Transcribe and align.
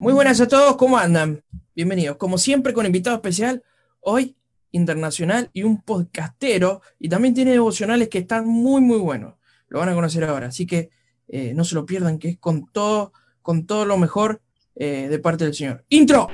Muy 0.00 0.12
buenas 0.12 0.40
a 0.40 0.46
todos, 0.46 0.76
¿cómo 0.76 0.96
andan? 0.96 1.42
Bienvenidos. 1.74 2.18
Como 2.18 2.38
siempre, 2.38 2.72
con 2.72 2.86
invitado 2.86 3.16
especial, 3.16 3.64
hoy 3.98 4.36
internacional 4.70 5.50
y 5.52 5.64
un 5.64 5.82
podcastero, 5.82 6.82
y 7.00 7.08
también 7.08 7.34
tiene 7.34 7.50
devocionales 7.50 8.08
que 8.08 8.18
están 8.18 8.46
muy, 8.46 8.80
muy 8.80 8.98
buenos. 8.98 9.34
Lo 9.66 9.80
van 9.80 9.88
a 9.88 9.94
conocer 9.94 10.22
ahora, 10.22 10.46
así 10.46 10.68
que 10.68 10.90
eh, 11.26 11.52
no 11.52 11.64
se 11.64 11.74
lo 11.74 11.84
pierdan, 11.84 12.20
que 12.20 12.28
es 12.28 12.38
con 12.38 12.68
todo, 12.70 13.12
con 13.42 13.66
todo 13.66 13.84
lo 13.86 13.98
mejor 13.98 14.40
eh, 14.76 15.08
de 15.10 15.18
parte 15.18 15.44
del 15.44 15.54
Señor. 15.54 15.84
¡Intro! 15.88 16.28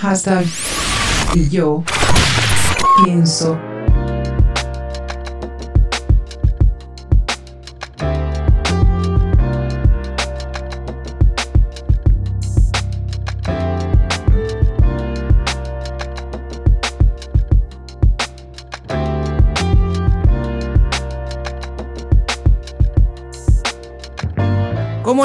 Hashtag 0.00 0.44
y 1.34 1.48
yo 1.48 1.82
pienso. 3.06 3.58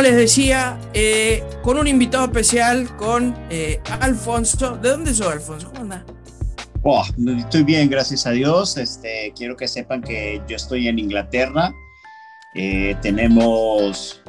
Les 0.08 0.16
decía, 0.16 0.80
eh, 0.94 1.44
con 1.64 1.78
un 1.78 1.86
invitado 1.86 2.24
especial, 2.24 2.96
con 2.96 3.36
eh, 3.50 3.82
Alfonso. 4.00 4.78
¿De 4.78 4.92
dónde 4.92 5.14
sos, 5.14 5.28
Alfonso? 5.28 5.68
¿Cómo 5.68 5.82
andás? 5.82 6.04
Oh, 6.84 7.04
estoy 7.38 7.64
bien, 7.64 7.90
gracias 7.90 8.26
a 8.26 8.32
Dios. 8.32 8.78
Este, 8.78 9.34
quiero 9.36 9.58
que 9.58 9.68
sepan 9.68 10.02
que 10.02 10.42
yo 10.48 10.56
estoy 10.56 10.88
en 10.88 10.98
Inglaterra. 10.98 11.74
Eh, 12.56 12.96
tenemos 13.02 14.24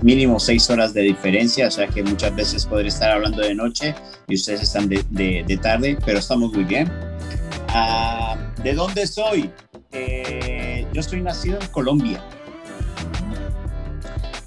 mínimo 0.00 0.40
seis 0.40 0.70
horas 0.70 0.94
de 0.94 1.02
diferencia, 1.02 1.68
o 1.68 1.70
sea 1.70 1.86
que 1.86 2.02
muchas 2.02 2.34
veces 2.34 2.64
podré 2.64 2.88
estar 2.88 3.10
hablando 3.10 3.42
de 3.42 3.54
noche 3.54 3.94
y 4.28 4.36
ustedes 4.36 4.62
están 4.62 4.88
de, 4.88 5.04
de 5.10 5.58
tarde, 5.58 5.98
pero 6.06 6.20
estamos 6.20 6.54
muy 6.54 6.64
bien. 6.64 6.90
Ah, 7.68 8.34
¿De 8.62 8.72
dónde 8.72 9.06
soy? 9.06 9.50
yo 10.94 11.02
soy 11.02 11.20
nacido 11.20 11.58
en 11.60 11.66
Colombia. 11.68 12.24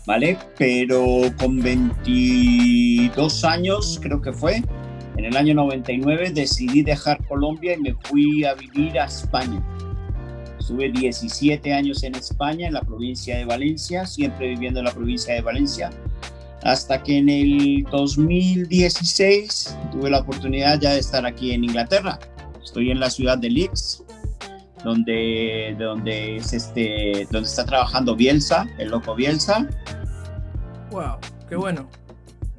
¿Vale? 0.07 0.37
Pero 0.57 1.21
con 1.37 1.59
22 1.59 3.43
años, 3.43 3.99
creo 4.01 4.21
que 4.21 4.31
fue, 4.31 4.63
en 5.17 5.25
el 5.25 5.35
año 5.35 5.53
99 5.53 6.31
decidí 6.31 6.81
dejar 6.81 7.23
Colombia 7.27 7.75
y 7.75 7.81
me 7.81 7.93
fui 8.05 8.45
a 8.45 8.53
vivir 8.53 8.97
a 8.97 9.05
España. 9.05 9.61
Estuve 10.57 10.91
17 10.91 11.73
años 11.73 12.03
en 12.03 12.15
España, 12.15 12.67
en 12.67 12.73
la 12.73 12.81
provincia 12.81 13.37
de 13.37 13.45
Valencia, 13.45 14.05
siempre 14.05 14.47
viviendo 14.49 14.79
en 14.79 14.85
la 14.85 14.93
provincia 14.93 15.33
de 15.33 15.41
Valencia, 15.41 15.89
hasta 16.63 17.03
que 17.03 17.17
en 17.17 17.27
el 17.29 17.83
2016 17.91 19.77
tuve 19.91 20.09
la 20.09 20.19
oportunidad 20.19 20.79
ya 20.79 20.93
de 20.93 20.99
estar 20.99 21.25
aquí 21.25 21.51
en 21.51 21.65
Inglaterra. 21.65 22.17
Estoy 22.63 22.91
en 22.91 23.01
la 23.01 23.09
ciudad 23.09 23.37
de 23.37 23.49
Leeds, 23.49 24.03
donde, 24.83 25.75
donde, 25.77 26.37
es 26.37 26.53
este, 26.53 27.27
donde 27.31 27.47
está 27.47 27.65
trabajando 27.65 28.15
Bielsa, 28.15 28.67
el 28.77 28.89
loco 28.89 29.15
Bielsa. 29.15 29.67
Wow, 30.91 31.17
qué 31.49 31.55
bueno. 31.55 31.89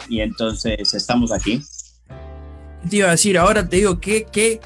Y 0.08 0.20
entonces 0.20 0.94
estamos 0.94 1.32
aquí. 1.32 1.62
Te 2.88 2.96
iba 2.96 3.08
a 3.08 3.12
decir, 3.12 3.36
ahora 3.38 3.68
te 3.68 3.76
digo, 3.76 4.00
qué, 4.00 4.26
qué, 4.30 4.60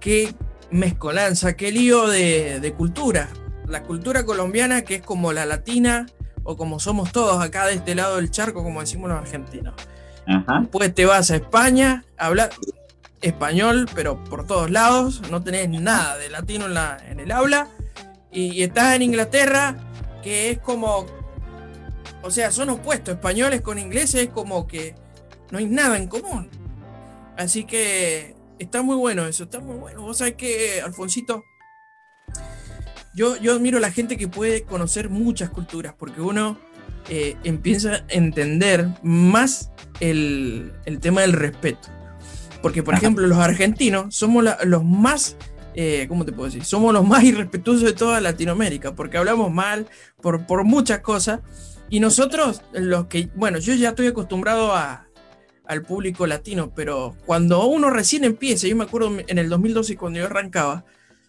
qué 0.00 0.34
mezcolanza, 0.70 1.56
qué 1.56 1.72
lío 1.72 2.08
de, 2.08 2.74
cultura. 2.76 3.28
La 3.66 3.82
cultura 3.82 4.24
colombiana 4.24 4.82
que 4.82 4.96
es 4.96 5.02
como 5.02 5.32
la 5.32 5.46
latina 5.46 6.06
o 6.44 6.56
como 6.56 6.78
somos 6.78 7.10
todos 7.10 7.42
acá 7.42 7.66
de 7.66 7.74
este 7.74 7.94
lado 7.94 8.16
del 8.16 8.30
charco, 8.30 8.62
como 8.62 8.80
decimos 8.80 9.10
los 9.10 9.18
argentinos. 9.18 9.74
Después 10.60 10.94
te 10.94 11.06
vas 11.06 11.30
a 11.30 11.36
España, 11.36 12.04
hablar 12.16 12.50
español, 13.20 13.88
pero 13.94 14.22
por 14.24 14.46
todos 14.46 14.70
lados, 14.70 15.22
no 15.30 15.42
tenés 15.42 15.68
nada 15.68 16.16
de 16.16 16.30
latino 16.30 16.66
en, 16.66 16.74
la, 16.74 16.98
en 17.08 17.20
el 17.20 17.32
aula. 17.32 17.68
Y, 18.32 18.62
estás 18.62 18.94
en 18.94 19.02
Inglaterra, 19.02 19.76
que 20.22 20.50
es 20.50 20.58
como. 20.58 21.06
O 22.26 22.30
sea, 22.30 22.50
son 22.50 22.70
opuestos, 22.70 23.14
españoles 23.14 23.60
con 23.60 23.78
ingleses, 23.78 24.22
es 24.22 24.28
como 24.30 24.66
que 24.66 24.94
no 25.50 25.58
hay 25.58 25.66
nada 25.66 25.96
en 25.96 26.08
común. 26.08 26.48
Así 27.36 27.64
que 27.64 28.34
está 28.58 28.82
muy 28.82 28.96
bueno 28.96 29.26
eso, 29.26 29.44
está 29.44 29.60
muy 29.60 29.76
bueno. 29.76 30.02
Vos 30.02 30.18
sabés 30.18 30.34
que, 30.34 30.80
Alfonsito, 30.80 31.44
yo, 33.14 33.36
yo 33.36 33.54
admiro 33.54 33.78
a 33.78 33.80
la 33.80 33.92
gente 33.92 34.16
que 34.16 34.28
puede 34.28 34.64
conocer 34.64 35.08
muchas 35.08 35.50
culturas, 35.50 35.94
porque 35.96 36.20
uno 36.20 36.58
eh, 37.08 37.36
empieza 37.44 37.94
a 37.94 38.04
entender 38.08 38.88
más 39.02 39.70
el, 40.00 40.72
el 40.84 40.98
tema 40.98 41.20
del 41.20 41.32
respeto. 41.32 41.88
Porque, 42.60 42.82
por 42.82 42.94
ejemplo, 42.94 43.26
los 43.26 43.38
argentinos 43.38 44.14
somos 44.14 44.44
los 44.64 44.84
más, 44.84 45.36
eh, 45.74 46.06
¿cómo 46.08 46.24
te 46.24 46.32
puedo 46.32 46.46
decir? 46.46 46.64
Somos 46.64 46.92
los 46.92 47.06
más 47.06 47.22
irrespetuosos 47.22 47.84
de 47.84 47.92
toda 47.92 48.20
Latinoamérica, 48.20 48.96
porque 48.96 49.18
hablamos 49.18 49.52
mal 49.52 49.86
por, 50.20 50.46
por 50.46 50.64
muchas 50.64 50.98
cosas. 51.00 51.40
Y 51.88 52.00
nosotros, 52.00 52.62
los 52.72 53.06
que, 53.06 53.28
bueno, 53.34 53.58
yo 53.58 53.74
ya 53.74 53.90
estoy 53.90 54.08
acostumbrado 54.08 54.74
a, 54.74 55.06
al 55.66 55.82
público 55.82 56.26
latino, 56.26 56.72
pero 56.74 57.16
cuando 57.26 57.66
uno 57.66 57.90
recién 57.90 58.24
empieza, 58.24 58.66
yo 58.66 58.76
me 58.76 58.84
acuerdo 58.84 59.16
en 59.26 59.38
el 59.38 59.48
2012 59.48 59.96
cuando 59.96 60.18
yo 60.18 60.26
arrancaba, 60.26 60.84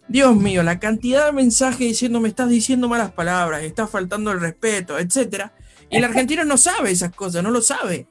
Dios 0.08 0.36
mío, 0.36 0.64
la 0.64 0.80
cantidad 0.80 1.26
de 1.26 1.32
mensajes 1.34 1.80
diciendo 1.80 2.20
me 2.20 2.30
estás 2.30 2.50
diciendo 2.50 2.88
malas 2.88 3.12
palabras, 3.12 3.64
estás 3.64 3.90
faltando 3.90 4.32
el 4.32 4.40
respeto, 4.40 4.98
etcétera. 4.98 5.54
Y 5.90 5.98
el 5.98 6.04
argentino 6.04 6.44
no 6.46 6.58
sabe 6.58 6.92
esas 6.92 7.14
cosas, 7.14 7.44
no 7.44 7.52
lo 7.52 7.62
sabe. 7.62 8.08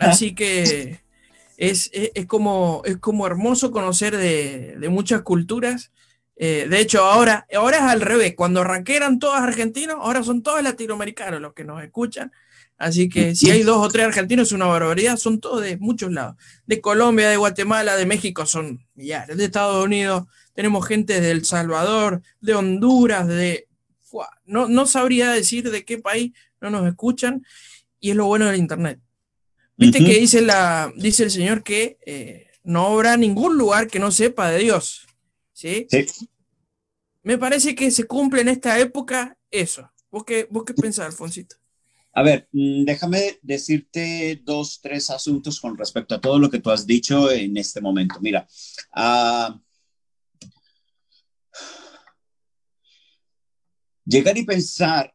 Así 0.00 0.34
que 0.34 1.00
es, 1.56 1.90
como, 2.26 2.82
es 2.84 2.96
como 2.98 3.26
hermoso 3.26 3.70
conocer 3.70 4.16
de, 4.16 4.88
muchas 4.90 5.22
culturas. 5.22 5.92
Eh, 6.36 6.66
de 6.68 6.80
hecho, 6.80 7.04
ahora, 7.04 7.46
ahora 7.54 7.78
es 7.78 7.82
al 7.84 8.00
revés. 8.00 8.34
Cuando 8.36 8.60
arranqué 8.60 8.96
eran 8.96 9.18
todos 9.18 9.36
argentinos, 9.36 9.96
ahora 10.00 10.22
son 10.22 10.42
todos 10.42 10.62
latinoamericanos 10.62 11.40
los 11.40 11.54
que 11.54 11.64
nos 11.64 11.82
escuchan. 11.82 12.32
Así 12.76 13.08
que 13.08 13.36
si 13.36 13.50
hay 13.50 13.62
dos 13.62 13.78
o 13.78 13.88
tres 13.88 14.06
argentinos 14.06 14.48
es 14.48 14.52
una 14.52 14.66
barbaridad, 14.66 15.16
son 15.16 15.40
todos 15.40 15.62
de 15.62 15.76
muchos 15.76 16.10
lados. 16.12 16.36
De 16.66 16.80
Colombia, 16.80 17.28
de 17.28 17.36
Guatemala, 17.36 17.96
de 17.96 18.04
México 18.04 18.46
son 18.46 18.84
millares. 18.94 19.36
De 19.36 19.44
Estados 19.44 19.84
Unidos 19.84 20.24
tenemos 20.54 20.86
gente 20.86 21.20
de 21.20 21.30
El 21.30 21.44
Salvador, 21.44 22.22
de 22.40 22.54
Honduras, 22.54 23.28
de... 23.28 23.68
No, 24.44 24.68
no 24.68 24.86
sabría 24.86 25.32
decir 25.32 25.70
de 25.70 25.84
qué 25.84 25.98
país 25.98 26.32
no 26.60 26.70
nos 26.70 26.86
escuchan. 26.86 27.44
Y 28.00 28.10
es 28.10 28.16
lo 28.16 28.26
bueno 28.26 28.46
del 28.46 28.56
Internet. 28.56 29.00
Viste 29.76 29.98
que 29.98 30.18
dice, 30.18 30.40
la, 30.40 30.92
dice 30.96 31.24
el 31.24 31.30
Señor 31.30 31.62
que 31.62 31.98
eh, 32.06 32.46
no 32.62 32.86
habrá 32.86 33.16
ningún 33.16 33.58
lugar 33.58 33.88
que 33.88 33.98
no 33.98 34.10
sepa 34.10 34.50
de 34.50 34.58
Dios. 34.58 35.06
¿Sí? 35.54 35.86
Me 37.22 37.38
parece 37.38 37.74
que 37.74 37.90
se 37.90 38.04
cumple 38.04 38.42
en 38.42 38.48
esta 38.48 38.78
época 38.78 39.38
eso. 39.50 39.90
¿Vos 40.10 40.24
qué, 40.24 40.46
vos 40.50 40.64
qué 40.64 40.74
pensás, 40.74 41.06
Alfonsito? 41.06 41.56
A 42.12 42.22
ver, 42.22 42.48
mm, 42.52 42.84
déjame 42.84 43.38
decirte 43.42 44.40
dos, 44.44 44.80
tres 44.80 45.10
asuntos 45.10 45.58
con 45.58 45.76
respecto 45.76 46.14
a 46.14 46.20
todo 46.20 46.38
lo 46.38 46.50
que 46.50 46.60
tú 46.60 46.70
has 46.70 46.86
dicho 46.86 47.30
en 47.30 47.56
este 47.56 47.80
momento. 47.80 48.20
Mira, 48.20 48.46
uh, 48.94 49.58
llegar 54.04 54.36
y 54.36 54.44
pensar 54.44 55.12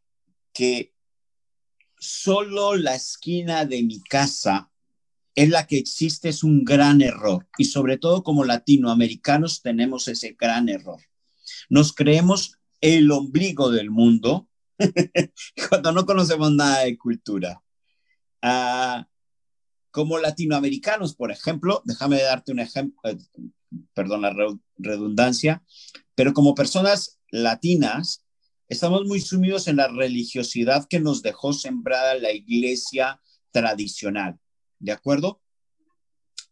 que 0.52 0.94
solo 1.98 2.76
la 2.76 2.96
esquina 2.96 3.66
de 3.66 3.84
mi 3.84 4.02
casa 4.02 4.70
es 5.40 5.50
la 5.50 5.68
que 5.68 5.78
existe 5.78 6.30
es 6.30 6.44
un 6.44 6.64
gran 6.64 7.02
error. 7.02 7.48
Y 7.58 7.66
sobre 7.66 7.98
todo 7.98 8.24
como 8.24 8.44
latinoamericanos 8.44 9.62
tenemos 9.62 10.08
ese 10.08 10.36
gran 10.40 10.70
error. 10.70 11.02
Nos 11.70 11.94
creemos 11.94 12.58
el 12.82 13.12
ombligo 13.12 13.72
del 13.72 13.90
mundo 13.90 14.50
cuando 15.70 15.92
no 15.92 16.06
conocemos 16.06 16.52
nada 16.52 16.80
de 16.84 16.98
cultura. 16.98 17.62
Ah, 18.42 19.08
como 19.92 20.18
latinoamericanos, 20.18 21.16
por 21.16 21.32
ejemplo, 21.32 21.82
déjame 21.86 22.22
darte 22.22 22.52
un 22.52 22.60
ejemplo, 22.60 23.00
eh, 23.10 23.18
perdón 23.94 24.22
la 24.22 24.36
redundancia, 24.78 25.64
pero 26.16 26.34
como 26.34 26.54
personas 26.56 27.20
latinas, 27.32 28.24
Estamos 28.70 29.04
muy 29.06 29.20
sumidos 29.20 29.68
en 29.68 29.78
la 29.78 29.88
religiosidad 29.88 30.88
que 30.88 31.00
nos 31.00 31.24
dejó 31.24 31.54
sembrada 31.54 32.14
la 32.14 32.32
iglesia 32.32 33.20
tradicional, 33.52 34.38
¿de 34.80 34.92
acuerdo? 34.92 35.42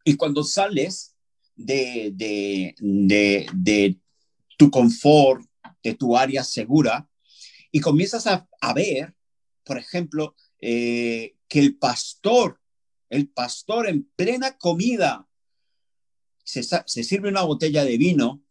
Y 0.03 0.15
cuando 0.15 0.43
sales 0.43 1.15
de, 1.55 2.11
de, 2.13 3.99
tu 4.57 4.71
confort, 4.71 5.43
de 5.83 5.95
tu 5.95 6.15
área 6.15 6.43
segura, 6.43 7.09
y 7.71 7.79
comienzas 7.79 8.27
a, 8.27 8.73
ver, 8.73 9.15
por 9.63 9.77
ejemplo, 9.77 10.35
eh, 10.59 11.35
que 11.47 11.59
el 11.59 11.77
pastor, 11.77 12.59
el 13.09 13.29
pastor 13.29 13.87
en 13.87 14.03
plena 14.15 14.57
comida, 14.57 15.27
se, 16.43 16.63
se, 16.63 17.03
sirve 17.03 17.29
una 17.29 17.41
botella 17.43 17.83
de 17.83 17.97
vino 17.97 18.41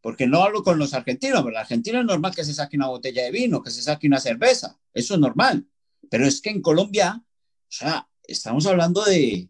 porque 0.00 0.26
no 0.26 0.42
hablo 0.42 0.62
con 0.62 0.78
los 0.78 0.94
argentinos, 0.94 1.40
pero 1.40 1.50
los 1.50 1.60
argentinos 1.60 2.00
es 2.00 2.06
normal 2.06 2.34
que 2.34 2.44
se 2.44 2.54
saque 2.54 2.76
una 2.76 2.88
botella 2.88 3.24
de 3.24 3.30
vino, 3.32 3.62
que 3.62 3.70
se 3.70 3.82
saque 3.82 4.06
una 4.06 4.20
cerveza, 4.20 4.78
eso 4.94 5.14
es 5.14 5.20
normal. 5.20 5.66
Pero 6.08 6.26
es 6.26 6.40
que 6.40 6.50
en 6.50 6.62
Colombia, 6.62 7.20
o 7.24 7.66
sea, 7.68 8.08
estamos 8.28 8.66
hablando 8.66 9.04
de 9.04 9.48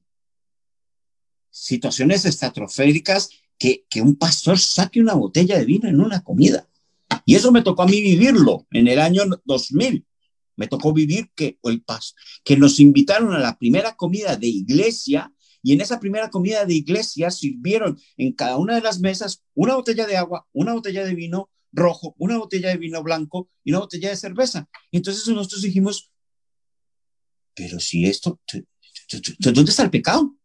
situaciones 1.51 2.25
estratosféricas 2.25 3.31
que, 3.59 3.87
que 3.89 4.03
un 4.03 4.17
pastor 4.17 4.59
saque 4.59 5.01
una 5.01 5.15
botella 5.15 5.59
de 5.59 5.65
vino 5.65 5.89
en 5.89 6.01
una 6.01 6.23
comida. 6.23 6.69
Y 7.25 7.35
eso 7.35 7.51
me 7.53 7.63
tocó 7.63 7.83
a 7.83 7.87
mí 7.87 8.01
vivirlo 8.01 8.67
en 8.71 8.89
el 8.89 9.01
año 9.01 9.23
2000. 9.45 10.05
Me 10.57 10.69
tocó 10.69 10.93
vivir 10.93 11.31
que 11.35 11.59
el 11.65 11.85
que 12.45 12.57
nos 12.57 12.81
invitaron 12.81 13.33
a 13.35 13.39
la 13.39 13.59
primera 13.59 13.95
comida 13.95 14.37
de 14.37 14.49
iglesia 14.49 15.33
y 15.63 15.73
en 15.73 15.81
esa 15.81 15.99
primera 15.99 16.31
comida 16.31 16.65
de 16.65 16.75
iglesia 16.75 17.31
sirvieron 17.31 17.99
en 18.17 18.33
cada 18.33 18.57
una 18.57 18.77
de 18.77 18.81
las 18.81 19.01
mesas 19.01 19.43
una 19.55 19.75
botella 19.75 20.07
de 20.07 20.17
agua, 20.17 20.47
una 20.53 20.73
botella 20.73 21.05
de 21.05 21.15
vino 21.15 21.51
rojo, 21.73 22.15
una 22.19 22.39
botella 22.39 22.69
de 22.69 22.77
vino 22.77 23.03
blanco 23.03 23.51
y 23.65 23.73
una 23.73 23.81
botella 23.81 24.11
de 24.11 24.17
cerveza. 24.17 24.69
Entonces 24.93 25.27
nosotros 25.29 25.63
dijimos, 25.63 26.11
pero 27.57 27.81
si 27.81 28.05
esto, 28.05 28.39
¿dónde 29.39 29.71
está 29.71 29.83
el 29.83 29.91
pecado? 29.91 30.37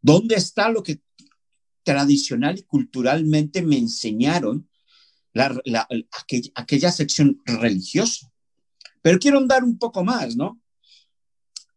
¿Dónde 0.00 0.34
está 0.34 0.68
lo 0.68 0.82
que 0.82 1.00
tradicional 1.82 2.58
y 2.58 2.62
culturalmente 2.62 3.62
me 3.62 3.78
enseñaron 3.78 4.68
la, 5.32 5.88
aquella, 6.54 6.92
sección 6.92 7.40
religiosa? 7.46 8.30
Pero 9.00 9.18
quiero 9.18 9.38
andar 9.38 9.64
un 9.64 9.78
poco 9.78 10.04
más, 10.04 10.36
¿no? 10.36 10.60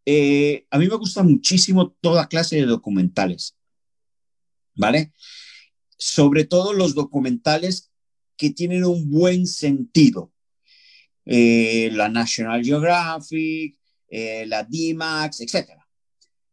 Eh, 0.05 0.67
a 0.69 0.77
mí 0.77 0.87
me 0.87 0.95
gusta 0.95 1.23
muchísimo 1.23 1.91
toda 2.01 2.27
clase 2.27 2.57
de 2.57 2.65
documentales, 2.65 3.55
¿vale? 4.75 5.13
Sobre 5.97 6.43
todo 6.43 6.73
los 6.73 6.93
documentales 6.93 7.89
que 8.35 8.49
tienen 8.49 8.83
un 8.83 9.09
buen 9.09 9.47
sentido. 9.47 10.33
Eh, 11.33 11.89
la 11.93 12.09
National 12.09 12.61
Geographic, 12.61 13.77
eh, 14.09 14.45
la 14.47 14.67
DMAX, 14.67 15.39
etc. 15.39 15.69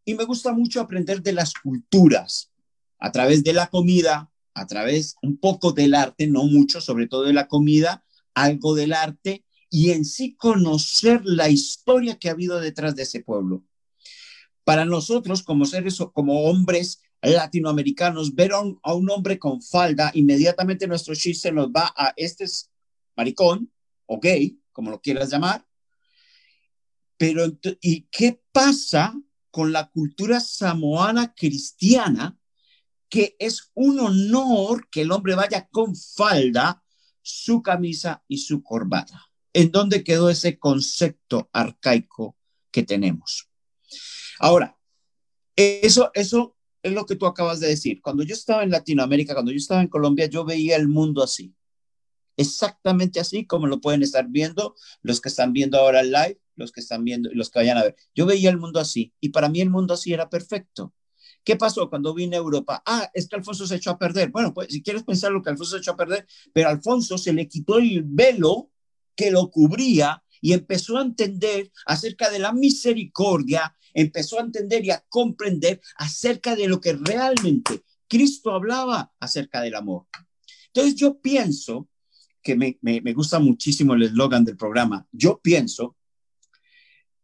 Y 0.05 0.15
me 0.15 0.23
gusta 0.23 0.53
mucho 0.53 0.81
aprender 0.81 1.21
de 1.21 1.33
las 1.33 1.53
culturas 1.53 2.53
a 3.01 3.11
través 3.11 3.43
de 3.43 3.55
la 3.55 3.67
comida, 3.67 4.31
a 4.55 4.67
través 4.69 5.17
un 5.21 5.37
poco 5.37 5.73
del 5.73 5.95
arte, 5.95 6.29
no 6.29 6.45
mucho, 6.45 6.81
sobre 6.81 7.09
todo 7.09 7.25
de 7.25 7.33
la 7.33 7.49
comida, 7.49 8.05
algo 8.35 8.77
del 8.77 8.93
arte 8.93 9.45
y 9.69 9.91
en 9.91 10.05
sí 10.05 10.37
conocer 10.37 11.23
la 11.25 11.49
historia 11.49 12.17
que 12.17 12.29
ha 12.29 12.33
habido 12.33 12.61
detrás 12.61 12.95
de 12.95 13.03
ese 13.03 13.21
pueblo. 13.21 13.65
Para 14.63 14.85
nosotros, 14.85 15.43
como 15.43 15.65
seres, 15.65 15.99
como 16.13 16.45
hombres 16.45 17.03
latinoamericanos, 17.21 18.33
ver 18.33 18.53
a 18.53 18.61
un, 18.61 19.11
hombre 19.11 19.41
con 19.41 19.61
falda, 19.61 20.13
inmediatamente 20.15 20.87
nuestro 20.87 21.17
chiste 21.17 21.51
nos 21.51 21.67
va 21.69 21.93
a 21.97 22.15
este 22.17 22.45
es 22.45 22.71
maricón 23.17 23.73
o 24.07 24.21
gay, 24.21 24.57
como 24.79 24.93
lo 24.93 25.01
quieras 25.01 25.29
llamar. 25.29 25.67
Pero, 27.17 27.47
¿y 27.81 28.03
qué 28.13 28.41
pasa 28.53 29.13
con 29.51 29.73
la 29.73 29.91
cultura 29.91 30.39
samoana 30.39 31.35
cristiana? 31.35 32.39
Que 33.09 33.35
es 33.41 33.73
un 33.75 33.99
honor 33.99 34.89
que 34.89 35.01
el 35.01 35.11
hombre 35.11 35.35
vaya 35.35 35.67
con 35.69 35.97
falda, 35.97 36.81
su 37.23 37.61
camisa 37.61 38.23
y 38.29 38.39
su 38.39 38.63
corbata 38.63 39.21
en 39.53 39.73
dónde 39.73 40.05
quedó 40.05 40.31
ese 40.31 40.61
concepto 40.61 41.51
arcaico 41.53 42.37
que 42.71 42.85
tenemos. 42.85 43.49
Ahora, 44.39 44.79
eso, 45.57 46.13
eso 46.15 46.57
es 46.85 46.93
lo 46.93 47.05
que 47.05 47.17
tú 47.17 47.27
acabas 47.27 47.59
de 47.59 47.67
decir. 47.67 48.01
Cuando 48.01 48.23
yo 48.23 48.35
estaba 48.35 48.63
en 48.63 48.71
Latinoamérica, 48.71 49.35
cuando 49.35 49.51
yo 49.51 49.59
estaba 49.59 49.83
en 49.83 49.89
Colombia, 49.89 50.27
yo 50.27 50.45
veía 50.45 50.77
el 50.77 50.87
mundo 50.87 51.25
así. 51.25 51.53
Exactamente 52.39 53.19
así 53.21 53.47
como 53.47 53.67
lo 53.67 53.81
pueden 53.81 54.03
estar 54.03 54.29
viendo 54.29 54.77
los 55.03 55.21
que 55.21 55.29
están 55.29 55.53
viendo 55.53 55.77
ahora 55.77 56.01
el 56.01 56.13
live, 56.13 56.41
los 56.55 56.73
que 56.73 56.81
están 56.81 57.05
viendo 57.05 57.29
los 57.33 57.51
que 57.51 57.59
vayan 57.59 57.77
a 57.77 57.83
ver. 57.83 57.97
Yo 58.15 58.27
veía 58.27 58.49
el 58.49 58.59
mundo 58.59 58.81
así 58.81 59.13
y 59.21 59.31
para 59.31 59.49
mí 59.49 59.61
el 59.61 59.71
mundo 59.71 59.95
así 59.95 60.13
era 60.13 60.31
perfecto. 60.31 60.95
¿Qué 61.45 61.57
pasó 61.57 61.91
cuando 61.91 62.15
vine 62.15 62.37
a 62.37 62.39
Europa? 62.39 62.81
Ah, 62.87 63.11
es 63.13 63.29
que 63.29 63.37
Alfonso 63.37 63.67
se 63.67 63.75
echó 63.75 63.91
a 63.91 63.99
perder. 63.99 64.31
Bueno, 64.31 64.55
pues 64.55 64.69
si 64.71 64.83
quieres 64.83 65.03
pensar 65.03 65.33
lo 65.33 65.43
que 65.43 65.51
Alfonso 65.51 65.77
se 65.77 65.81
echó 65.81 65.93
a 65.93 65.97
perder, 65.97 66.27
pero 66.53 66.69
Alfonso 66.69 67.19
se 67.19 67.33
le 67.33 67.49
quitó 67.49 67.79
el 67.79 68.03
velo 68.05 68.71
que 69.17 69.31
lo 69.31 69.51
cubría 69.51 70.23
y 70.41 70.53
empezó 70.53 70.99
a 70.99 71.03
entender 71.03 71.73
acerca 71.87 72.31
de 72.31 72.39
la 72.39 72.53
misericordia, 72.53 73.75
empezó 73.95 74.39
a 74.39 74.43
entender 74.43 74.85
y 74.85 74.91
a 74.91 75.05
comprender 75.09 75.81
acerca 75.97 76.55
de 76.55 76.69
lo 76.69 76.81
que 76.81 76.93
realmente 76.93 77.83
Cristo 78.07 78.53
hablaba 78.53 79.13
acerca 79.19 79.61
del 79.61 79.75
amor. 79.75 80.07
Entonces 80.69 80.95
yo 80.95 81.21
pienso, 81.21 81.89
que 82.57 82.79
me, 82.83 83.01
me 83.03 83.13
gusta 83.13 83.39
muchísimo 83.39 83.95
el 83.95 84.05
eslogan 84.05 84.45
del 84.45 84.57
programa, 84.57 85.07
yo 85.13 85.41
pienso 85.43 85.97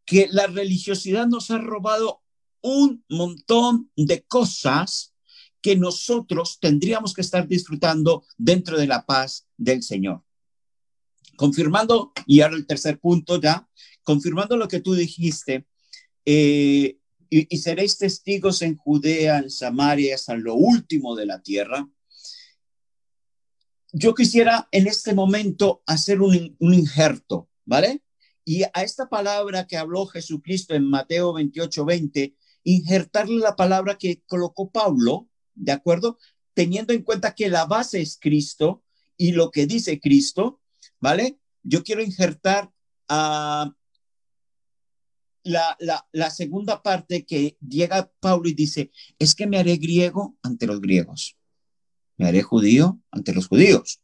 que 0.05 0.29
la 0.31 0.47
religiosidad 0.47 1.27
nos 1.27 1.51
ha 1.51 1.59
robado 1.59 2.23
un 2.61 3.05
montón 3.09 3.91
de 3.97 4.23
cosas 4.23 5.15
que 5.63 5.77
nosotros 5.77 6.59
tendríamos 6.61 7.15
que 7.15 7.23
estar 7.23 7.49
disfrutando 7.49 8.25
dentro 8.37 8.79
de 8.79 8.87
la 8.87 9.07
paz 9.07 9.47
del 9.57 9.83
Señor 9.83 10.23
confirmando, 11.37 12.13
y 12.27 12.41
ahora 12.41 12.57
el 12.57 12.67
tercer 12.67 12.99
punto 12.99 13.41
ya, 13.41 13.69
confirmando 14.03 14.57
lo 14.57 14.69
que 14.69 14.81
tú 14.81 14.95
dijiste, 14.95 15.67
eh, 16.25 16.99
y, 17.31 17.57
seréis 17.59 17.99
testigos 17.99 18.63
en 18.63 18.77
Judea, 18.77 19.39
en 19.39 19.51
Samaria, 19.51 20.15
hasta 20.15 20.37
lo 20.37 20.55
último 20.55 21.17
de 21.17 21.27
la 21.27 21.43
tierra. 21.43 21.89
Yo 23.97 24.13
quisiera 24.13 24.67
en 24.73 24.89
este 24.89 25.15
momento 25.15 25.85
hacer 25.87 26.21
un, 26.21 26.57
injerto, 26.59 27.49
¿vale? 27.65 28.03
Y 28.45 28.65
a 28.65 28.83
esta 28.83 29.09
palabra 29.09 29.69
que 29.69 29.77
habló 29.77 30.07
Jesucristo 30.07 30.75
en 30.75 30.91
Mateo 30.91 31.33
28, 31.33 31.85
20, 31.85 32.35
injertarle 32.65 33.37
la 33.37 33.55
palabra 33.55 33.97
que 33.97 34.21
colocó 34.27 34.73
Pablo, 34.73 35.29
¿de 35.55 35.71
acuerdo? 35.71 36.19
Teniendo 36.55 36.93
en 36.93 37.05
cuenta 37.05 37.37
que 37.37 37.49
la 37.49 37.67
base 37.67 38.01
es 38.01 38.19
Cristo 38.21 38.83
y 39.17 39.31
lo 39.31 39.53
que 39.53 39.69
dice 39.69 40.01
Cristo, 40.01 40.61
¿vale? 40.99 41.39
Yo 41.63 41.85
quiero 41.85 42.03
injertar 42.03 42.73
a 43.07 43.77
la, 45.45 45.77
la, 46.11 46.31
segunda 46.31 46.83
parte 46.83 47.25
que 47.25 47.57
llega 47.61 48.11
Pablo 48.19 48.49
y 48.49 48.55
dice, 48.55 48.91
es 49.21 49.37
que 49.37 49.47
me 49.47 49.59
haré 49.59 49.77
griego 49.77 50.37
ante 50.43 50.67
los 50.67 50.81
griegos, 50.81 51.37
me 52.17 52.27
haré 52.27 52.43
judío 52.43 53.01
ante 53.11 53.35
los 53.35 53.49
judíos, 53.49 54.01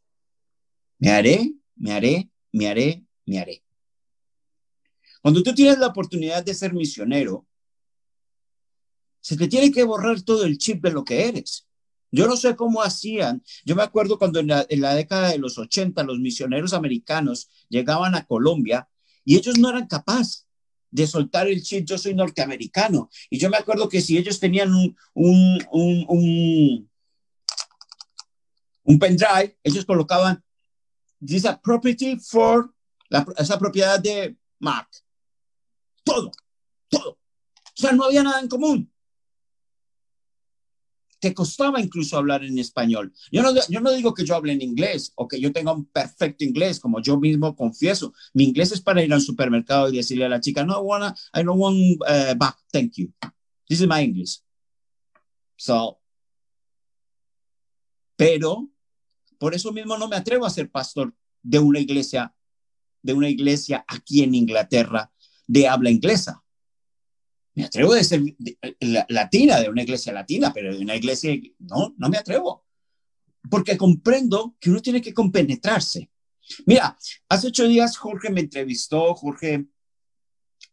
me 0.99 1.11
haré, 1.11 1.53
me 1.75 1.91
haré, 1.91 2.29
me 2.51 2.67
haré, 2.67 3.03
me 3.25 3.39
haré. 3.39 3.63
Cuando 5.21 5.43
tú 5.43 5.53
tienes 5.53 5.77
la 5.77 5.87
oportunidad 5.87 6.43
de 6.43 6.53
ser 6.53 6.73
misionero, 6.73 7.45
se 9.21 9.37
te 9.37 9.47
tiene 9.47 9.71
que 9.71 9.83
borrar 9.83 10.21
todo 10.23 10.45
el 10.45 10.57
chip 10.57 10.83
de 10.83 10.91
lo 10.91 11.03
que 11.03 11.27
eres. 11.27 11.67
Yo 12.11 12.27
no 12.27 12.35
sé 12.35 12.55
cómo 12.55 12.81
hacían. 12.81 13.41
Yo 13.63 13.75
me 13.75 13.83
acuerdo 13.83 14.17
cuando 14.17 14.39
en 14.39 14.47
la, 14.47 14.95
década 14.95 15.29
de 15.29 15.37
los 15.37 15.57
80 15.57 16.03
los 16.03 16.19
misioneros 16.19 16.73
americanos 16.73 17.49
llegaban 17.69 18.15
a 18.15 18.25
Colombia 18.25 18.89
y 19.23 19.37
ellos 19.37 19.57
no 19.57 19.69
eran 19.69 19.87
capaces 19.87 20.47
de 20.89 21.07
soltar 21.07 21.47
el 21.47 21.63
chip, 21.63 21.85
yo 21.85 21.97
soy 21.97 22.13
norteamericano. 22.13 23.09
Y 23.29 23.37
yo 23.37 23.49
me 23.49 23.55
acuerdo 23.55 23.87
que 23.87 24.01
si 24.01 24.17
ellos 24.17 24.41
tenían 24.41 24.73
un, 24.73 24.97
un, 25.13 26.89
pendrive, 28.99 29.57
ellos 29.63 29.85
colocaban, 29.85 30.43
this 31.25 31.45
a 31.45 31.55
property 31.55 32.17
for, 32.17 32.73
esa 33.37 33.57
propiedad 33.57 33.99
de 33.99 34.35
Mark. 34.59 34.87
Todo, 36.03 36.31
todo. 36.89 37.11
O 37.11 37.81
sea, 37.81 37.91
no 37.91 38.05
había 38.05 38.23
nada 38.23 38.39
en 38.39 38.47
común 38.47 38.91
te 41.21 41.35
costaba 41.35 41.79
incluso 41.79 42.17
hablar 42.17 42.43
en 42.43 42.57
español. 42.57 43.13
Yo 43.31 43.43
no, 43.43 43.53
yo 43.69 43.79
no 43.79 43.91
digo 43.91 44.13
que 44.13 44.25
yo 44.25 44.35
hable 44.35 44.53
en 44.53 44.61
inglés 44.61 45.13
o 45.15 45.27
que 45.27 45.39
yo 45.39 45.53
tenga 45.53 45.71
un 45.71 45.85
perfecto 45.85 46.43
inglés, 46.43 46.79
como 46.79 46.99
yo 46.99 47.17
mismo 47.19 47.55
confieso. 47.55 48.11
Mi 48.33 48.43
inglés 48.45 48.71
es 48.71 48.81
para 48.81 49.03
ir 49.03 49.13
al 49.13 49.21
supermercado 49.21 49.87
y 49.89 49.97
decirle 49.97 50.25
a 50.25 50.29
la 50.29 50.41
chica, 50.41 50.65
no, 50.65 50.81
wanna, 50.81 51.15
I 51.35 51.43
don't 51.43 51.59
want 51.59 52.01
uh, 52.01 52.33
back, 52.35 52.57
thank 52.73 52.93
you. 52.95 53.13
This 53.69 53.81
is 53.81 53.87
my 53.87 54.01
English. 54.03 54.39
So, 55.57 56.00
pero 58.21 58.69
por 59.37 59.55
eso 59.55 59.71
mismo 59.71 59.97
no 59.97 60.07
me 60.07 60.15
atrevo 60.15 60.45
a 60.45 60.49
ser 60.49 60.69
pastor 60.69 61.15
de 61.41 61.59
una 61.59 61.79
iglesia, 61.79 62.35
de 63.01 63.13
una 63.13 63.29
iglesia 63.29 63.83
aquí 63.87 64.23
en 64.23 64.35
Inglaterra 64.35 65.11
de 65.47 65.67
habla 65.67 65.89
inglesa 65.89 66.41
me 67.53 67.65
atrevo 67.65 67.93
de 67.93 68.03
ser 68.03 68.21
latina, 69.09 69.59
de 69.59 69.69
una 69.69 69.83
iglesia 69.83 70.13
latina, 70.13 70.53
pero 70.53 70.73
de 70.73 70.81
una 70.81 70.95
iglesia, 70.95 71.37
no, 71.59 71.93
no 71.97 72.09
me 72.09 72.17
atrevo. 72.17 72.65
Porque 73.49 73.77
comprendo 73.77 74.55
que 74.59 74.69
uno 74.69 74.81
tiene 74.81 75.01
que 75.01 75.13
compenetrarse. 75.13 76.09
Mira, 76.65 76.97
hace 77.27 77.47
ocho 77.47 77.67
días 77.67 77.97
Jorge 77.97 78.29
me 78.29 78.41
entrevistó, 78.41 79.13
Jorge 79.15 79.65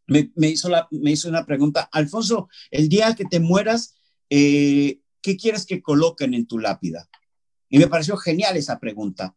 me, 0.06 0.30
hizo, 0.48 0.68
la, 0.68 0.86
me 0.90 1.10
hizo 1.12 1.28
una 1.28 1.44
pregunta. 1.44 1.88
Alfonso, 1.92 2.48
el 2.70 2.88
día 2.88 3.14
que 3.14 3.24
te 3.24 3.40
mueras, 3.40 3.96
eh, 4.30 5.00
¿qué 5.20 5.36
quieres 5.36 5.66
que 5.66 5.82
coloquen 5.82 6.34
en 6.34 6.46
tu 6.46 6.58
lápida? 6.58 7.08
Y 7.68 7.78
me 7.78 7.88
pareció 7.88 8.16
genial 8.16 8.56
esa 8.56 8.78
pregunta, 8.78 9.36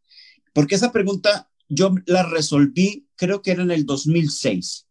porque 0.53 0.75
esa 0.75 0.91
pregunta 0.91 1.49
yo 1.67 1.95
la 2.05 2.23
resolví, 2.23 3.07
creo 3.15 3.41
que 3.41 3.51
era 3.51 3.63
en 3.63 3.71
el 3.71 3.85
2006 3.85 4.87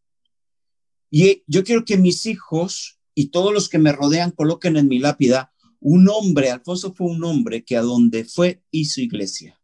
Y 1.11 1.42
yo 1.47 1.62
quiero 1.62 1.85
que 1.85 1.99
mis 1.99 2.25
hijos 2.26 2.99
y 3.14 3.26
todos 3.26 3.52
los 3.52 3.68
que 3.68 3.78
me 3.78 3.92
rodean 3.92 4.30
coloquen 4.30 4.76
en 4.76 4.88
mi 4.88 4.99
lápida 4.99 5.52
un 5.80 6.09
hombre, 6.09 6.50
Alfonso 6.50 6.94
fue 6.94 7.06
un 7.06 7.25
hombre 7.25 7.64
que 7.64 7.76
a 7.76 7.82
donde 7.82 8.25
fue 8.25 8.62
hizo 8.70 9.00
iglesia. 9.00 9.61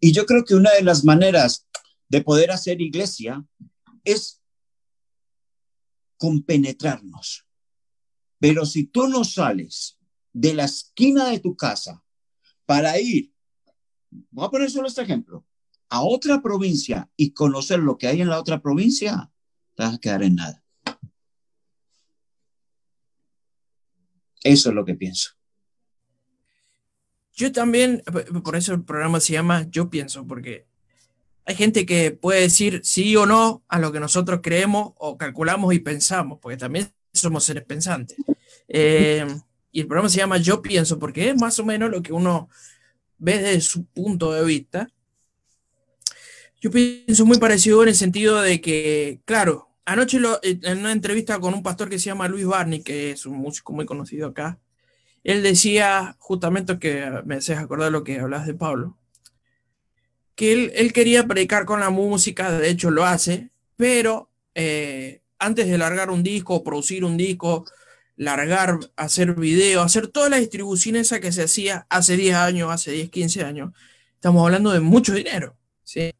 Y 0.00 0.12
yo 0.12 0.26
creo 0.26 0.44
que 0.44 0.54
una 0.54 0.72
de 0.72 0.82
las 0.82 1.04
maneras 1.04 1.66
de 2.08 2.20
poder 2.20 2.50
hacer 2.50 2.80
iglesia 2.80 3.46
es 4.02 4.42
compenetrarnos. 6.18 7.46
Pero 8.38 8.66
si 8.66 8.84
tú 8.84 9.08
no 9.08 9.24
sales 9.24 9.98
de 10.32 10.54
la 10.54 10.64
esquina 10.64 11.30
de 11.30 11.38
tu 11.38 11.56
casa 11.56 12.03
para 12.66 12.98
ir, 12.98 13.32
voy 14.30 14.46
a 14.46 14.50
poner 14.50 14.70
solo 14.70 14.88
este 14.88 15.02
ejemplo, 15.02 15.44
a 15.88 16.02
otra 16.02 16.42
provincia 16.42 17.10
y 17.16 17.32
conocer 17.32 17.78
lo 17.78 17.98
que 17.98 18.06
hay 18.06 18.20
en 18.20 18.28
la 18.28 18.40
otra 18.40 18.60
provincia, 18.60 19.30
te 19.74 19.82
vas 19.82 19.94
a 19.94 19.98
quedar 19.98 20.22
en 20.22 20.36
nada. 20.36 20.62
Eso 24.42 24.68
es 24.68 24.74
lo 24.74 24.84
que 24.84 24.94
pienso. 24.94 25.30
Yo 27.32 27.50
también, 27.50 28.02
por 28.44 28.54
eso 28.54 28.72
el 28.74 28.84
programa 28.84 29.18
se 29.18 29.32
llama 29.32 29.66
Yo 29.70 29.90
pienso, 29.90 30.26
porque 30.26 30.66
hay 31.46 31.56
gente 31.56 31.84
que 31.84 32.12
puede 32.12 32.42
decir 32.42 32.80
sí 32.84 33.16
o 33.16 33.26
no 33.26 33.64
a 33.68 33.78
lo 33.78 33.90
que 33.90 34.00
nosotros 34.00 34.40
creemos 34.42 34.92
o 34.96 35.18
calculamos 35.18 35.74
y 35.74 35.80
pensamos, 35.80 36.38
porque 36.40 36.56
también 36.56 36.92
somos 37.12 37.44
seres 37.44 37.64
pensantes. 37.64 38.16
Eh, 38.68 39.26
y 39.74 39.80
el 39.80 39.88
programa 39.88 40.08
se 40.08 40.18
llama 40.18 40.38
Yo 40.38 40.62
pienso, 40.62 41.00
porque 41.00 41.30
es 41.30 41.36
más 41.40 41.58
o 41.58 41.64
menos 41.64 41.90
lo 41.90 42.00
que 42.00 42.12
uno 42.12 42.48
ve 43.18 43.38
desde 43.38 43.60
su 43.60 43.84
punto 43.86 44.32
de 44.32 44.44
vista. 44.44 44.88
Yo 46.60 46.70
pienso 46.70 47.26
muy 47.26 47.38
parecido 47.38 47.82
en 47.82 47.88
el 47.88 47.96
sentido 47.96 48.40
de 48.40 48.60
que, 48.60 49.18
claro, 49.24 49.68
anoche 49.84 50.20
en 50.44 50.78
una 50.78 50.92
entrevista 50.92 51.40
con 51.40 51.54
un 51.54 51.64
pastor 51.64 51.88
que 51.88 51.98
se 51.98 52.04
llama 52.04 52.28
Luis 52.28 52.46
Barney, 52.46 52.84
que 52.84 53.10
es 53.10 53.26
un 53.26 53.36
músico 53.36 53.72
muy 53.72 53.84
conocido 53.84 54.28
acá, 54.28 54.60
él 55.24 55.42
decía 55.42 56.14
justamente 56.20 56.78
que 56.78 57.10
me 57.24 57.34
haces 57.34 57.58
acordar 57.58 57.90
lo 57.90 58.04
que 58.04 58.20
hablas 58.20 58.46
de 58.46 58.54
Pablo, 58.54 58.96
que 60.36 60.52
él, 60.52 60.92
quería 60.92 61.26
predicar 61.26 61.64
con 61.64 61.80
la 61.80 61.90
música, 61.90 62.52
de 62.52 62.70
hecho 62.70 62.92
lo 62.92 63.04
hace, 63.04 63.50
pero 63.74 64.30
eh, 64.54 65.20
antes 65.40 65.66
de 65.66 65.78
largar 65.78 66.10
un 66.10 66.22
disco, 66.22 66.62
producir 66.62 67.04
un 67.04 67.16
disco, 67.16 67.64
largar, 68.16 68.78
hacer 68.96 69.34
video, 69.34 69.82
hacer 69.82 70.08
toda 70.08 70.28
la 70.28 70.38
distribución 70.38 70.96
esa 70.96 71.20
que 71.20 71.32
se 71.32 71.42
hacía 71.42 71.86
hace 71.88 72.16
10 72.16 72.36
años, 72.36 72.70
hace 72.70 72.92
10, 72.92 73.10
15 73.10 73.44
años, 73.44 73.72
estamos 74.14 74.44
hablando 74.44 74.70
de 74.70 74.80
mucho 74.80 75.14
dinero. 75.14 75.56
¿sí? 75.82 76.12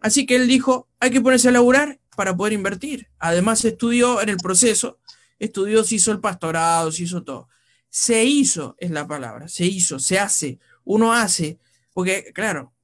Así 0.00 0.26
que 0.26 0.36
él 0.36 0.46
dijo, 0.46 0.88
hay 1.00 1.10
que 1.10 1.20
ponerse 1.20 1.48
a 1.48 1.52
laburar 1.52 1.98
para 2.16 2.36
poder 2.36 2.52
invertir. 2.52 3.08
Además 3.18 3.64
estudió 3.64 4.20
en 4.20 4.28
el 4.28 4.36
proceso, 4.36 4.98
estudió, 5.38 5.84
se 5.84 5.96
hizo 5.96 6.12
el 6.12 6.20
pastorado, 6.20 6.92
se 6.92 7.04
hizo 7.04 7.22
todo. 7.22 7.48
Se 7.88 8.24
hizo, 8.24 8.74
es 8.78 8.90
la 8.90 9.06
palabra, 9.06 9.48
se 9.48 9.64
hizo, 9.64 9.98
se 9.98 10.18
hace, 10.18 10.58
uno 10.82 11.12
hace, 11.12 11.58
porque 11.92 12.32
claro, 12.34 12.74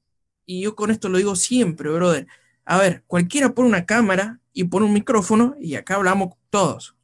y 0.47 0.62
yo 0.62 0.76
con 0.76 0.90
esto 0.90 1.09
lo 1.09 1.19
digo 1.19 1.35
siempre, 1.35 1.90
brother, 1.90 2.28
a 2.64 2.78
ver, 2.78 3.02
cualquiera 3.09 3.52
pone 3.52 3.69
una 3.69 3.87
cámara 3.87 4.40
y 4.52 4.64
pone 4.64 4.87
un 4.87 4.92
micrófono 4.92 5.57
y 5.61 5.75
acá 5.75 5.97
hablamos 5.97 6.35
todos. 6.50 6.95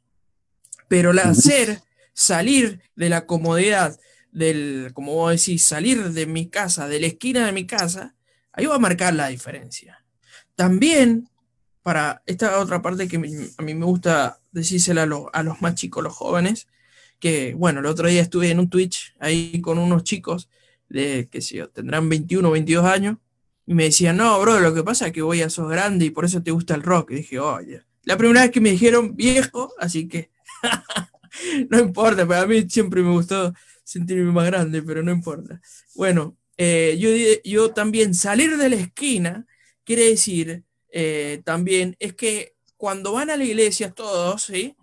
Pero 0.87 1.11
el 1.11 1.19
hacer, 1.19 1.81
salir 2.13 2.81
de 2.95 3.09
la 3.09 3.25
comodidad, 3.25 3.99
del, 4.31 4.91
como 4.93 5.13
vos 5.13 5.31
decís, 5.31 5.63
salir 5.63 6.11
de 6.11 6.25
mi 6.25 6.47
casa, 6.49 6.87
de 6.87 6.99
la 6.99 7.07
esquina 7.07 7.45
de 7.45 7.51
mi 7.51 7.65
casa, 7.65 8.15
ahí 8.53 8.65
va 8.65 8.75
a 8.75 8.79
marcar 8.79 9.13
la 9.13 9.27
diferencia. 9.27 10.03
También, 10.55 11.29
para 11.83 12.21
esta 12.25 12.59
otra 12.59 12.81
parte 12.81 13.07
que 13.07 13.17
a 13.17 13.61
mí 13.61 13.73
me 13.73 13.85
gusta 13.85 14.39
decírsela 14.51 15.03
a, 15.03 15.39
a 15.39 15.43
los 15.43 15.61
más 15.61 15.75
chicos, 15.75 16.03
los 16.03 16.13
jóvenes, 16.13 16.67
que, 17.19 17.53
bueno, 17.55 17.79
el 17.79 17.85
otro 17.85 18.07
día 18.07 18.21
estuve 18.21 18.51
en 18.51 18.59
un 18.59 18.69
Twitch 18.69 19.15
ahí 19.19 19.59
con 19.61 19.77
unos 19.79 20.03
chicos 20.03 20.49
de, 20.89 21.27
qué 21.31 21.41
sé 21.41 21.57
yo, 21.57 21.69
tendrán 21.69 22.07
21 22.09 22.47
o 22.47 22.51
22 22.51 22.85
años, 22.85 23.17
y 23.65 23.73
me 23.73 23.83
decían, 23.83 24.17
no, 24.17 24.39
bro, 24.39 24.59
lo 24.61 24.73
que 24.73 24.83
pasa 24.83 25.07
es 25.07 25.13
que 25.13 25.21
voy 25.21 25.41
a 25.41 25.49
sos 25.49 25.69
grande 25.69 26.05
y 26.05 26.09
por 26.09 26.23
eso 26.23 26.41
te 26.41 26.51
gusta 26.51 26.73
el 26.73 26.83
rock. 26.83 27.11
Y 27.11 27.15
dije, 27.15 27.37
oye, 27.37 27.81
la 28.03 28.15
primera 28.17 28.41
vez 28.41 28.51
que 28.51 28.61
me 28.61 28.71
dijeron 28.71 29.15
viejo, 29.17 29.73
así 29.77 30.07
que 30.07 30.29
no 31.69 31.79
importa, 31.79 32.27
para 32.27 32.45
mí 32.45 32.69
siempre 32.69 33.01
me 33.01 33.11
gustó 33.11 33.53
sentirme 33.83 34.31
más 34.31 34.47
grande, 34.47 34.81
pero 34.81 35.03
no 35.03 35.11
importa. 35.11 35.61
Bueno, 35.95 36.37
eh, 36.57 36.97
yo, 36.99 37.09
yo 37.43 37.71
también 37.71 38.13
salir 38.13 38.57
de 38.57 38.69
la 38.69 38.75
esquina 38.75 39.45
quiere 39.83 40.09
decir 40.09 40.63
eh, 40.89 41.41
también 41.45 41.95
es 41.99 42.13
que 42.13 42.55
cuando 42.77 43.13
van 43.13 43.29
a 43.29 43.37
la 43.37 43.43
iglesia 43.43 43.91
todos, 43.91 44.43
¿sí? 44.43 44.75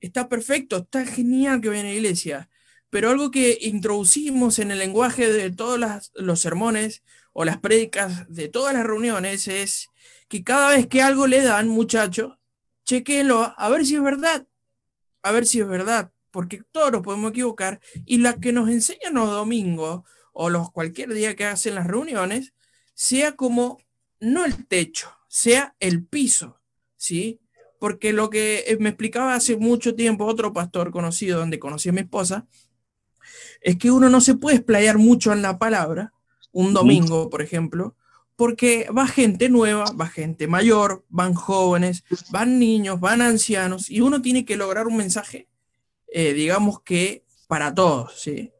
está 0.00 0.28
perfecto, 0.28 0.78
está 0.78 1.04
genial 1.06 1.60
que 1.60 1.68
vayan 1.68 1.86
a 1.86 1.88
la 1.90 1.94
iglesia, 1.94 2.48
pero 2.90 3.10
algo 3.10 3.30
que 3.30 3.58
introducimos 3.62 4.58
en 4.58 4.70
el 4.70 4.78
lenguaje 4.78 5.30
de 5.30 5.50
todos 5.50 5.80
los 6.14 6.40
sermones 6.40 7.02
o 7.32 7.44
las 7.44 7.58
prédicas 7.58 8.28
de 8.28 8.48
todas 8.48 8.74
las 8.74 8.84
reuniones 8.86 9.48
es 9.48 9.88
que 10.28 10.44
cada 10.44 10.70
vez 10.70 10.86
que 10.86 11.02
algo 11.02 11.26
le 11.26 11.42
dan, 11.42 11.68
muchachos, 11.68 12.38
chequenlo 12.84 13.54
a 13.56 13.68
ver 13.68 13.84
si 13.86 13.96
es 13.96 14.02
verdad, 14.02 14.46
a 15.22 15.32
ver 15.32 15.46
si 15.46 15.60
es 15.60 15.68
verdad, 15.68 16.12
porque 16.30 16.62
todos 16.70 16.92
nos 16.92 17.02
podemos 17.02 17.30
equivocar 17.30 17.80
y 18.04 18.18
la 18.18 18.38
que 18.38 18.52
nos 18.52 18.68
enseñan 18.68 19.14
los 19.14 19.30
domingos 19.30 20.02
o 20.32 20.50
los 20.50 20.70
cualquier 20.70 21.12
día 21.12 21.34
que 21.34 21.44
hacen 21.44 21.74
las 21.74 21.86
reuniones, 21.86 22.54
sea 22.94 23.36
como 23.36 23.78
no 24.20 24.44
el 24.44 24.66
techo, 24.66 25.10
sea 25.28 25.74
el 25.80 26.04
piso, 26.04 26.60
¿sí? 26.96 27.40
porque 27.78 28.12
lo 28.12 28.30
que 28.30 28.64
eh, 28.66 28.76
me 28.78 28.90
explicaba 28.90 29.34
hace 29.34 29.56
mucho 29.56 29.94
tiempo 29.94 30.26
otro 30.26 30.52
pastor 30.52 30.90
conocido, 30.90 31.38
donde 31.38 31.58
conocí 31.58 31.88
a 31.88 31.92
mi 31.92 32.00
esposa, 32.00 32.46
es 33.60 33.76
que 33.76 33.90
uno 33.90 34.08
no 34.08 34.20
se 34.20 34.34
puede 34.34 34.56
explayar 34.56 34.98
mucho 34.98 35.32
en 35.32 35.42
la 35.42 35.58
palabra, 35.58 36.12
un 36.52 36.72
domingo, 36.72 37.30
por 37.30 37.42
ejemplo, 37.42 37.94
porque 38.38 38.86
va 38.96 39.08
gente 39.08 39.48
nueva, 39.48 39.86
va 40.00 40.06
gente 40.06 40.46
mayor, 40.46 41.04
van 41.08 41.34
jóvenes, 41.34 42.04
van 42.30 42.60
niños, 42.60 43.00
van 43.00 43.20
ancianos, 43.20 43.90
y 43.90 44.00
uno 44.00 44.22
tiene 44.22 44.44
que 44.44 44.56
lograr 44.56 44.86
un 44.86 44.96
mensaje, 44.96 45.48
eh, 46.06 46.34
digamos 46.34 46.80
que 46.82 47.24
para 47.48 47.74
todos, 47.74 48.20
¿sí? 48.20 48.52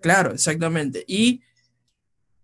Claro, 0.00 0.32
exactamente. 0.32 1.04
Y 1.06 1.42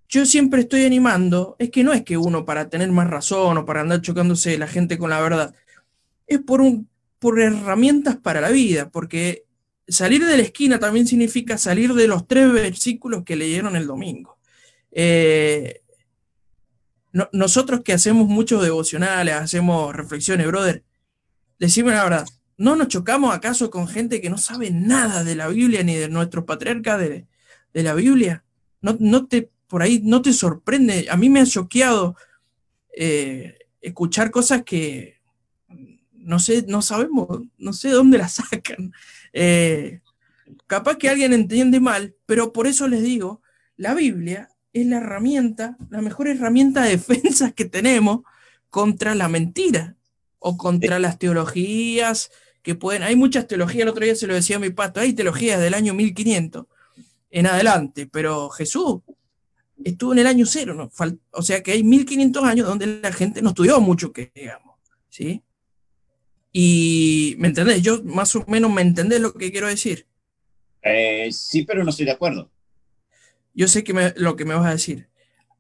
yo 0.07 0.27
siempre 0.27 0.61
estoy 0.61 0.85
animando, 0.85 1.57
es 1.59 1.71
que 1.71 1.83
no 1.83 1.95
es 1.95 2.05
que 2.05 2.19
uno 2.19 2.45
para 2.45 2.69
tener 2.69 2.93
más 2.93 3.09
razón 3.09 3.57
o 3.57 3.65
para 3.65 3.81
andar 3.81 4.03
chocándose 4.03 4.59
la 4.59 4.67
gente 4.67 4.99
con 4.99 5.09
la 5.09 5.23
verdad, 5.23 5.55
es 6.27 6.41
por, 6.41 6.61
un, 6.61 6.91
por 7.19 7.41
herramientas 7.41 8.17
para 8.17 8.43
la 8.43 8.51
vida, 8.51 8.91
porque 8.91 9.47
salir 9.89 10.27
de 10.27 10.37
la 10.37 10.43
esquina 10.43 10.79
también 10.79 11.07
significa 11.07 11.57
salir 11.57 11.95
de 11.95 12.07
los 12.07 12.29
tres 12.29 12.53
versículos 12.53 13.25
que 13.25 13.35
leyeron 13.35 13.77
el 13.77 13.87
domingo. 13.87 14.37
Eh, 14.93 15.81
nosotros 17.33 17.81
que 17.83 17.93
hacemos 17.93 18.27
muchos 18.27 18.63
devocionales, 18.63 19.35
hacemos 19.35 19.95
reflexiones, 19.95 20.47
brother, 20.47 20.85
decime 21.59 21.93
la 21.93 22.05
verdad, 22.05 22.27
¿no 22.59 22.77
nos 22.77 22.89
chocamos 22.89 23.35
acaso 23.35 23.71
con 23.71 23.89
gente 23.89 24.21
que 24.21 24.31
no 24.31 24.39
sabe 24.39 24.71
nada 24.71 25.25
de 25.25 25.35
la 25.35 25.49
Biblia 25.49 25.83
ni 25.83 25.95
de 25.95 26.09
nuestros 26.09 26.45
patriarcas 26.45 26.99
de, 26.99 27.27
la 27.73 27.95
Biblia? 27.95 28.45
¿No, 28.81 28.97
no, 29.01 29.27
te, 29.27 29.51
por 29.67 29.83
ahí 29.83 30.01
no 30.03 30.23
te 30.23 30.33
sorprende? 30.33 31.07
A 31.11 31.17
mí 31.17 31.31
me 31.31 31.41
ha 31.41 31.47
choqueado 31.47 32.17
eh, 32.95 33.59
escuchar 33.81 34.31
cosas 34.31 34.63
que, 34.65 35.21
no 36.13 36.39
sé, 36.39 36.65
no 36.69 36.83
sabemos, 36.83 37.43
no 37.59 37.73
sé 37.73 37.91
dónde 37.91 38.19
la 38.19 38.29
sacan. 38.29 38.93
Eh, 39.33 40.01
capaz 40.67 40.97
que 40.97 41.09
alguien 41.09 41.33
entiende 41.33 41.81
mal, 41.81 42.15
pero 42.27 42.53
por 42.53 42.67
eso 42.67 42.89
les 42.89 43.03
digo, 43.03 43.43
la 43.77 43.95
Biblia 43.95 44.49
es 44.81 44.87
la 44.87 44.99
herramienta, 44.99 45.77
la 45.89 46.03
mejor 46.03 46.29
herramienta 46.29 46.83
de 46.83 46.91
defensa 46.91 47.53
que 47.53 47.65
tenemos 47.65 48.21
contra 48.69 49.15
la 49.15 49.29
mentira 49.29 49.97
o 50.39 50.57
contra 50.57 50.99
las 50.99 51.19
teologías 51.19 52.31
que 52.63 52.75
pueden. 52.75 53.03
Hay 53.03 53.17
muchas 53.17 53.47
teologías, 53.47 53.83
el 53.83 53.89
otro 53.89 54.05
día 54.05 54.15
se 54.15 54.27
lo 54.27 54.35
decía 54.35 54.57
a 54.57 54.61
mi 54.61 54.71
pato, 54.71 55.01
hay 55.01 55.15
teologías 55.15 55.61
del 55.61 55.75
año 55.75 55.95
1500 55.95 56.67
en 57.31 57.47
adelante, 57.47 58.07
pero 58.07 58.51
Jesús 58.51 59.01
estuvo 59.83 60.13
en 60.13 60.19
el 60.19 60.27
año 60.27 60.47
cero, 60.47 60.75
¿no? 60.75 60.91
o 61.31 61.43
sea 61.43 61.63
que 61.63 61.73
hay 61.73 61.83
1500 61.83 62.45
años 62.45 62.67
donde 62.67 62.87
la 62.87 63.13
gente 63.13 63.43
no 63.43 63.51
estudió 63.51 63.81
mucho, 63.81 64.13
que 64.13 64.31
digamos, 64.35 64.77
¿sí? 65.09 65.43
Y, 66.53 67.35
¿me 67.39 67.49
entendés? 67.49 67.83
Yo 67.83 68.03
más 68.05 68.35
o 68.37 68.45
menos 68.47 68.73
me 68.73 68.81
entendés 68.81 69.21
lo 69.21 69.35
que 69.35 69.51
quiero 69.51 69.67
decir. 69.67 70.07
Eh, 70.83 71.29
sí, 71.31 71.65
pero 71.65 71.85
no 71.85 71.91
estoy 71.91 72.07
de 72.07 72.13
acuerdo. 72.13 72.51
Yo 73.57 73.69
sé 73.69 73.83
que 73.83 74.13
lo 74.17 74.37
que 74.37 74.45
me 74.45 74.55
vas 74.55 74.67
a 74.67 74.73
decir. 74.73 75.09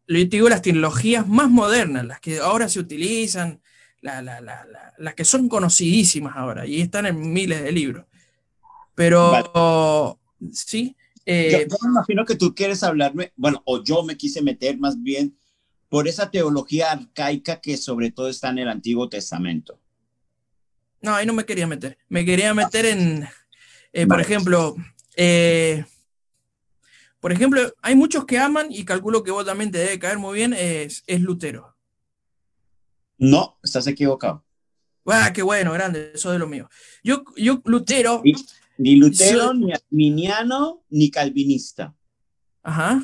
Yo 0.07 0.17
te 0.17 0.37
digo 0.37 0.49
las 0.51 0.63
tecnologías 0.63 1.27
más 1.27 1.51
modernas, 1.51 2.05
las 2.05 2.21
que 2.21 2.39
ahora 2.39 2.69
se 2.69 2.79
utilizan, 2.79 3.61
las 4.03 5.15
que 5.15 5.25
son 5.25 5.49
conocidísimas 5.49 6.37
ahora 6.37 6.67
y 6.67 6.83
están 6.83 7.07
en 7.07 7.33
miles 7.33 7.63
de 7.63 7.73
libros. 7.73 8.05
Pero, 8.95 10.21
sí. 10.53 10.95
Eh, 11.25 11.67
yo, 11.69 11.77
me 11.83 11.91
imagino 11.91 12.25
que 12.25 12.37
tú 12.37 12.55
quieres 12.55 12.83
hablarme, 12.83 13.33
bueno, 13.35 13.63
o 13.65 13.83
yo 13.83 14.05
me 14.05 14.17
quise 14.17 14.43
meter 14.43 14.79
más 14.79 15.03
bien 15.03 15.37
por 15.89 16.07
esa 16.07 16.31
teología 16.31 16.93
arcaica 16.93 17.61
que 17.61 17.77
sobre 17.79 18.13
todo 18.13 18.29
está 18.29 18.51
en 18.51 18.59
el 18.59 18.69
Antiguo 18.69 19.09
Testamento. 19.09 19.81
No, 21.01 21.15
ahí 21.15 21.27
no 21.27 21.33
me 21.33 21.45
quería 21.45 21.67
meter. 21.67 21.99
Me 22.09 22.25
quería 22.25 22.53
meter 22.53 22.85
en, 22.87 23.27
eh, 23.93 24.07
por 24.07 24.21
ejemplo, 24.21 24.77
eh, 25.17 25.85
por 27.21 27.33
ejemplo, 27.33 27.61
hay 27.83 27.95
muchos 27.95 28.25
que 28.25 28.39
aman 28.39 28.69
y 28.71 28.85
calculo 28.85 29.23
que 29.23 29.31
vos 29.31 29.45
también 29.45 29.71
te 29.71 29.79
debe 29.79 29.99
caer 29.99 30.19
muy 30.19 30.35
bien, 30.37 30.53
es, 30.53 31.03
es 31.07 31.21
Lutero. 31.21 31.77
No, 33.19 33.59
estás 33.63 33.87
equivocado. 33.87 34.45
¡Ah, 35.07 35.33
qué 35.33 35.43
bueno, 35.43 35.73
grande! 35.73 36.13
Eso 36.15 36.33
de 36.33 36.39
lo 36.39 36.47
mío. 36.47 36.69
Yo, 37.03 37.25
yo 37.37 37.63
Lutero. 37.65 38.21
Ni, 38.25 38.35
ni 38.79 38.97
Lutero, 38.97 39.55
ni 39.55 39.73
arminiano, 39.73 40.85
ni 40.91 41.11
calvinista. 41.11 41.95
Ajá. 42.63 43.03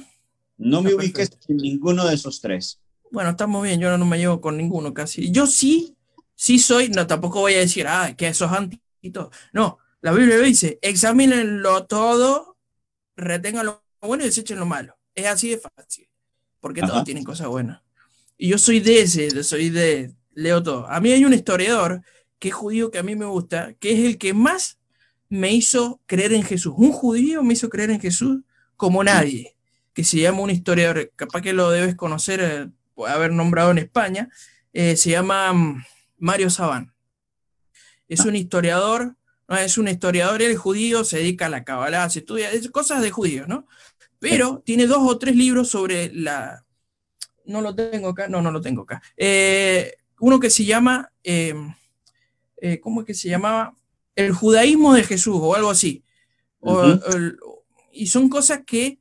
No 0.59 0.83
me 0.83 0.90
Ah, 0.90 0.97
ubiques 0.97 1.31
en 1.49 1.57
ninguno 1.57 2.04
de 2.07 2.14
esos 2.14 2.40
tres. 2.40 2.81
Bueno, 3.11 3.31
estamos 3.31 3.62
bien, 3.62 3.81
yo 3.81 3.97
no 3.97 4.04
me 4.04 4.19
llevo 4.19 4.40
con 4.40 4.57
ninguno 4.57 4.92
casi. 4.92 5.31
Yo 5.31 5.47
sí, 5.47 5.97
sí 6.35 6.59
soy, 6.59 6.88
no, 6.88 7.07
tampoco 7.07 7.40
voy 7.40 7.54
a 7.54 7.59
decir, 7.59 7.87
ah, 7.87 8.14
que 8.16 8.28
eso 8.28 8.47
es 8.47 8.52
anti 8.52 8.81
y 9.00 9.11
todo. 9.11 9.31
No, 9.52 9.78
la 10.00 10.12
Biblia 10.12 10.37
lo 10.37 10.42
dice, 10.42 10.78
examínenlo 10.83 11.87
todo, 11.87 12.57
retengan 13.16 13.66
lo 13.66 13.82
bueno 14.06 14.25
y 14.25 14.26
desechen 14.26 14.59
lo 14.59 14.66
malo. 14.66 14.97
Es 15.14 15.26
así 15.26 15.50
de 15.50 15.59
fácil, 15.59 16.09
porque 16.61 16.80
Ajá. 16.80 16.92
todos 16.92 17.04
tienen 17.04 17.25
cosas 17.25 17.49
buenas. 17.49 17.82
Y 18.37 18.49
yo 18.49 18.59
soy 18.59 18.80
de 18.80 19.02
ese, 19.02 19.44
soy 19.44 19.71
de, 19.71 20.12
leo 20.35 20.62
todo. 20.62 20.87
A 20.88 21.00
mí 21.00 21.12
hay 21.12 21.25
un 21.25 21.35
historiador 21.35 22.02
que 22.38 22.49
es 22.49 22.54
judío 22.54 22.90
que 22.90 22.99
a 22.99 23.02
mí 23.02 23.14
me 23.14 23.26
gusta, 23.26 23.75
que 23.75 23.92
es 23.92 24.00
el 24.00 24.18
que 24.18 24.35
más 24.35 24.78
me 25.28 25.52
hizo 25.52 26.00
creer 26.06 26.32
en 26.32 26.42
Jesús. 26.42 26.75
Un 26.76 26.92
judío 26.92 27.42
me 27.42 27.54
hizo 27.54 27.68
creer 27.68 27.90
en 27.90 28.00
Jesús 28.00 28.40
como 28.76 29.04
nadie, 29.04 29.56
que 29.92 30.04
se 30.04 30.18
llama 30.18 30.40
un 30.40 30.50
historiador, 30.50 31.12
capaz 31.14 31.40
que 31.40 31.52
lo 31.52 31.71
debes 31.71 31.94
conocer, 31.94 32.40
eh, 32.42 32.68
puede 32.94 33.14
haber 33.14 33.32
nombrado 33.32 33.71
en 33.71 33.78
España, 33.78 34.28
eh, 34.73 34.97
se 34.97 35.11
llama 35.11 35.52
mm, 35.52 35.85
Mario 36.18 36.50
Sabán. 36.50 36.92
Es 38.09 38.21
un 38.26 38.37
historiador, 38.37 39.16
no, 39.49 39.56
es 39.56 39.78
un 39.78 39.88
historiador, 39.88 40.42
él 40.42 40.50
es 40.50 40.59
judío, 40.59 41.04
se 41.04 41.18
dedica 41.18 41.47
a 41.47 41.49
la 41.49 41.64
Kabbalah, 41.64 42.11
se 42.11 42.21
estudia 42.21 42.50
es 42.50 42.71
cosas 42.71 43.02
de 43.02 43.11
judíos, 43.11 43.49
¿no? 43.49 43.66
Pero 44.23 44.62
tiene 44.64 44.87
dos 44.87 45.00
o 45.02 45.19
tres 45.19 45.35
libros 45.35 45.69
sobre 45.69 46.12
la... 46.14 46.64
No 47.45 47.61
lo 47.61 47.75
tengo 47.75 48.11
acá, 48.11 48.29
no, 48.29 48.41
no 48.41 48.52
lo 48.52 48.61
tengo 48.61 48.83
acá. 48.83 49.02
Eh, 49.17 49.95
uno 50.21 50.38
que 50.38 50.49
se 50.49 50.64
llama, 50.64 51.12
eh, 51.25 51.55
eh, 52.59 52.79
¿cómo 52.79 53.00
es 53.00 53.07
que 53.09 53.14
se 53.14 53.29
llamaba? 53.29 53.75
El 54.14 54.31
judaísmo 54.33 54.95
de 54.95 55.02
Jesús 55.02 55.37
o 55.41 55.57
algo 55.57 55.71
así. 55.71 56.05
O- 56.61 57.00
y 57.93 58.07
son 58.07 58.29
cosas 58.29 58.61
que, 58.64 59.00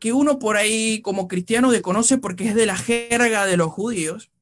que 0.00 0.12
uno 0.12 0.40
por 0.40 0.56
ahí 0.56 1.00
como 1.00 1.28
cristiano 1.28 1.70
desconoce 1.70 2.18
porque 2.18 2.48
es 2.48 2.56
de 2.56 2.66
la 2.66 2.76
jerga 2.76 3.46
de 3.46 3.56
los 3.56 3.70
judíos 3.70 4.32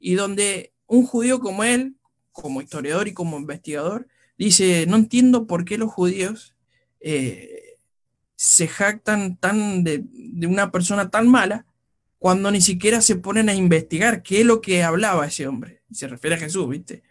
y 0.00 0.14
donde 0.14 0.72
un 0.86 1.06
judío 1.06 1.38
como 1.38 1.62
él, 1.62 1.94
como 2.32 2.60
historiador 2.60 3.06
y 3.06 3.14
como 3.14 3.38
investigador, 3.38 4.08
dice, 4.36 4.84
no 4.88 4.96
entiendo 4.96 5.46
por 5.46 5.64
qué 5.64 5.78
los 5.78 5.92
judíos 5.92 6.56
eh, 6.98 7.71
se 8.44 8.66
jactan 8.66 9.36
tan 9.36 9.84
de, 9.84 10.02
de 10.12 10.46
una 10.48 10.72
persona 10.72 11.10
tan 11.10 11.28
mala 11.28 11.64
cuando 12.18 12.50
ni 12.50 12.60
siquiera 12.60 13.00
se 13.00 13.14
ponen 13.14 13.48
a 13.48 13.54
investigar 13.54 14.20
qué 14.24 14.40
es 14.40 14.46
lo 14.46 14.60
que 14.60 14.82
hablaba 14.82 15.26
ese 15.28 15.46
hombre. 15.46 15.82
Se 15.92 16.08
refiere 16.08 16.34
a 16.34 16.40
Jesús, 16.40 16.68
¿viste? 16.68 17.04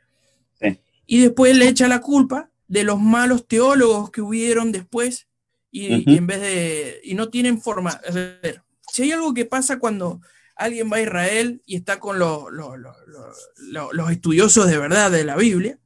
Sí. 0.59 0.81
Y 1.05 1.21
después 1.21 1.55
le 1.55 1.69
echa 1.69 1.87
la 1.87 2.01
culpa 2.01 2.51
de 2.67 2.83
los 2.83 2.99
malos 2.99 3.47
teólogos 3.47 4.11
que 4.11 4.19
hubieron 4.21 4.73
después 4.73 5.29
y, 5.71 6.03
en 6.17 6.27
vez 6.27 6.41
de... 6.41 6.99
y 7.05 7.13
no 7.15 7.29
tienen 7.29 7.61
forma... 7.61 7.91
A 7.91 8.11
ver, 8.11 8.61
si 8.91 9.03
hay 9.03 9.13
algo 9.13 9.33
que 9.33 9.45
pasa 9.45 9.79
cuando 9.79 10.19
alguien 10.57 10.91
va 10.91 10.97
a 10.97 11.01
Israel 11.01 11.61
y 11.65 11.77
está 11.77 11.97
con 11.97 12.19
lo- 12.19 12.49
lo- 12.49 12.75
lo- 12.75 12.93
lo- 13.07 13.33
lo- 13.69 13.93
los 13.93 14.11
estudiosos 14.11 14.67
de 14.67 14.77
verdad 14.77 15.09
de 15.09 15.23
la 15.23 15.37
Biblia, 15.37 15.79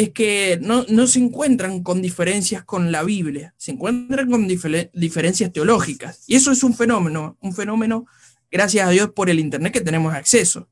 es 0.00 0.10
que 0.10 0.58
no, 0.62 0.84
no 0.88 1.06
se 1.06 1.18
encuentran 1.18 1.82
con 1.82 2.02
diferencias 2.02 2.64
con 2.64 2.92
la 2.92 3.02
Biblia, 3.02 3.54
se 3.56 3.72
encuentran 3.72 4.30
con 4.30 4.48
difere- 4.48 4.90
diferencias 4.92 5.52
teológicas. 5.52 6.24
Y 6.26 6.36
eso 6.36 6.52
es 6.52 6.62
un 6.62 6.74
fenómeno, 6.74 7.36
un 7.40 7.52
fenómeno, 7.54 8.06
gracias 8.50 8.86
a 8.86 8.90
Dios 8.90 9.10
por 9.10 9.30
el 9.30 9.40
Internet 9.40 9.72
que 9.72 9.80
tenemos 9.80 10.14
acceso, 10.14 10.68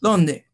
donde 0.00 0.46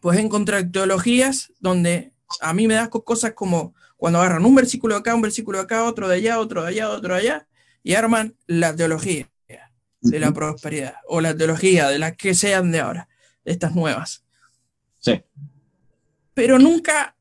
puedes 0.00 0.22
encontrar 0.24 0.70
teologías 0.70 1.52
donde 1.60 2.12
a 2.40 2.52
mí 2.52 2.66
me 2.66 2.74
da 2.74 2.90
co- 2.90 3.04
cosas 3.04 3.32
como 3.34 3.74
cuando 3.96 4.18
agarran 4.20 4.44
un 4.44 4.54
versículo 4.54 4.94
de 4.94 5.00
acá, 5.00 5.14
un 5.14 5.22
versículo 5.22 5.58
de 5.58 5.64
acá, 5.64 5.84
otro 5.84 6.08
de 6.08 6.16
allá, 6.16 6.38
otro 6.40 6.62
de 6.62 6.68
allá, 6.68 6.90
otro 6.90 7.14
de 7.14 7.20
allá, 7.20 7.48
y 7.82 7.94
arman 7.94 8.36
la 8.46 8.74
teología 8.74 9.30
de 10.00 10.18
la 10.20 10.32
prosperidad 10.34 10.96
o 11.08 11.22
la 11.22 11.34
teología 11.34 11.88
de 11.88 11.98
las 11.98 12.14
que 12.16 12.34
sean 12.34 12.70
de 12.70 12.80
ahora, 12.80 13.08
de 13.44 13.52
estas 13.52 13.74
nuevas. 13.74 14.24
Sí. 14.98 15.22
Pero 16.34 16.58
nunca, 16.58 17.13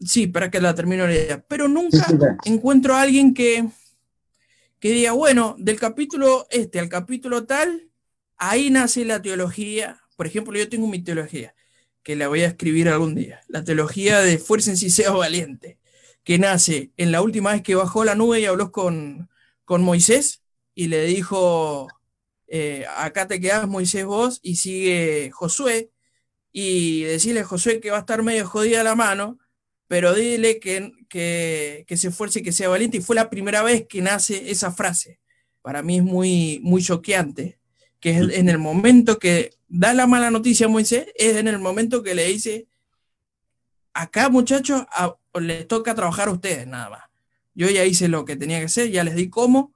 sí, 0.00 0.26
para 0.26 0.50
que 0.50 0.60
la 0.60 0.74
termine 0.74 1.06
la 1.06 1.14
idea, 1.14 1.44
pero 1.46 1.68
nunca 1.68 2.06
encuentro 2.44 2.94
a 2.94 3.02
alguien 3.02 3.34
que, 3.34 3.68
que 4.78 4.90
diga, 4.90 5.12
bueno, 5.12 5.56
del 5.58 5.78
capítulo 5.78 6.46
este 6.50 6.78
al 6.78 6.88
capítulo 6.88 7.46
tal, 7.46 7.90
ahí 8.36 8.70
nace 8.70 9.04
la 9.04 9.20
teología. 9.22 10.00
Por 10.16 10.26
ejemplo, 10.26 10.56
yo 10.56 10.68
tengo 10.68 10.86
mi 10.86 11.02
teología, 11.02 11.54
que 12.02 12.16
la 12.16 12.28
voy 12.28 12.42
a 12.42 12.48
escribir 12.48 12.88
algún 12.88 13.14
día. 13.14 13.40
La 13.48 13.64
teología 13.64 14.20
de 14.20 14.38
fuerza 14.38 14.70
en 14.70 14.76
sí 14.76 14.90
sea 14.90 15.10
valiente, 15.10 15.78
que 16.24 16.38
nace 16.38 16.92
en 16.96 17.12
la 17.12 17.22
última 17.22 17.52
vez 17.52 17.62
que 17.62 17.74
bajó 17.74 18.04
la 18.04 18.14
nube 18.14 18.40
y 18.40 18.46
habló 18.46 18.72
con, 18.72 19.28
con 19.64 19.82
Moisés 19.82 20.42
y 20.74 20.88
le 20.88 21.04
dijo, 21.06 21.88
eh, 22.48 22.84
acá 22.96 23.26
te 23.26 23.40
quedas 23.40 23.66
Moisés 23.66 24.04
vos 24.04 24.40
y 24.42 24.56
sigue 24.56 25.30
Josué 25.32 25.90
y 26.52 27.02
decirle 27.02 27.40
a 27.40 27.44
Josué 27.44 27.80
que 27.80 27.90
va 27.90 27.98
a 27.98 28.00
estar 28.00 28.22
medio 28.22 28.46
jodida 28.46 28.82
la 28.82 28.94
mano, 28.94 29.38
pero 29.88 30.14
dile 30.14 30.58
que, 30.60 30.92
que, 31.08 31.84
que 31.86 31.96
se 31.96 32.08
esfuerce 32.08 32.40
y 32.40 32.42
que 32.42 32.52
sea 32.52 32.68
valiente. 32.68 32.96
Y 32.98 33.00
fue 33.00 33.16
la 33.16 33.30
primera 33.30 33.62
vez 33.62 33.86
que 33.88 34.00
nace 34.02 34.50
esa 34.50 34.72
frase. 34.72 35.20
Para 35.62 35.82
mí 35.82 35.96
es 35.98 36.02
muy, 36.04 36.60
muy 36.62 36.82
choqueante, 36.82 37.58
que 38.00 38.10
es 38.10 38.28
en 38.36 38.48
el 38.48 38.58
momento 38.58 39.18
que 39.18 39.50
da 39.68 39.94
la 39.94 40.06
mala 40.06 40.30
noticia 40.30 40.66
a 40.66 40.68
Moisés, 40.68 41.06
es 41.16 41.36
en 41.36 41.48
el 41.48 41.58
momento 41.58 42.02
que 42.02 42.14
le 42.14 42.26
dice, 42.26 42.66
acá 43.92 44.28
muchachos, 44.28 44.82
a- 44.92 45.16
les 45.40 45.66
toca 45.68 45.94
trabajar 45.94 46.28
a 46.28 46.32
ustedes 46.32 46.66
nada 46.66 46.90
más. 46.90 47.02
Yo 47.54 47.68
ya 47.70 47.84
hice 47.84 48.08
lo 48.08 48.24
que 48.24 48.36
tenía 48.36 48.58
que 48.58 48.66
hacer, 48.66 48.90
ya 48.90 49.02
les 49.04 49.14
di 49.16 49.28
cómo, 49.28 49.74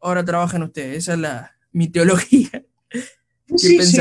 ahora 0.00 0.24
trabajan 0.24 0.62
ustedes. 0.62 0.98
Esa 0.98 1.14
es 1.14 1.18
la, 1.18 1.56
mi 1.72 1.88
teología. 1.88 2.50
¿Qué 2.90 3.58
Sí, 3.58 3.68
sí, 3.68 3.96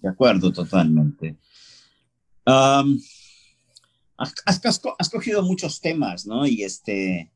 de- 0.00 0.08
acuerdo, 0.08 0.52
totalmente. 0.52 1.36
Has, 4.18 4.34
has- 4.46 4.64
has 4.64 4.78
co- 4.78 4.96
has 4.98 5.08
cogido 5.10 5.42
muchos 5.42 5.80
temas, 5.80 6.26
¿no? 6.26 6.46
Y 6.46 6.62
este. 6.62 7.32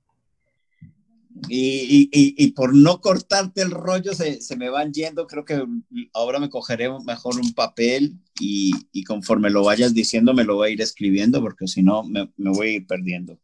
Y- 1.49 2.09
y- 2.13 2.35
y 2.37 2.51
por 2.53 2.75
no 2.75 3.01
cortarte 3.01 3.63
el 3.63 3.71
rollo, 3.71 4.15
se, 4.15 4.41
se 4.43 4.57
me 4.57 4.69
van 4.69 4.93
yendo. 4.93 5.27
Creo 5.27 5.45
que 5.45 5.65
ahora 6.13 6.39
me 6.39 6.51
cogeré 6.51 6.89
mejor 7.05 7.37
un 7.39 7.55
papel 7.55 8.19
y, 8.41 8.73
y 8.93 9.05
conforme 9.05 9.49
lo 9.51 9.63
vayas 9.65 9.95
diciendo, 9.95 10.35
me 10.35 10.45
lo 10.45 10.57
voy 10.57 10.69
a 10.69 10.73
ir 10.73 10.81
escribiendo, 10.83 11.41
porque 11.41 11.67
si 11.67 11.83
no, 11.83 12.03
me, 12.03 12.31
me 12.37 12.51
voy 12.51 12.67
a 12.69 12.73
ir 12.73 12.87
perdiendo. 12.87 13.39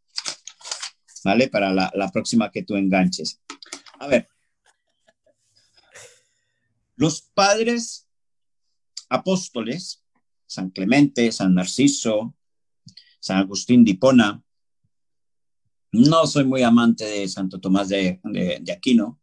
¿Vale? 1.24 1.48
Para 1.48 1.72
la, 1.72 1.90
la 1.94 2.10
próxima 2.12 2.50
que 2.50 2.62
tú 2.62 2.76
enganches. 2.76 3.40
A 3.98 4.06
ver. 4.08 4.28
Los 6.96 7.22
padres 7.22 8.06
apóstoles, 9.08 10.02
San 10.46 10.70
Clemente, 10.70 11.30
San 11.32 11.54
Narciso, 11.54 12.34
San 13.20 13.38
Agustín 13.38 13.84
de 13.84 13.92
Hipona. 13.92 14.42
No 15.92 16.26
soy 16.26 16.44
muy 16.44 16.62
amante 16.62 17.04
de 17.04 17.28
Santo 17.28 17.58
Tomás 17.60 17.88
de, 17.88 18.20
Aquino. 18.72 19.20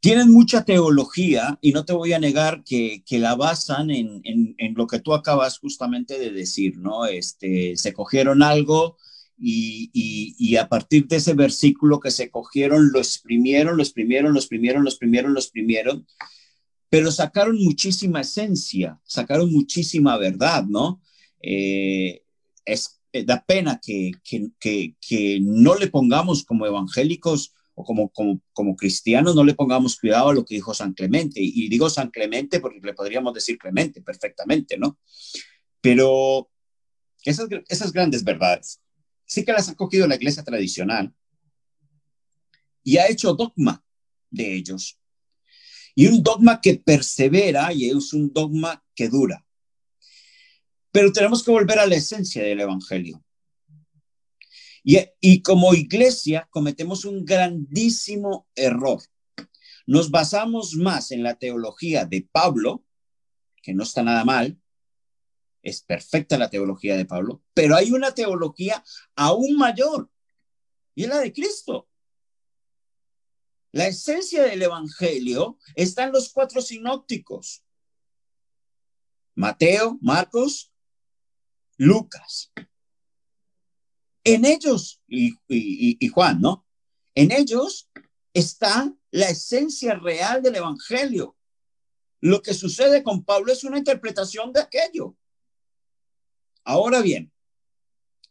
Tienen 0.00 0.30
mucha 0.30 0.64
teología 0.64 1.58
y 1.62 1.72
no 1.72 1.84
te 1.86 1.94
voy 1.94 2.12
a 2.12 2.18
negar 2.18 2.62
que, 2.62 3.02
que 3.06 3.18
la 3.18 3.34
basan 3.36 3.90
en, 3.90 4.20
en- 4.24 4.54
en 4.58 4.74
lo 4.74 4.86
que 4.86 5.00
tú 5.00 5.14
acabas 5.14 5.58
justamente 5.58 6.18
de 6.18 6.30
decir, 6.30 6.76
¿no? 6.76 7.06
Este, 7.06 7.76
se 7.76 7.94
cogieron 7.94 8.42
algo 8.42 8.98
y, 9.38 9.90
y- 9.94 10.34
y 10.38 10.56
a 10.56 10.68
partir 10.68 11.06
de 11.08 11.16
ese 11.16 11.32
versículo 11.34 12.00
que 12.00 12.10
se 12.10 12.30
cogieron, 12.30 12.90
lo 12.92 12.98
exprimieron, 12.98 13.76
lo 13.78 13.82
exprimieron, 13.82 14.34
lo 14.34 14.38
exprimieron, 14.38 14.84
lo 14.84 14.90
exprimieron, 14.90 15.32
lo 15.34 15.40
exprimieron 15.40 16.06
pero 16.90 17.10
sacaron 17.10 17.56
muchísima 17.60 18.20
esencia, 18.20 19.00
sacaron 19.02 19.50
muchísima 19.52 20.16
verdad, 20.16 20.64
¿no? 20.64 21.02
Eh, 21.46 22.22
es, 22.64 23.00
eh, 23.12 23.24
da 23.24 23.44
pena 23.44 23.80
que, 23.84 24.12
que, 24.24 24.96
que, 25.00 25.38
no 25.42 25.74
le 25.74 25.88
pongamos 25.88 26.44
como 26.44 26.66
evangélicos 26.66 27.52
o 27.74 27.84
como, 27.84 28.08
como, 28.10 28.40
como 28.52 28.76
cristianos, 28.76 29.34
no 29.34 29.44
le 29.44 29.54
pongamos 29.54 29.98
cuidado 29.98 30.30
a 30.30 30.34
lo 30.34 30.44
que 30.44 30.54
dijo 30.54 30.72
San 30.72 30.94
Clemente. 30.94 31.40
Y 31.42 31.68
digo 31.68 31.90
San 31.90 32.10
Clemente 32.10 32.60
porque 32.60 32.80
le 32.82 32.94
podríamos 32.94 33.34
decir 33.34 33.58
Clemente 33.58 34.00
perfectamente, 34.00 34.78
¿no? 34.78 34.98
Pero 35.80 36.50
esas, 37.24 37.48
esas 37.68 37.92
grandes 37.92 38.24
verdades 38.24 38.80
sí 39.26 39.44
que 39.44 39.52
las 39.52 39.68
ha 39.68 39.74
cogido 39.74 40.06
la 40.06 40.16
iglesia 40.16 40.44
tradicional 40.44 41.12
y 42.82 42.98
ha 42.98 43.08
hecho 43.08 43.34
dogma 43.34 43.82
de 44.30 44.54
ellos. 44.54 44.98
Y 45.94 46.06
un 46.06 46.22
dogma 46.22 46.60
que 46.60 46.74
persevera 46.74 47.72
y 47.72 47.88
es 47.88 48.12
un 48.12 48.32
dogma 48.32 48.84
que 48.94 49.08
dura. 49.08 49.44
Pero 50.94 51.12
tenemos 51.12 51.42
que 51.42 51.50
volver 51.50 51.80
a 51.80 51.88
la 51.88 51.96
esencia 51.96 52.44
del 52.44 52.60
Evangelio. 52.60 53.20
Y, 54.84 55.42
como 55.42 55.74
iglesia 55.74 56.46
cometemos 56.52 57.04
un 57.04 57.24
grandísimo 57.24 58.46
error. 58.54 59.02
Nos 59.86 60.12
basamos 60.12 60.74
más 60.76 61.10
en 61.10 61.24
la 61.24 61.34
teología 61.34 62.04
de 62.04 62.28
Pablo, 62.30 62.84
que 63.60 63.74
no 63.74 63.82
está 63.82 64.04
nada 64.04 64.24
mal, 64.24 64.56
es 65.64 65.82
perfecta 65.82 66.38
la 66.38 66.48
teología 66.48 66.96
de 66.96 67.06
Pablo, 67.06 67.42
pero 67.54 67.74
hay 67.74 67.90
una 67.90 68.14
teología 68.14 68.84
aún 69.16 69.56
mayor, 69.56 70.08
y 70.94 71.02
es 71.02 71.08
la 71.08 71.18
de 71.18 71.32
Cristo. 71.32 71.88
La 73.72 73.88
esencia 73.88 74.44
del 74.44 74.62
Evangelio 74.62 75.58
está 75.74 76.04
en 76.04 76.12
los 76.12 76.32
cuatro 76.32 76.62
sinópticos. 76.62 77.64
Mateo, 79.34 79.98
Marcos, 80.00 80.70
Lucas. 81.76 82.52
En 84.24 84.44
ellos, 84.44 85.02
y, 85.06 86.08
Juan, 86.08 86.40
¿no? 86.40 86.66
En 87.14 87.30
ellos 87.30 87.90
está 88.32 88.92
la 89.10 89.28
esencia 89.28 89.94
real 89.94 90.42
del 90.42 90.56
Evangelio. 90.56 91.36
Lo 92.20 92.40
que 92.42 92.54
sucede 92.54 93.02
con 93.02 93.24
Pablo 93.24 93.52
es 93.52 93.64
una 93.64 93.78
interpretación 93.78 94.52
de 94.52 94.60
aquello. 94.60 95.16
Ahora 96.64 97.02
bien, 97.02 97.30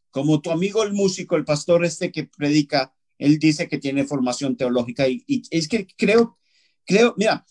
como 0.10 0.42
tu 0.42 0.52
amigo 0.52 0.84
el 0.84 0.94
músico, 0.94 1.36
el 1.36 1.46
pastor 1.46 1.86
este 1.86 2.12
que 2.12 2.26
predica 2.26 2.94
él 3.18 3.40
dice 3.40 3.70
que 3.70 3.78
tiene 3.78 4.06
formación 4.06 4.58
teológica 4.58 5.08
y, 5.08 5.44
es 5.50 5.68
que 5.68 5.88
creo, 5.96 6.38
creo, 6.86 7.14
mira, 7.18 7.46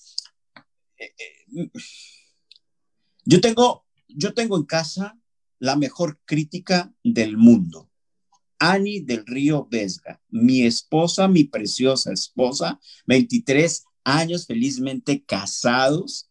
eh, 0.98 1.14
eh, 1.18 1.70
yo 3.24 3.40
tengo, 3.40 3.86
yo 4.08 4.34
tengo 4.34 4.56
en 4.56 4.64
casa 4.64 5.18
la 5.62 5.76
mejor 5.76 6.20
crítica 6.24 6.92
del 7.04 7.36
mundo. 7.36 7.88
Ani 8.58 9.00
del 9.00 9.24
Río 9.26 9.68
Vesga, 9.70 10.20
mi 10.28 10.62
esposa, 10.62 11.28
mi 11.28 11.44
preciosa 11.44 12.12
esposa, 12.12 12.80
23 13.06 13.84
años 14.04 14.46
felizmente 14.46 15.24
casados, 15.24 16.28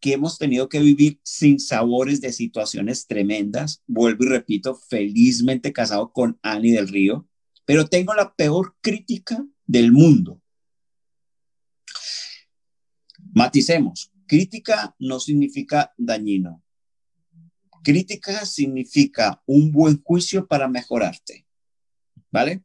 que 0.00 0.14
hemos 0.14 0.38
tenido 0.38 0.68
que 0.68 0.80
vivir 0.80 1.20
sin 1.22 1.60
sabores 1.60 2.20
de 2.20 2.32
situaciones 2.32 3.06
tremendas. 3.06 3.82
Vuelvo 3.86 4.24
y 4.24 4.28
repito, 4.28 4.74
felizmente 4.74 5.72
casado 5.72 6.12
con 6.12 6.38
Ani 6.42 6.72
del 6.72 6.88
Río 6.88 7.30
pero 7.70 7.86
tengo 7.86 8.14
la 8.14 8.34
peor 8.34 8.74
crítica 8.80 9.46
del 9.64 9.92
mundo. 9.92 10.42
Maticemos, 13.32 14.10
crítica 14.26 14.96
no 14.98 15.20
significa 15.20 15.94
dañino. 15.96 16.64
Crítica 17.82 18.44
significa 18.44 19.42
un 19.46 19.70
buen 19.72 20.02
juicio 20.02 20.46
para 20.46 20.68
mejorarte. 20.68 21.46
¿Vale? 22.30 22.62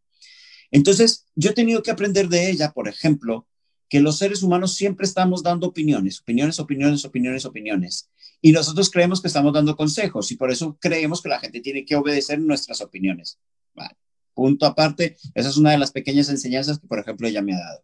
Entonces, 0.71 1.25
yo 1.35 1.51
he 1.51 1.53
tenido 1.53 1.81
que 1.81 1.91
aprender 1.91 2.27
de 2.27 2.49
ella, 2.49 2.71
por 2.71 2.87
ejemplo, 2.87 3.47
que 3.89 3.99
los 3.99 4.17
seres 4.17 4.43
humanos 4.43 4.75
siempre 4.75 5.05
estamos 5.05 5.43
dando 5.43 5.67
opiniones, 5.67 6.21
opiniones, 6.21 6.59
opiniones, 6.59 7.05
opiniones, 7.05 7.45
opiniones. 7.45 8.09
Y 8.41 8.51
nosotros 8.51 8.89
creemos 8.89 9.21
que 9.21 9.27
estamos 9.27 9.53
dando 9.53 9.75
consejos 9.75 10.31
y 10.31 10.35
por 10.35 10.51
eso 10.51 10.77
creemos 10.79 11.21
que 11.21 11.29
la 11.29 11.39
gente 11.39 11.61
tiene 11.61 11.85
que 11.85 11.95
obedecer 11.95 12.39
nuestras 12.39 12.81
opiniones. 12.81 13.39
Vale. 13.73 13.95
Punto 14.33 14.65
aparte, 14.65 15.15
esa 15.33 15.49
es 15.49 15.57
una 15.57 15.71
de 15.71 15.77
las 15.77 15.91
pequeñas 15.91 16.29
enseñanzas 16.29 16.79
que, 16.79 16.87
por 16.87 16.99
ejemplo, 16.99 17.27
ella 17.27 17.41
me 17.41 17.53
ha 17.53 17.59
dado. 17.59 17.83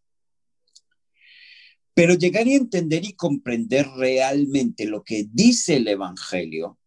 Pero 1.93 2.13
llegar 2.15 2.47
y 2.47 2.55
entender 2.55 3.05
y 3.05 3.13
comprender 3.13 3.87
realmente 3.95 4.85
lo 4.85 5.03
que 5.03 5.27
dice 5.31 5.77
el 5.77 5.87
Evangelio, 5.87 6.77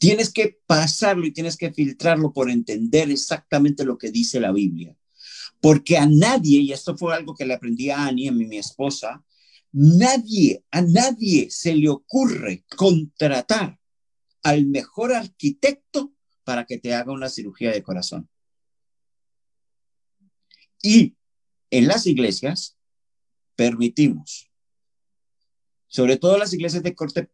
tienes 0.00 0.32
que 0.32 0.58
pasarlo 0.66 1.26
y 1.26 1.30
tienes 1.30 1.58
que 1.58 1.72
filtrarlo 1.72 2.32
por 2.32 2.50
entender 2.50 3.10
exactamente 3.10 3.84
lo 3.84 3.98
que 3.98 4.10
dice 4.10 4.40
la 4.40 4.50
Biblia. 4.50 4.96
Porque 5.60 5.98
a 5.98 6.06
nadie, 6.06 6.60
y 6.60 6.72
esto 6.72 6.96
fue 6.96 7.14
algo 7.14 7.34
que 7.34 7.44
le 7.44 7.52
aprendí 7.52 7.90
a 7.90 8.06
Annie, 8.06 8.28
a 8.28 8.32
mi 8.32 8.56
esposa, 8.56 9.22
nadie, 9.72 10.64
a 10.70 10.80
nadie 10.80 11.50
se 11.50 11.74
le 11.74 11.90
ocurre 11.90 12.64
contratar 12.74 13.78
al 14.42 14.64
mejor 14.64 15.12
arquitecto 15.12 16.14
para 16.44 16.64
que 16.64 16.78
te 16.78 16.94
haga 16.94 17.12
una 17.12 17.28
cirugía 17.28 17.70
de 17.70 17.82
corazón. 17.82 18.26
Y 20.82 21.14
en 21.68 21.88
las 21.88 22.06
iglesias 22.06 22.78
permitimos, 23.54 24.50
sobre 25.88 26.16
todo 26.16 26.38
las 26.38 26.54
iglesias 26.54 26.82
de 26.82 26.94
corte 26.94 27.28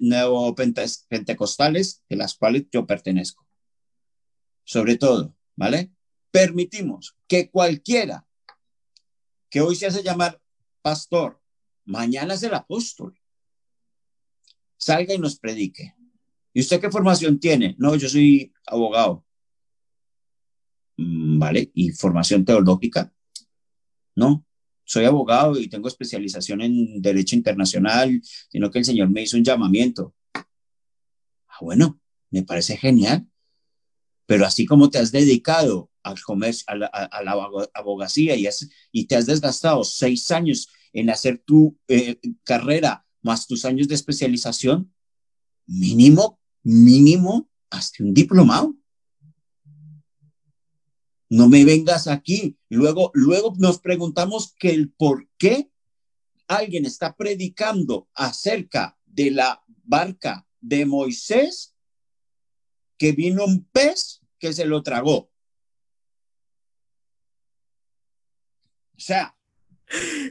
neopentecostales, 0.00 2.02
de 2.08 2.16
las 2.16 2.34
cuales 2.34 2.64
yo 2.70 2.86
pertenezco. 2.86 3.46
Sobre 4.64 4.96
todo, 4.96 5.34
¿vale? 5.54 5.92
Permitimos 6.30 7.16
que 7.26 7.50
cualquiera 7.50 8.26
que 9.48 9.60
hoy 9.60 9.76
se 9.76 9.86
hace 9.86 10.02
llamar 10.02 10.40
pastor, 10.82 11.40
mañana 11.84 12.34
es 12.34 12.42
el 12.42 12.54
apóstol, 12.54 13.18
salga 14.76 15.14
y 15.14 15.18
nos 15.18 15.38
predique. 15.38 15.94
¿Y 16.52 16.60
usted 16.60 16.80
qué 16.80 16.90
formación 16.90 17.38
tiene? 17.38 17.74
No, 17.78 17.94
yo 17.96 18.08
soy 18.08 18.52
abogado. 18.66 19.24
Mm, 20.96 21.38
¿Vale? 21.38 21.70
¿Y 21.74 21.90
formación 21.90 22.44
teológica? 22.44 23.12
No, 24.14 24.44
soy 24.86 25.04
abogado 25.04 25.60
y 25.60 25.68
tengo 25.68 25.88
especialización 25.88 26.62
en 26.62 27.02
derecho 27.02 27.36
internacional, 27.36 28.18
sino 28.50 28.70
que 28.70 28.78
el 28.78 28.86
Señor 28.86 29.10
me 29.10 29.22
hizo 29.22 29.36
un 29.36 29.44
llamamiento. 29.44 30.14
Ah, 30.34 31.58
bueno, 31.60 32.00
me 32.30 32.42
parece 32.42 32.78
genial. 32.78 33.26
Pero 34.24 34.46
así 34.46 34.64
como 34.64 34.88
te 34.88 34.98
has 34.98 35.12
dedicado 35.12 35.90
al 36.02 36.20
comercio, 36.22 36.64
a 36.68 36.76
la, 36.76 37.68
abogacía 37.74 38.34
y, 38.92 39.04
te 39.06 39.16
has 39.16 39.26
desgastado 39.26 39.84
seis 39.84 40.30
años 40.30 40.68
en 40.94 41.10
hacer 41.10 41.42
tu 41.44 41.76
eh, 41.88 42.18
carrera 42.42 43.04
más 43.22 43.46
tus 43.46 43.64
años 43.64 43.88
de 43.88 43.94
especialización, 43.96 44.92
mínimo 45.66 46.40
mínimo 46.66 47.48
hasta 47.70 48.02
un 48.02 48.12
diplomado. 48.12 48.74
No 51.28 51.48
me 51.48 51.64
vengas 51.64 52.06
aquí. 52.06 52.56
Luego, 52.68 53.10
luego 53.14 53.54
nos 53.58 53.80
preguntamos 53.80 54.54
que 54.58 54.70
el 54.70 54.92
por 54.92 55.28
qué 55.38 55.70
alguien 56.46 56.86
está 56.86 57.16
predicando 57.16 58.08
acerca 58.14 58.96
de 59.04 59.30
la 59.30 59.64
barca 59.84 60.46
de 60.60 60.86
Moisés, 60.86 61.74
que 62.98 63.12
vino 63.12 63.44
un 63.44 63.64
pez 63.64 64.20
que 64.38 64.52
se 64.52 64.66
lo 64.66 64.82
tragó. 64.82 65.30
O 68.96 69.00
sea. 69.00 69.34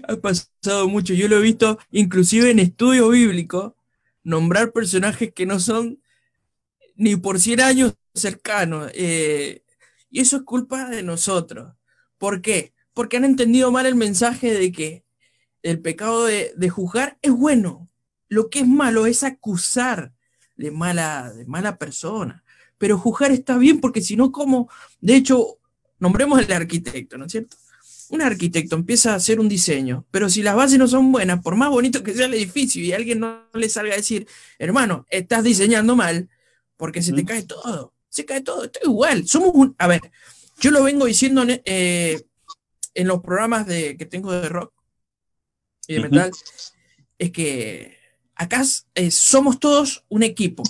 Ha 0.07 0.15
pasado 0.17 0.89
mucho. 0.89 1.13
Yo 1.13 1.27
lo 1.27 1.37
he 1.37 1.41
visto 1.41 1.79
inclusive 1.91 2.51
en 2.51 2.59
estudio 2.59 3.09
bíblico, 3.09 3.77
nombrar 4.23 4.73
personajes 4.73 5.33
que 5.33 5.45
no 5.45 5.59
son 5.59 6.01
ni 6.95 7.15
por 7.15 7.39
100 7.39 7.61
años 7.61 7.93
cercanos. 8.13 8.91
Eh, 8.93 9.64
y 10.15 10.21
eso 10.21 10.37
es 10.37 10.43
culpa 10.43 10.87
de 10.87 11.03
nosotros. 11.03 11.73
¿Por 12.17 12.41
qué? 12.41 12.73
Porque 12.93 13.17
han 13.17 13.25
entendido 13.25 13.69
mal 13.69 13.85
el 13.85 13.95
mensaje 13.95 14.53
de 14.53 14.71
que 14.71 15.03
el 15.61 15.81
pecado 15.81 16.23
de, 16.23 16.69
juzgar 16.69 17.17
es 17.21 17.33
bueno. 17.33 17.89
Lo 18.29 18.49
que 18.49 18.59
es 18.59 18.67
malo 18.67 19.07
es 19.07 19.23
acusar 19.23 20.13
de 20.55 20.71
mala, 20.71 21.33
de 21.33 21.45
mala 21.47 21.77
persona. 21.77 22.45
Pero 22.77 22.97
juzgar 22.97 23.33
está 23.33 23.57
bien 23.57 23.81
porque 23.81 23.99
si 23.99 24.15
no, 24.15 24.31
¿cómo? 24.31 24.69
De 25.01 25.17
hecho, 25.17 25.59
nombremos 25.99 26.39
al 26.39 26.49
arquitecto, 26.49 27.17
¿no 27.17 27.25
es 27.25 27.33
cierto? 27.33 27.57
Un 28.07 28.21
arquitecto 28.21 28.77
empieza 28.77 29.11
a 29.11 29.15
hacer 29.15 29.41
un 29.41 29.49
diseño, 29.49 30.05
pero 30.11 30.29
si 30.29 30.43
las 30.43 30.55
bases 30.55 30.79
no 30.79 30.87
son 30.87 31.11
buenas, 31.11 31.41
por 31.41 31.57
más 31.57 31.71
bonito 31.71 32.03
que 32.03 32.13
sea 32.13 32.27
el 32.27 32.35
edificio 32.35 32.81
y 32.81 32.93
alguien 32.93 33.19
no 33.19 33.49
le 33.53 33.67
salga 33.67 33.95
a 33.95 33.97
decir, 33.97 34.29
hermano, 34.59 35.05
estás 35.09 35.43
diseñando 35.43 35.97
mal, 35.97 36.29
porque 36.77 37.01
se 37.01 37.11
te 37.11 37.25
cae 37.25 37.43
todo, 37.43 37.94
se 38.15 38.25
cae 38.25 38.41
todo, 38.41 38.63
esto 38.63 38.79
igual, 38.83 39.27
somos 39.27 39.51
un, 39.53 39.75
a 39.77 39.87
ver, 39.87 40.01
yo 40.61 40.71
lo 40.71 40.83
vengo 40.83 41.05
diciendo 41.05 41.43
eh, 41.47 42.25
en 42.93 43.07
los 43.07 43.21
programas 43.21 43.67
de, 43.67 43.97
que 43.97 44.05
tengo 44.05 44.31
de 44.31 44.47
rock 44.47 44.73
y 45.85 45.95
de 45.95 45.99
metal, 45.99 46.31
es 47.19 47.31
que 47.31 47.97
acá 48.35 48.63
eh, 48.93 49.11
somos 49.11 49.59
todos 49.59 50.05
un 50.07 50.23
equipo, 50.23 50.63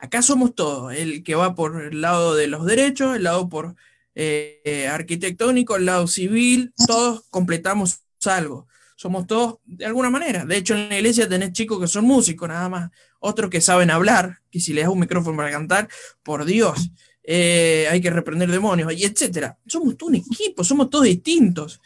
acá 0.00 0.22
somos 0.22 0.56
todos, 0.56 0.92
el 0.92 1.22
que 1.22 1.36
va 1.36 1.54
por 1.54 1.80
el 1.80 2.00
lado 2.00 2.34
de 2.34 2.48
los 2.48 2.66
derechos, 2.66 3.14
el 3.14 3.22
lado 3.22 3.48
por 3.48 3.76
eh, 4.16 4.88
arquitectónico, 4.90 5.76
el 5.76 5.86
lado 5.86 6.08
civil, 6.08 6.72
todos 6.88 7.22
completamos 7.30 8.00
algo. 8.26 8.66
Somos 8.96 9.28
todos 9.28 9.58
de 9.64 9.86
alguna 9.86 10.10
manera. 10.10 10.44
De 10.44 10.56
hecho, 10.56 10.74
en 10.74 10.88
la 10.88 10.96
iglesia 10.96 11.28
tenés 11.28 11.52
chicos 11.52 11.78
que 11.78 11.86
son 11.86 12.04
músicos 12.04 12.48
nada 12.48 12.68
más, 12.68 12.90
otros 13.18 13.50
que 13.50 13.60
saben 13.60 13.90
hablar, 13.90 14.40
que 14.50 14.60
si 14.60 14.72
les 14.72 14.84
das 14.84 14.92
un 14.92 15.00
micrófono 15.00 15.36
para 15.36 15.50
cantar, 15.50 15.88
por 16.22 16.44
Dios, 16.44 16.90
eh, 17.22 17.86
hay 17.90 18.00
que 18.00 18.10
reprender 18.10 18.50
demonios, 18.50 18.92
y 18.92 19.04
etcétera. 19.04 19.58
Somos 19.66 19.96
todo 19.96 20.08
un 20.08 20.16
equipo, 20.16 20.64
somos 20.64 20.88
todos 20.88 21.04
distintos. 21.04 21.80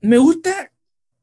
Me 0.00 0.18
gusta 0.18 0.70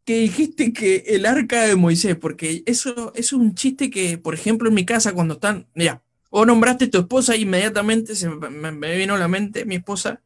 que 0.04 0.22
dijiste 0.22 0.74
que 0.74 1.04
el 1.08 1.26
arca 1.26 1.64
de 1.64 1.76
Moisés, 1.76 2.16
porque 2.16 2.64
eso, 2.66 3.14
es 3.16 3.32
un 3.32 3.54
chiste 3.56 3.90
que, 3.90 4.18
por 4.18 4.34
ejemplo, 4.34 4.70
en 4.70 4.76
mi 4.76 4.86
casa 4.86 5.14
cuando 5.14 5.36
están, 5.36 5.68
ya, 5.76 6.02
o 6.30 6.46
nombraste 6.46 6.86
a 6.86 6.90
tu 6.90 6.98
esposa, 7.00 7.36
inmediatamente 7.36 8.16
se 8.16 8.30
me, 8.30 8.72
me 8.72 8.98
vino 8.98 9.16
a 9.16 9.20
la 9.20 9.28
mente 9.28 9.66
mi 9.66 9.76
esposa, 9.76 10.22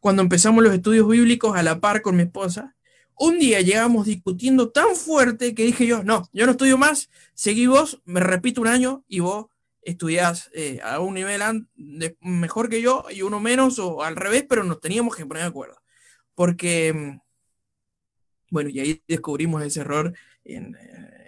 cuando 0.00 0.22
empezamos 0.22 0.62
los 0.62 0.74
estudios 0.74 1.08
bíblicos 1.08 1.56
a 1.56 1.62
la 1.62 1.80
par 1.80 2.02
con 2.02 2.16
mi 2.16 2.24
esposa, 2.24 2.74
un 3.16 3.38
día 3.38 3.60
llegamos 3.60 4.06
discutiendo 4.06 4.70
tan 4.70 4.96
fuerte 4.96 5.54
que 5.54 5.64
dije 5.64 5.86
yo, 5.86 6.02
no, 6.02 6.28
yo 6.32 6.46
no 6.46 6.52
estudio 6.52 6.78
más, 6.78 7.10
seguí 7.34 7.66
vos, 7.66 8.00
me 8.04 8.20
repito 8.20 8.60
un 8.60 8.68
año 8.68 9.04
y 9.08 9.20
vos 9.20 9.46
estudiás 9.82 10.50
eh, 10.54 10.80
a 10.82 11.00
un 11.00 11.14
nivel 11.14 11.42
mejor 12.20 12.68
que 12.68 12.80
yo 12.82 13.04
y 13.10 13.22
uno 13.22 13.40
menos 13.40 13.78
o 13.78 14.02
al 14.02 14.16
revés, 14.16 14.44
pero 14.48 14.64
nos 14.64 14.80
teníamos 14.80 15.16
que 15.16 15.26
poner 15.26 15.42
de 15.42 15.48
acuerdo. 15.48 15.76
Porque 16.34 16.92
mm, 16.92 17.20
bueno, 18.50 18.70
y 18.70 18.80
ahí 18.80 19.02
descubrimos 19.08 19.62
ese 19.62 19.80
error 19.80 20.12
en, 20.44 20.76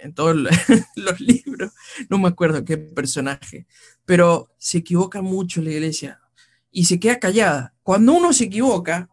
en 0.05 0.15
todos 0.15 0.37
los 0.97 1.21
libros. 1.21 1.73
No 2.09 2.19
me 2.19 2.29
acuerdo 2.29 2.65
qué 2.65 2.77
personaje, 2.77 3.67
pero 4.05 4.51
se 4.59 4.79
equivoca 4.79 5.23
mucho 5.23 5.63
la 5.63 5.71
iglesia 5.71 6.21
y 6.71 6.85
se 6.85 7.01
queda 7.01 7.19
callada. 7.19 7.75
Cuando 7.83 8.13
uno 8.13 8.33
se 8.33 8.45
equivoca, 8.45 9.09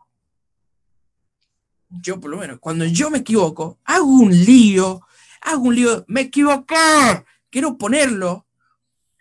yo 2.01 2.19
por 2.19 2.31
lo 2.31 2.37
menos, 2.37 2.59
cuando 2.59 2.85
yo 2.85 3.09
me 3.09 3.19
equivoco, 3.19 3.79
hago 3.83 4.05
un 4.05 4.31
lío, 4.31 5.01
hago 5.41 5.63
un 5.63 5.75
lío, 5.75 6.05
me 6.07 6.21
equivoqué, 6.21 7.25
quiero 7.49 7.77
ponerlo. 7.77 8.47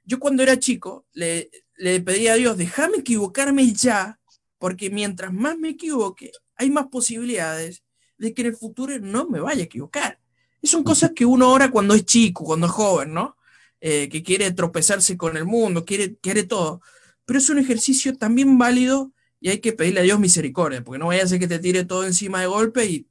Yo 0.04 0.18
cuando 0.18 0.42
era 0.42 0.58
chico 0.58 1.06
le, 1.12 1.50
le 1.76 2.00
pedí 2.00 2.28
a 2.28 2.34
Dios, 2.34 2.56
déjame 2.56 2.98
equivocarme 2.98 3.72
ya, 3.72 4.20
porque 4.58 4.90
mientras 4.90 5.32
más 5.32 5.58
me 5.58 5.70
equivoque, 5.70 6.30
hay 6.56 6.70
más 6.70 6.88
posibilidades 6.88 7.82
de 8.18 8.34
que 8.34 8.42
en 8.42 8.48
el 8.48 8.56
futuro 8.56 8.98
no 9.00 9.26
me 9.28 9.40
vaya 9.40 9.62
a 9.62 9.64
equivocar. 9.64 10.20
son 10.62 10.84
cosas 10.84 11.12
que 11.14 11.24
uno 11.24 11.46
ahora 11.46 11.70
cuando 11.70 11.94
es 11.94 12.04
chico, 12.04 12.44
cuando 12.44 12.66
es 12.66 12.72
joven, 12.72 13.14
¿no? 13.14 13.36
Eh, 13.80 14.10
que 14.10 14.22
quiere 14.22 14.52
tropezarse 14.52 15.16
con 15.16 15.38
el 15.38 15.46
mundo, 15.46 15.86
quiere, 15.86 16.16
quiere 16.16 16.42
todo. 16.44 16.82
Pero 17.24 17.38
es 17.38 17.48
un 17.48 17.58
ejercicio 17.58 18.16
también 18.18 18.58
válido 18.58 19.12
y 19.40 19.48
hay 19.48 19.58
que 19.58 19.72
pedirle 19.72 20.00
a 20.00 20.04
Dios 20.04 20.20
misericordia, 20.20 20.84
porque 20.84 20.98
no 20.98 21.06
vaya 21.06 21.24
a 21.24 21.26
ser 21.26 21.38
que 21.38 21.48
te 21.48 21.58
tire 21.58 21.84
todo 21.84 22.04
encima 22.06 22.40
de 22.40 22.46
golpe 22.46 22.84
y, 22.86 23.06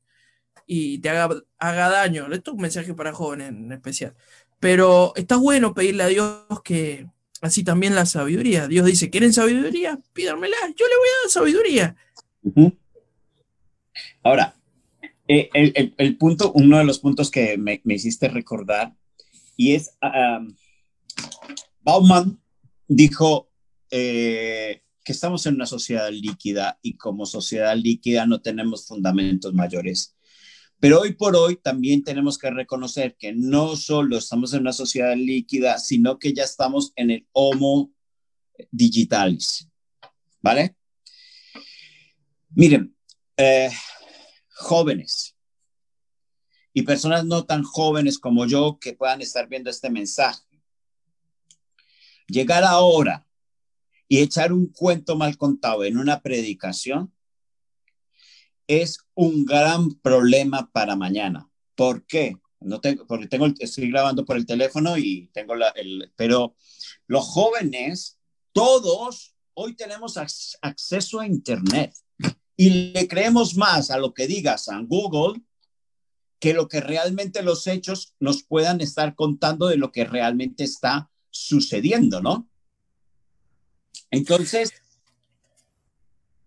y 0.68 1.00
te 1.00 1.10
haga, 1.10 1.42
haga 1.58 1.90
daño. 1.90 2.32
Esto 2.32 2.52
es 2.52 2.56
un 2.56 2.62
mensaje 2.62 2.94
para 2.94 3.14
jóvenes 3.14 3.50
en 3.50 3.72
especial. 3.72 4.16
Pero 4.60 5.14
está 5.16 5.38
bueno 5.38 5.74
pedirle 5.74 6.04
a 6.04 6.08
Dios 6.08 6.44
que 6.64 7.08
así 7.42 7.64
también 7.64 7.96
la 7.96 8.06
sabiduría. 8.06 8.68
Dios 8.68 8.86
dice, 8.86 9.10
¿quieren 9.10 9.34
sabiduría? 9.34 10.00
Pídanmela, 10.14 10.58
yo 10.76 10.86
le 10.88 10.98
voy 10.98 11.08
a 11.08 11.22
dar 11.24 11.30
sabiduría. 11.32 11.96
Ahora, 14.22 14.56
eh, 15.28 15.50
el, 15.98 16.18
punto, 16.18 16.52
uno 16.54 16.78
de 16.78 16.84
los 16.84 17.00
puntos 17.00 17.32
que 17.32 17.58
me, 17.58 17.82
hiciste 17.86 18.28
recordar, 18.28 18.94
y 19.56 19.74
es, 19.74 19.98
Bauman 21.82 22.40
dijo 22.88 23.50
eh, 23.92 24.84
que 25.10 25.14
estamos 25.14 25.44
en 25.48 25.56
una 25.56 25.66
sociedad 25.66 26.12
líquida 26.12 26.78
y 26.84 26.96
como 26.96 27.26
sociedad 27.26 27.76
líquida 27.76 28.28
no 28.28 28.42
tenemos 28.44 28.86
fundamentos 28.86 29.56
mayores. 29.56 30.16
Pero 30.80 31.02
hoy 31.02 31.16
por 31.16 31.36
hoy 31.36 31.56
también 31.56 32.04
tenemos 32.04 32.38
que 32.38 32.52
reconocer 32.52 33.18
que 33.18 33.34
no 33.34 33.76
solo 33.76 34.20
estamos 34.20 34.54
en 34.54 34.62
una 34.62 34.72
sociedad 34.72 35.16
líquida, 35.16 35.80
sino 35.80 36.20
que 36.20 36.32
ya 36.32 36.44
estamos 36.44 36.94
en 36.96 37.10
el 37.10 37.28
homo 37.32 37.92
digitalis. 38.70 39.68
¿Vale? 40.44 40.76
Miren, 42.52 42.96
eh, 43.36 43.72
jóvenes 44.58 45.36
y 46.72 46.84
personas 46.84 47.26
no 47.26 47.46
tan 47.46 47.64
jóvenes 47.64 48.20
como 48.20 48.46
yo 48.46 48.78
que 48.80 48.94
puedan 48.94 49.24
estar 49.24 49.50
viendo 49.50 49.72
este 49.72 49.90
mensaje. 49.90 50.44
Llegar 52.28 52.64
ahora 52.64 53.26
y 54.10 54.20
echar 54.20 54.52
un 54.52 54.68
cuento 54.74 55.16
mal 55.16 55.38
contado 55.38 55.86
en 55.86 55.98
una 55.98 56.20
predicación 56.22 57.14
es 58.68 58.98
un 59.14 59.46
gran 59.46 59.92
problema 60.02 60.70
para 60.72 60.96
mañana. 60.96 61.50
¿Por 61.76 62.06
qué? 62.06 62.36
No 62.60 62.82
tengo, 62.82 63.08
porque 63.08 63.28
tengo, 63.28 63.48
estoy 63.60 63.90
grabando 63.90 64.26
por 64.26 64.36
el 64.36 64.46
teléfono 64.46 64.98
y 64.98 65.30
tengo 65.32 65.56
la, 65.56 65.70
el, 65.70 66.12
pero 66.16 66.56
los 67.08 67.26
jóvenes, 67.26 68.20
todos, 68.52 69.36
hoy 69.54 69.76
tenemos 69.76 70.18
acceso 70.18 71.20
a 71.20 71.28
Internet 71.28 71.94
y 72.58 72.92
le 72.92 73.08
creemos 73.08 73.56
más 73.56 73.92
a 73.92 73.98
lo 73.98 74.14
que 74.14 74.28
diga 74.28 74.58
San 74.58 74.88
Google 74.88 75.42
que 76.40 76.54
lo 76.54 76.68
que 76.68 76.82
realmente 76.82 77.44
los 77.44 77.68
hechos 77.68 78.16
nos 78.20 78.44
puedan 78.44 78.82
estar 78.82 79.14
contando 79.14 79.68
de 79.68 79.78
lo 79.78 79.92
que 79.92 80.06
realmente 80.06 80.64
está 80.64 81.12
sucediendo, 81.30 82.22
¿no? 82.22 82.50
Entonces, 84.12 84.74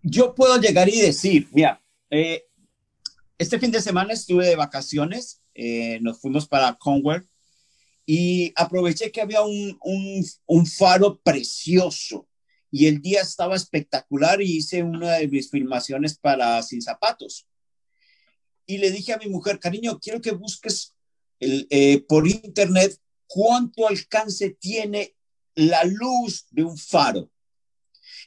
yo 0.02 0.34
puedo 0.34 0.60
llegar 0.60 0.88
y 0.88 1.00
decir, 1.00 1.48
mira, 1.52 1.82
eh, 2.10 2.44
este 3.38 3.58
fin 3.58 3.70
de 3.70 3.80
semana 3.80 4.12
estuve 4.12 4.46
de 4.46 4.56
vacaciones, 4.56 5.42
eh, 5.54 5.98
nos 6.00 6.20
fuimos 6.20 6.46
para 6.46 6.74
Conway 6.74 7.20
y 8.06 8.52
aproveché 8.56 9.12
que 9.12 9.20
había 9.20 9.42
un, 9.42 10.66
faro 10.66 11.20
precioso 11.20 12.28
y 12.70 12.86
el 12.86 13.00
día 13.00 13.20
estaba 13.20 13.54
espectacular 13.54 14.40
y 14.40 14.56
hice 14.56 14.82
una 14.82 15.14
de 15.14 15.28
mis 15.28 15.50
filmaciones 15.50 16.18
para 16.18 16.62
Sin 16.62 16.82
Zapatos. 16.82 17.46
Y 18.66 18.78
le 18.78 18.90
dije 18.90 19.12
a 19.12 19.18
mi 19.18 19.28
mujer, 19.28 19.58
cariño, 19.58 19.98
quiero 20.00 20.20
que 20.20 20.30
busques 20.30 20.94
eh, 21.40 22.04
por 22.08 22.26
internet 22.26 22.98
cuánto 23.26 23.88
alcance 23.88 24.50
tiene 24.50 25.14
la 25.54 25.84
luz 25.84 26.46
de 26.50 26.64
un 26.64 26.76
faro. 26.76 27.30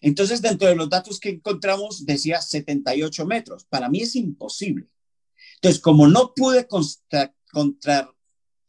Entonces, 0.01 0.41
dentro 0.41 0.67
de 0.67 0.75
los 0.75 0.89
datos 0.89 1.19
que 1.19 1.29
encontramos, 1.29 2.05
decía 2.05 2.41
78 2.41 3.25
metros. 3.25 3.65
Para 3.65 3.89
mí 3.89 4.01
es 4.01 4.15
imposible. 4.15 4.87
Entonces, 5.55 5.81
como 5.81 6.07
no 6.07 6.33
pude 6.35 6.67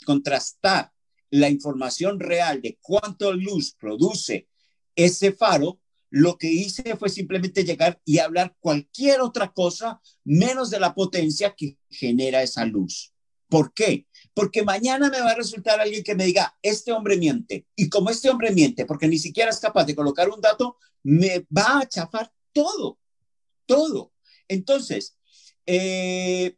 contrastar 0.05 0.93
la 1.31 1.51
información 1.51 2.21
real 2.21 2.63
de 2.63 2.79
cuánto 2.81 3.33
luz 3.33 3.75
produce 3.79 4.49
ese 4.95 5.33
faro, 5.33 5.81
lo 6.09 6.39
que 6.39 6.51
hice 6.51 6.97
fue 6.97 7.09
simplemente 7.09 7.65
llegar 7.65 8.01
y 8.05 8.19
hablar 8.19 8.57
cualquier 8.61 9.21
otra 9.21 9.53
cosa 9.53 10.01
menos 10.25 10.71
de 10.71 10.81
la 10.81 10.95
potencia 10.95 11.55
que 11.55 11.77
genera 11.91 12.43
esa 12.43 12.65
luz. 12.65 13.13
¿Por 13.49 13.75
qué? 13.75 14.07
Porque 14.37 14.63
mañana 14.63 15.09
me 15.09 15.23
va 15.23 15.31
a 15.31 15.35
resultar 15.35 15.81
alguien 15.81 16.05
que 16.05 16.15
me 16.15 16.27
diga, 16.27 16.59
este 16.61 16.93
hombre 16.93 17.17
miente. 17.17 17.67
Y 17.75 17.89
como 17.89 18.11
este 18.11 18.29
hombre 18.29 18.51
miente, 18.51 18.85
porque 18.85 19.09
ni 19.09 19.17
siquiera 19.17 19.49
es 19.49 19.59
capaz 19.59 19.87
de 19.87 19.95
colocar 19.95 20.29
un 20.29 20.43
dato, 20.43 20.77
me 21.03 21.47
va 21.51 21.79
a 21.79 21.89
chafar 21.89 22.31
todo, 22.53 22.99
todo. 23.65 24.13
Entonces, 24.47 25.17
eh, 25.65 26.55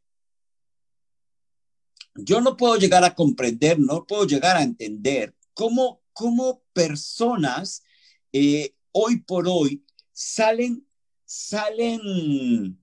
yo 2.17 2.41
no 2.41 2.57
puedo 2.57 2.75
llegar 2.79 3.05
a 3.05 3.15
comprender, 3.15 3.79
no 3.79 4.05
puedo 4.05 4.27
llegar 4.27 4.57
a 4.57 4.65
entender 4.65 5.37
cómo, 5.55 6.03
cómo 6.13 6.65
personas 6.73 7.85
eh, 8.33 8.75
hoy 8.91 9.21
por 9.21 9.47
hoy 9.47 9.85
salen, 10.11 10.85
salen 11.25 12.83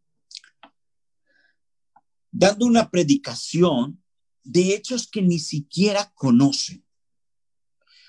dando 2.31 2.65
una 2.65 2.89
predicación 2.89 4.01
de 4.45 4.73
hechos 4.73 5.08
que 5.08 5.21
ni 5.21 5.39
siquiera 5.39 6.12
conocen. 6.15 6.86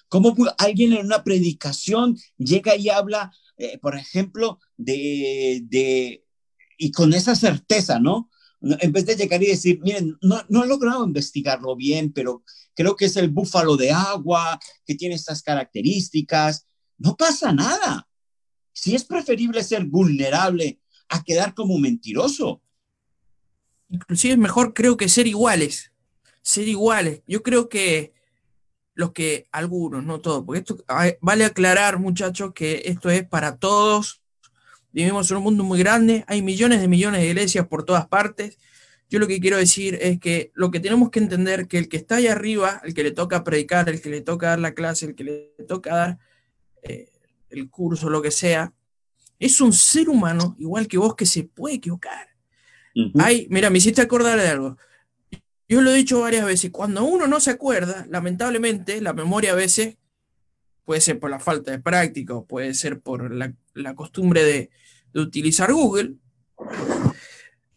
Como 0.08 0.36
alguien 0.58 0.92
en 0.92 1.06
una 1.06 1.24
predicación 1.24 2.16
llega 2.38 2.76
y 2.76 2.90
habla, 2.90 3.32
eh, 3.56 3.78
por 3.78 3.96
ejemplo, 3.96 4.60
de, 4.76 5.62
de, 5.64 6.24
y 6.78 6.92
con 6.92 7.12
esa 7.12 7.34
certeza, 7.34 7.98
¿no? 7.98 8.30
En 8.60 8.92
vez 8.92 9.06
de 9.06 9.16
llegar 9.16 9.42
y 9.42 9.48
decir, 9.48 9.80
miren, 9.82 10.16
no, 10.22 10.42
no 10.48 10.64
he 10.64 10.66
logrado 10.66 11.04
investigarlo 11.04 11.74
bien, 11.74 12.12
pero 12.12 12.44
creo 12.74 12.94
que 12.94 13.06
es 13.06 13.16
el 13.16 13.30
búfalo 13.30 13.76
de 13.76 13.90
agua, 13.90 14.58
que 14.84 14.94
tiene 14.94 15.14
estas 15.14 15.42
características, 15.42 16.66
no 16.98 17.16
pasa 17.16 17.52
nada. 17.52 18.08
Si 18.72 18.94
es 18.94 19.04
preferible 19.04 19.62
ser 19.64 19.84
vulnerable 19.84 20.80
a 21.08 21.22
quedar 21.22 21.54
como 21.54 21.78
mentiroso. 21.78 22.62
Inclusive 23.88 24.34
es 24.34 24.38
mejor 24.38 24.74
creo 24.74 24.96
que 24.96 25.08
ser 25.08 25.26
iguales. 25.26 25.92
Ser 26.46 26.68
iguales. 26.68 27.22
Yo 27.26 27.42
creo 27.42 27.68
que 27.68 28.12
los 28.94 29.10
que, 29.10 29.48
algunos, 29.50 30.04
no 30.04 30.20
todos, 30.20 30.44
porque 30.44 30.60
esto 30.60 30.76
vale 31.20 31.44
aclarar 31.44 31.98
muchachos 31.98 32.52
que 32.54 32.82
esto 32.84 33.10
es 33.10 33.26
para 33.26 33.56
todos. 33.56 34.22
Vivimos 34.92 35.28
en 35.28 35.38
un 35.38 35.42
mundo 35.42 35.64
muy 35.64 35.80
grande, 35.80 36.24
hay 36.28 36.42
millones 36.42 36.80
de 36.80 36.86
millones 36.86 37.20
de 37.20 37.26
iglesias 37.26 37.66
por 37.66 37.84
todas 37.84 38.06
partes. 38.06 38.58
Yo 39.10 39.18
lo 39.18 39.26
que 39.26 39.40
quiero 39.40 39.56
decir 39.56 39.98
es 40.00 40.20
que 40.20 40.52
lo 40.54 40.70
que 40.70 40.78
tenemos 40.78 41.10
que 41.10 41.18
entender 41.18 41.66
que 41.66 41.78
el 41.78 41.88
que 41.88 41.96
está 41.96 42.16
ahí 42.16 42.28
arriba, 42.28 42.80
el 42.84 42.94
que 42.94 43.02
le 43.02 43.10
toca 43.10 43.42
predicar, 43.42 43.88
el 43.88 44.00
que 44.00 44.08
le 44.08 44.20
toca 44.20 44.50
dar 44.50 44.60
la 44.60 44.72
clase, 44.72 45.06
el 45.06 45.16
que 45.16 45.24
le 45.24 45.64
toca 45.66 45.96
dar 45.96 46.18
eh, 46.82 47.10
el 47.50 47.68
curso, 47.68 48.08
lo 48.08 48.22
que 48.22 48.30
sea, 48.30 48.72
es 49.40 49.60
un 49.60 49.72
ser 49.72 50.08
humano 50.08 50.54
igual 50.60 50.86
que 50.86 50.96
vos 50.96 51.16
que 51.16 51.26
se 51.26 51.42
puede 51.42 51.74
equivocar. 51.74 52.28
Hay, 53.18 53.48
mira, 53.50 53.68
me 53.68 53.78
hiciste 53.78 54.00
acordar 54.00 54.38
de 54.38 54.48
algo. 54.48 54.78
Yo 55.68 55.80
lo 55.80 55.90
he 55.90 55.96
dicho 55.96 56.20
varias 56.20 56.46
veces, 56.46 56.70
cuando 56.70 57.04
uno 57.04 57.26
no 57.26 57.40
se 57.40 57.50
acuerda, 57.50 58.06
lamentablemente, 58.08 59.00
la 59.00 59.12
memoria 59.12 59.52
a 59.52 59.56
veces 59.56 59.96
puede 60.84 61.00
ser 61.00 61.18
por 61.18 61.30
la 61.30 61.40
falta 61.40 61.72
de 61.72 61.80
práctica 61.80 62.34
o 62.34 62.46
puede 62.46 62.72
ser 62.74 63.00
por 63.00 63.32
la, 63.32 63.52
costumbre 63.94 64.44
de, 64.44 64.70
utilizar 65.14 65.72
Google. 65.72 66.14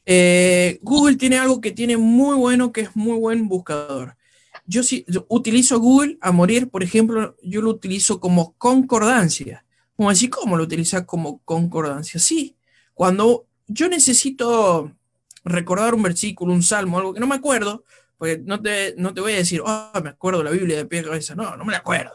Eh, 0.05 0.79
Google 0.81 1.15
tiene 1.15 1.37
algo 1.37 1.61
que 1.61 1.71
tiene 1.71 1.97
muy 1.97 2.35
bueno, 2.35 2.71
que 2.71 2.81
es 2.81 2.95
muy 2.95 3.17
buen 3.17 3.47
buscador. 3.47 4.17
Yo 4.65 4.83
sí 4.83 5.05
utilizo 5.29 5.79
Google 5.79 6.17
a 6.21 6.31
morir, 6.31 6.69
por 6.69 6.83
ejemplo, 6.83 7.35
yo 7.41 7.61
lo 7.61 7.71
utilizo 7.71 8.19
como 8.19 8.53
concordancia. 8.57 9.65
Así, 9.97 10.29
¿cómo 10.29 10.55
lo 10.55 10.63
utilizas 10.63 11.05
como 11.05 11.39
concordancia? 11.39 12.19
Sí, 12.19 12.55
cuando 12.93 13.47
yo 13.67 13.89
necesito 13.89 14.95
recordar 15.43 15.93
un 15.93 16.03
versículo, 16.03 16.53
un 16.53 16.63
salmo, 16.63 16.99
algo 16.99 17.13
que 17.13 17.19
no 17.19 17.27
me 17.27 17.35
acuerdo, 17.35 17.83
porque 18.17 18.39
no 18.43 18.61
te, 18.61 18.95
no 18.97 19.13
te 19.13 19.21
voy 19.21 19.33
a 19.33 19.37
decir, 19.37 19.61
oh, 19.65 19.91
me 20.03 20.09
acuerdo 20.09 20.43
la 20.43 20.51
Biblia 20.51 20.77
de 20.77 20.85
pie 20.85 20.99
a 20.99 21.03
cabeza. 21.03 21.35
No, 21.35 21.55
no 21.55 21.65
me 21.65 21.71
la 21.71 21.79
acuerdo. 21.79 22.13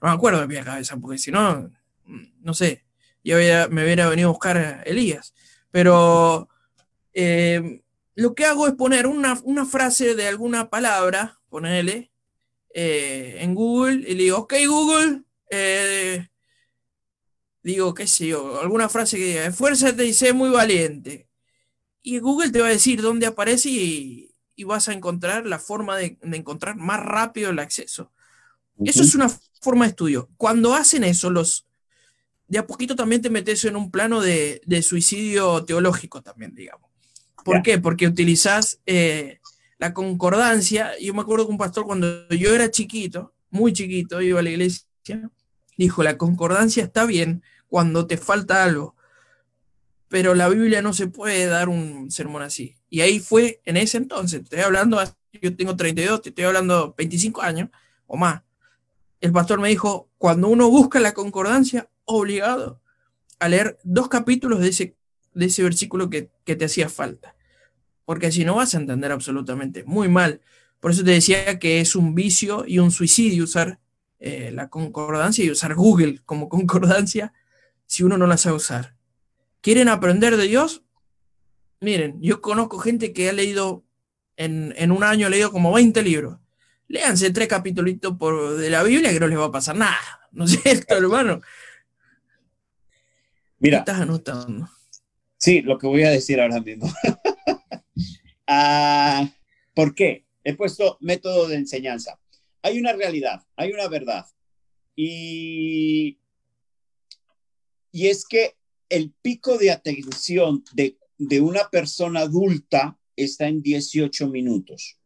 No 0.00 0.08
me 0.08 0.14
acuerdo 0.14 0.40
de 0.40 0.48
pie 0.48 0.60
a 0.60 0.64
cabeza, 0.64 0.96
porque 0.98 1.18
si 1.18 1.30
no, 1.30 1.70
no 2.40 2.54
sé, 2.54 2.84
yo 3.24 3.36
me 3.70 3.82
hubiera 3.84 4.08
venido 4.08 4.28
a 4.28 4.32
buscar 4.32 4.56
a 4.56 4.82
Elías. 4.82 5.34
Pero 5.70 6.48
eh, 7.12 7.82
lo 8.14 8.34
que 8.34 8.44
hago 8.44 8.66
es 8.66 8.74
poner 8.74 9.06
una, 9.06 9.36
frase 9.66 10.14
de 10.14 10.28
alguna 10.28 10.70
palabra, 10.70 11.40
ponerle 11.48 12.12
eh, 12.74 13.38
en 13.40 13.54
Google 13.54 14.04
y 14.08 14.14
le 14.14 14.22
digo, 14.24 14.38
ok 14.38 14.54
Google, 14.66 15.22
eh, 15.50 16.28
digo, 17.62 17.94
qué 17.94 18.06
sé 18.06 18.28
yo, 18.28 18.60
alguna 18.60 18.88
frase 18.88 19.16
que 19.16 19.24
diga, 19.24 19.46
esfuérzate 19.46 20.04
y 20.04 20.14
sé 20.14 20.32
muy 20.32 20.50
valiente. 20.50 21.25
Y 22.06 22.20
Google 22.20 22.52
te 22.52 22.60
va 22.60 22.68
a 22.68 22.70
decir 22.70 23.02
dónde 23.02 23.26
aparece 23.26 23.68
y, 23.68 24.32
vas 24.64 24.88
a 24.88 24.92
encontrar 24.92 25.44
la 25.44 25.58
forma 25.58 25.96
de, 25.96 26.16
encontrar 26.22 26.76
más 26.76 27.00
rápido 27.04 27.50
el 27.50 27.58
acceso. 27.58 28.12
Eso 28.84 29.02
es 29.02 29.16
una 29.16 29.28
forma 29.60 29.86
de 29.86 29.90
estudio. 29.90 30.28
Cuando 30.36 30.76
hacen 30.76 31.02
eso, 31.02 31.30
los 31.30 31.66
de 32.46 32.58
a 32.58 32.66
poquito 32.68 32.94
también 32.94 33.22
te 33.22 33.28
metes 33.28 33.64
en 33.64 33.74
un 33.74 33.90
plano 33.90 34.20
de, 34.20 34.60
suicidio 34.84 35.64
teológico 35.64 36.22
también, 36.22 36.54
digamos. 36.54 36.88
¿Por 37.44 37.60
qué? 37.62 37.78
Porque 37.78 38.06
utilizas 38.06 38.78
eh, 38.86 39.40
la 39.78 39.92
concordancia. 39.92 40.92
Yo 41.00 41.12
me 41.12 41.22
acuerdo 41.22 41.46
que 41.46 41.52
un 41.52 41.58
pastor 41.58 41.86
cuando 41.86 42.28
yo 42.28 42.54
era 42.54 42.70
chiquito, 42.70 43.34
muy 43.50 43.72
chiquito, 43.72 44.22
iba 44.22 44.38
a 44.38 44.44
la 44.44 44.50
iglesia, 44.50 44.86
dijo, 45.76 46.04
la 46.04 46.16
concordancia 46.16 46.84
está 46.84 47.04
bien 47.04 47.42
cuando 47.66 48.06
te 48.06 48.16
falta 48.16 48.62
algo, 48.62 48.95
pero 50.16 50.34
la 50.34 50.48
Biblia 50.48 50.80
no 50.80 50.94
se 50.94 51.08
puede 51.08 51.44
dar 51.44 51.68
un 51.68 52.10
sermón 52.10 52.40
así. 52.40 52.74
Y 52.88 53.02
ahí 53.02 53.20
fue 53.20 53.60
en 53.66 53.76
ese 53.76 53.98
entonces, 53.98 54.44
estoy 54.44 54.60
hablando, 54.60 54.98
yo 55.42 55.54
tengo 55.54 55.76
32, 55.76 56.22
te 56.22 56.30
estoy 56.30 56.46
hablando 56.46 56.94
25 56.96 57.42
años 57.42 57.68
o 58.06 58.16
más. 58.16 58.40
El 59.20 59.32
pastor 59.32 59.60
me 59.60 59.68
dijo, 59.68 60.08
cuando 60.16 60.48
uno 60.48 60.70
busca 60.70 61.00
la 61.00 61.12
concordancia, 61.12 61.90
obligado 62.06 62.80
a 63.40 63.48
leer 63.50 63.78
dos 63.84 64.08
capítulos 64.08 64.60
de 64.60 64.68
ese, 64.68 64.96
de 65.34 65.44
ese 65.44 65.62
versículo 65.62 66.08
que, 66.08 66.30
te 66.46 66.64
hacía 66.64 66.88
falta. 66.88 67.36
Porque 68.06 68.32
si 68.32 68.46
no 68.46 68.54
vas 68.54 68.74
a 68.74 68.78
entender 68.78 69.12
absolutamente 69.12 69.84
muy 69.84 70.08
mal. 70.08 70.40
Por 70.80 70.92
eso 70.92 71.04
te 71.04 71.10
decía 71.10 71.58
que 71.58 71.82
es 71.82 71.94
un 71.94 72.14
vicio 72.14 72.64
y 72.66 72.78
un 72.78 72.90
suicidio 72.90 73.44
usar 73.44 73.80
eh, 74.18 74.50
la 74.50 74.70
concordancia 74.70 75.44
y 75.44 75.50
usar 75.50 75.74
Google 75.74 76.22
como 76.24 76.48
concordancia 76.48 77.34
si 77.84 78.02
uno 78.02 78.16
no 78.16 78.26
la 78.26 78.38
sabe 78.38 78.56
usar. 78.56 78.95
¿Quieren 79.66 79.88
aprender 79.88 80.36
de 80.36 80.46
Dios? 80.46 80.84
Miren, 81.80 82.22
yo 82.22 82.40
conozco 82.40 82.78
gente 82.78 83.12
que 83.12 83.28
ha 83.28 83.32
leído, 83.32 83.84
en, 84.36 84.92
un 84.92 85.02
año 85.02 85.26
ha 85.26 85.28
leído 85.28 85.50
como 85.50 85.72
20 85.72 86.04
libros. 86.04 86.38
Léanse 86.86 87.32
tres 87.32 87.48
capítulos 87.48 87.96
por, 88.16 88.58
de 88.58 88.70
la 88.70 88.84
Biblia 88.84 89.12
que 89.12 89.18
no 89.18 89.26
les 89.26 89.36
va 89.36 89.46
a 89.46 89.50
pasar 89.50 89.74
nada. 89.74 89.98
¿No 90.30 90.44
es 90.44 90.52
cierto, 90.62 90.94
hermano? 90.96 91.40
Mira. 93.58 93.78
estás 93.78 94.02
anotando? 94.02 94.70
Sí, 95.36 95.62
lo 95.62 95.78
que 95.78 95.88
voy 95.88 96.04
a 96.04 96.10
decir 96.10 96.40
ahora 96.40 96.60
mismo. 96.60 96.88
Ah, 98.46 99.28
¿Por 99.74 99.96
qué? 99.96 100.24
He 100.44 100.54
puesto 100.54 100.98
método 101.00 101.48
de 101.48 101.56
enseñanza. 101.56 102.20
Hay 102.62 102.78
una 102.78 102.92
realidad, 102.92 103.44
hay 103.56 103.72
una 103.72 103.88
verdad. 103.88 104.24
Y, 104.94 106.20
y 107.90 108.06
es 108.06 108.24
que 108.24 108.55
el 108.88 109.12
pico 109.22 109.58
de 109.58 109.70
atención 109.70 110.64
de, 110.72 110.98
de 111.18 111.40
una 111.40 111.68
persona 111.70 112.20
adulta 112.20 112.98
está 113.16 113.48
en 113.48 113.62
18 113.62 114.28
minutos. 114.28 114.98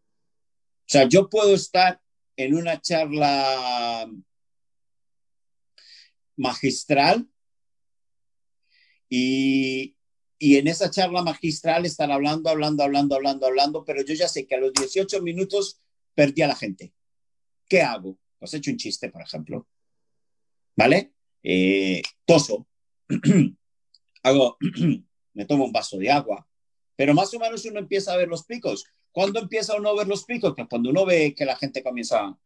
O 0.80 0.92
sea, 0.92 1.08
yo 1.08 1.28
puedo 1.30 1.54
estar 1.54 2.00
en 2.36 2.54
una 2.54 2.80
charla 2.80 4.10
magistral 6.36 7.28
y, 9.08 9.96
y 10.38 10.56
en 10.56 10.68
esa 10.68 10.90
charla 10.90 11.22
magistral 11.22 11.84
estar 11.84 12.10
hablando, 12.10 12.48
hablando, 12.50 12.82
hablando, 12.82 13.14
hablando, 13.14 13.46
hablando, 13.46 13.84
pero 13.84 14.02
yo 14.02 14.14
ya 14.14 14.26
sé 14.26 14.46
que 14.46 14.54
a 14.54 14.60
los 14.60 14.72
18 14.72 15.22
minutos 15.22 15.80
perdí 16.14 16.42
a 16.42 16.48
la 16.48 16.56
gente. 16.56 16.92
¿Qué 17.68 17.82
hago? 17.82 18.18
Pues 18.38 18.54
he 18.54 18.56
hecho 18.56 18.70
un 18.70 18.78
chiste, 18.78 19.10
por 19.10 19.22
ejemplo. 19.22 19.68
¿Vale? 20.76 21.12
Eh, 21.42 22.02
toso. 22.24 22.66
hago, 24.22 24.56
me 25.34 25.44
tomo 25.44 25.64
un 25.64 25.72
vaso 25.72 25.98
de 25.98 26.10
agua, 26.10 26.46
pero 26.96 27.14
más 27.14 27.32
o 27.34 27.38
menos 27.38 27.64
uno 27.64 27.78
empieza 27.78 28.12
a 28.12 28.16
ver 28.16 28.28
los 28.28 28.44
picos. 28.44 28.84
¿Cuándo 29.12 29.40
empieza 29.40 29.76
uno 29.76 29.88
a 29.88 29.96
ver 29.96 30.06
los 30.06 30.24
picos? 30.24 30.54
Pues 30.54 30.68
cuando 30.68 30.90
uno 30.90 31.04
ve 31.04 31.34
que 31.34 31.44
la 31.44 31.56
gente 31.56 31.82
comienza 31.82 32.26
a 32.26 32.38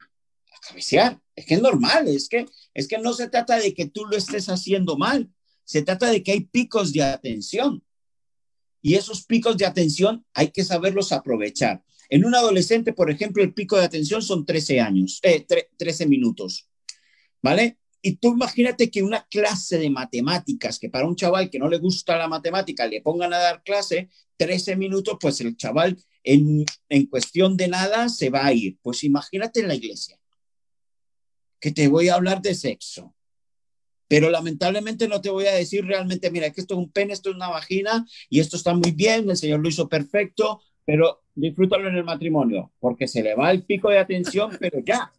cabecear. 0.68 1.20
Es 1.34 1.46
que 1.46 1.54
es 1.54 1.62
normal, 1.62 2.08
es 2.08 2.28
que, 2.28 2.46
es 2.72 2.88
que 2.88 2.98
no 2.98 3.12
se 3.12 3.28
trata 3.28 3.58
de 3.58 3.74
que 3.74 3.87
tú 3.87 4.06
lo 4.06 4.16
estés 4.16 4.48
haciendo 4.48 4.96
mal, 4.96 5.30
se 5.64 5.82
trata 5.82 6.10
de 6.10 6.22
que 6.22 6.32
hay 6.32 6.40
picos 6.40 6.92
de 6.92 7.02
atención. 7.02 7.82
Y 8.80 8.94
esos 8.94 9.24
picos 9.24 9.56
de 9.56 9.66
atención 9.66 10.24
hay 10.34 10.50
que 10.50 10.64
saberlos 10.64 11.12
aprovechar. 11.12 11.82
En 12.10 12.24
un 12.24 12.34
adolescente, 12.34 12.92
por 12.92 13.10
ejemplo, 13.10 13.42
el 13.42 13.54
pico 13.54 13.76
de 13.76 13.84
atención 13.84 14.22
son 14.22 14.44
13 14.44 14.80
años, 14.80 15.20
eh, 15.22 15.46
13 15.76 16.06
minutos, 16.06 16.68
¿vale? 17.42 17.78
Y 18.06 18.16
tú 18.16 18.34
imagínate 18.34 18.90
que 18.90 19.02
una 19.02 19.26
clase 19.30 19.78
de 19.78 19.88
matemáticas, 19.88 20.78
que 20.78 20.90
para 20.90 21.06
un 21.06 21.16
chaval 21.16 21.48
que 21.48 21.58
no 21.58 21.70
le 21.70 21.78
gusta 21.78 22.18
la 22.18 22.28
matemática 22.28 22.86
le 22.86 23.00
pongan 23.00 23.32
a 23.32 23.38
dar 23.38 23.62
clase 23.62 24.10
13 24.36 24.76
minutos, 24.76 25.16
pues 25.18 25.40
el 25.40 25.56
chaval 25.56 25.96
en, 26.22 26.66
en 26.90 27.06
cuestión 27.06 27.56
de 27.56 27.68
nada 27.68 28.10
se 28.10 28.28
va 28.28 28.44
a 28.44 28.52
ir. 28.52 28.76
Pues 28.82 29.04
imagínate 29.04 29.60
en 29.60 29.68
la 29.68 29.74
iglesia, 29.74 30.20
que 31.58 31.72
te 31.72 31.88
voy 31.88 32.10
a 32.10 32.16
hablar 32.16 32.42
de 32.42 32.54
sexo, 32.54 33.14
pero 34.06 34.28
lamentablemente 34.28 35.08
no 35.08 35.22
te 35.22 35.30
voy 35.30 35.46
a 35.46 35.54
decir 35.54 35.86
realmente, 35.86 36.30
mira, 36.30 36.50
que 36.50 36.60
esto 36.60 36.74
es 36.74 36.80
un 36.80 36.92
pene, 36.92 37.14
esto 37.14 37.30
es 37.30 37.36
una 37.36 37.48
vagina 37.48 38.04
y 38.28 38.40
esto 38.40 38.58
está 38.58 38.74
muy 38.74 38.90
bien, 38.90 39.30
el 39.30 39.38
Señor 39.38 39.60
lo 39.60 39.70
hizo 39.70 39.88
perfecto, 39.88 40.60
pero 40.84 41.22
disfrútalo 41.34 41.88
en 41.88 41.96
el 41.96 42.04
matrimonio, 42.04 42.70
porque 42.80 43.08
se 43.08 43.22
le 43.22 43.34
va 43.34 43.50
el 43.50 43.62
pico 43.62 43.88
de 43.88 43.98
atención, 43.98 44.54
pero 44.60 44.80
ya, 44.84 45.10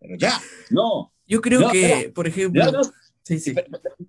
pero 0.00 0.16
ya, 0.16 0.42
no, 0.70 1.11
yo 1.26 1.40
creo 1.40 1.70
que, 1.70 2.12
por 2.14 2.26
ejemplo. 2.26 2.64
sí, 3.22 3.38
sí. 3.38 3.54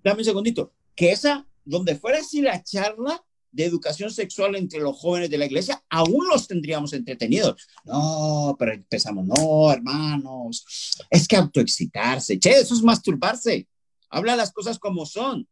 Dame 0.02 0.18
un 0.18 0.24
segundito. 0.24 0.72
Que 0.94 1.12
esa, 1.12 1.46
donde 1.64 1.96
fuera 1.96 2.18
así 2.18 2.40
la 2.40 2.62
charla 2.62 3.24
de 3.54 3.64
educación 3.64 4.10
sexual 4.10 4.56
entre 4.56 4.80
los 4.80 4.98
jóvenes 4.98 5.30
de 5.30 5.38
la 5.38 5.46
iglesia, 5.46 5.82
aún 5.88 6.26
los 6.28 6.48
tendríamos 6.48 6.92
entretenidos. 6.92 7.68
No, 7.84 8.56
pero 8.58 8.72
empezamos, 8.72 9.26
no, 9.26 9.72
hermanos, 9.72 10.64
es 11.08 11.28
que 11.28 11.36
autoexcitarse, 11.36 12.38
che, 12.38 12.50
eso 12.50 12.74
es 12.74 12.82
masturbarse. 12.82 13.68
Habla 14.10 14.34
las 14.34 14.52
cosas 14.52 14.78
como 14.78 15.06
son. 15.06 15.48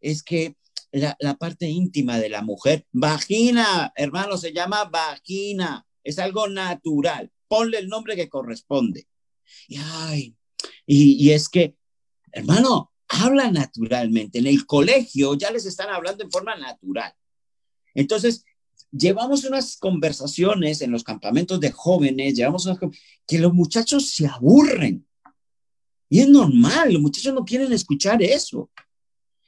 Es 0.00 0.22
que 0.22 0.56
la, 0.90 1.16
la 1.20 1.36
parte 1.36 1.66
íntima 1.68 2.18
de 2.18 2.28
la 2.28 2.42
mujer, 2.42 2.86
vagina, 2.92 3.92
hermano, 3.96 4.36
se 4.36 4.52
llama 4.52 4.84
vagina, 4.84 5.86
es 6.04 6.18
algo 6.18 6.48
natural. 6.48 7.32
Ponle 7.48 7.78
el 7.78 7.88
nombre 7.88 8.14
que 8.14 8.28
corresponde. 8.28 9.06
Y 9.68 9.78
ay, 9.78 10.36
y, 10.86 11.30
es 11.30 11.48
que, 11.48 11.76
hermano, 12.32 12.92
habla 13.08 13.50
naturalmente. 13.50 14.38
En 14.38 14.46
el 14.46 14.66
colegio 14.66 15.34
ya 15.34 15.50
les 15.50 15.66
están 15.66 15.90
hablando 15.90 16.24
en 16.24 16.30
forma 16.30 16.56
natural. 16.56 17.12
Entonces, 17.94 18.44
llevamos 18.90 19.44
unas 19.44 19.76
conversaciones 19.76 20.80
en 20.80 20.90
los 20.90 21.04
campamentos 21.04 21.60
de 21.60 21.70
jóvenes, 21.70 22.34
llevamos 22.34 22.68
que 23.26 23.38
los 23.38 23.52
muchachos 23.52 24.10
se 24.10 24.26
aburren. 24.26 25.06
Y 26.08 26.20
es 26.20 26.28
normal, 26.28 26.92
los 26.92 27.02
muchachos 27.02 27.32
no 27.32 27.44
quieren 27.44 27.72
escuchar 27.72 28.22
eso. 28.22 28.70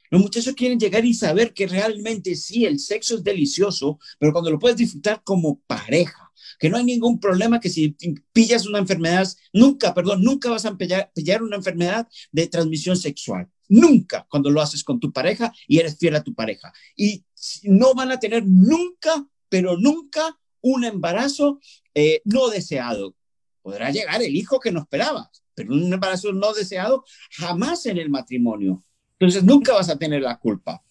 Los 0.09 0.21
muchachos 0.21 0.53
quieren 0.55 0.79
llegar 0.79 1.03
y 1.03 1.13
saber 1.13 1.53
que 1.53 1.67
realmente 1.67 2.35
sí, 2.35 2.65
el 2.65 2.79
sexo 2.79 3.15
es 3.15 3.23
delicioso, 3.23 3.99
pero 4.17 4.31
cuando 4.31 4.51
lo 4.51 4.59
puedes 4.59 4.77
disfrutar 4.77 5.21
como 5.23 5.59
pareja 5.67 6.24
que 6.59 6.69
no 6.69 6.77
hay 6.77 6.83
ningún 6.83 7.19
problema 7.19 7.59
que 7.59 7.69
si 7.69 7.95
pillas 8.33 8.65
una 8.65 8.79
enfermedad, 8.79 9.27
nunca, 9.53 9.93
perdón, 9.93 10.23
nunca 10.23 10.49
vas 10.49 10.65
a 10.65 10.77
pillar, 10.77 11.43
una 11.43 11.57
enfermedad 11.57 12.07
de 12.31 12.47
transmisión 12.47 12.97
sexual. 12.97 13.49
Nunca 13.67 14.27
cuando 14.29 14.49
lo 14.49 14.61
haces 14.61 14.83
con 14.83 14.99
tu 14.99 15.11
pareja 15.11 15.51
y 15.67 15.79
eres 15.79 15.97
fiel 15.97 16.15
a 16.15 16.23
tu 16.23 16.33
pareja. 16.33 16.73
Y 16.95 17.25
no 17.63 17.93
van 17.93 18.11
a 18.11 18.19
tener 18.19 18.43
nunca, 18.45 19.27
pero 19.49 19.77
nunca 19.77 20.39
un 20.61 20.83
embarazo 20.83 21.59
eh, 21.93 22.21
no 22.25 22.49
deseado. 22.49 23.15
Podrá 23.61 23.89
llegar 23.91 24.21
el 24.21 24.35
hijo 24.35 24.59
que 24.59 24.71
no 24.71 24.81
esperabas, 24.81 25.43
pero 25.55 25.73
un 25.73 25.91
embarazo 25.91 26.31
no 26.33 26.53
deseado 26.53 27.03
jamás 27.31 27.85
en 27.87 27.97
el 27.97 28.09
matrimonio. 28.09 28.83
Entonces 29.19 29.43
nunca 29.43 29.73
vas 29.73 29.89
a 29.89 29.97
tener 29.97 30.21
la 30.21 30.37
culpa. 30.37 30.83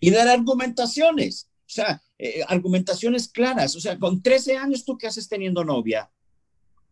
Y 0.00 0.10
dar 0.10 0.28
argumentaciones, 0.28 1.48
o 1.60 1.74
sea, 1.74 2.02
eh, 2.24 2.40
argumentaciones 2.46 3.26
claras. 3.26 3.74
O 3.74 3.80
sea, 3.80 3.98
con 3.98 4.22
13 4.22 4.56
años, 4.56 4.84
¿tú 4.84 4.96
qué 4.96 5.08
haces 5.08 5.28
teniendo 5.28 5.64
novia? 5.64 6.08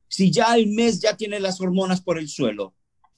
Si 0.08 0.28
ya 0.28 0.50
al 0.50 0.66
mes 0.66 0.98
ya 0.98 1.16
tiene 1.16 1.38
las 1.38 1.60
hormonas 1.60 2.00
por 2.00 2.18
el 2.18 2.28
suelo, 2.28 2.74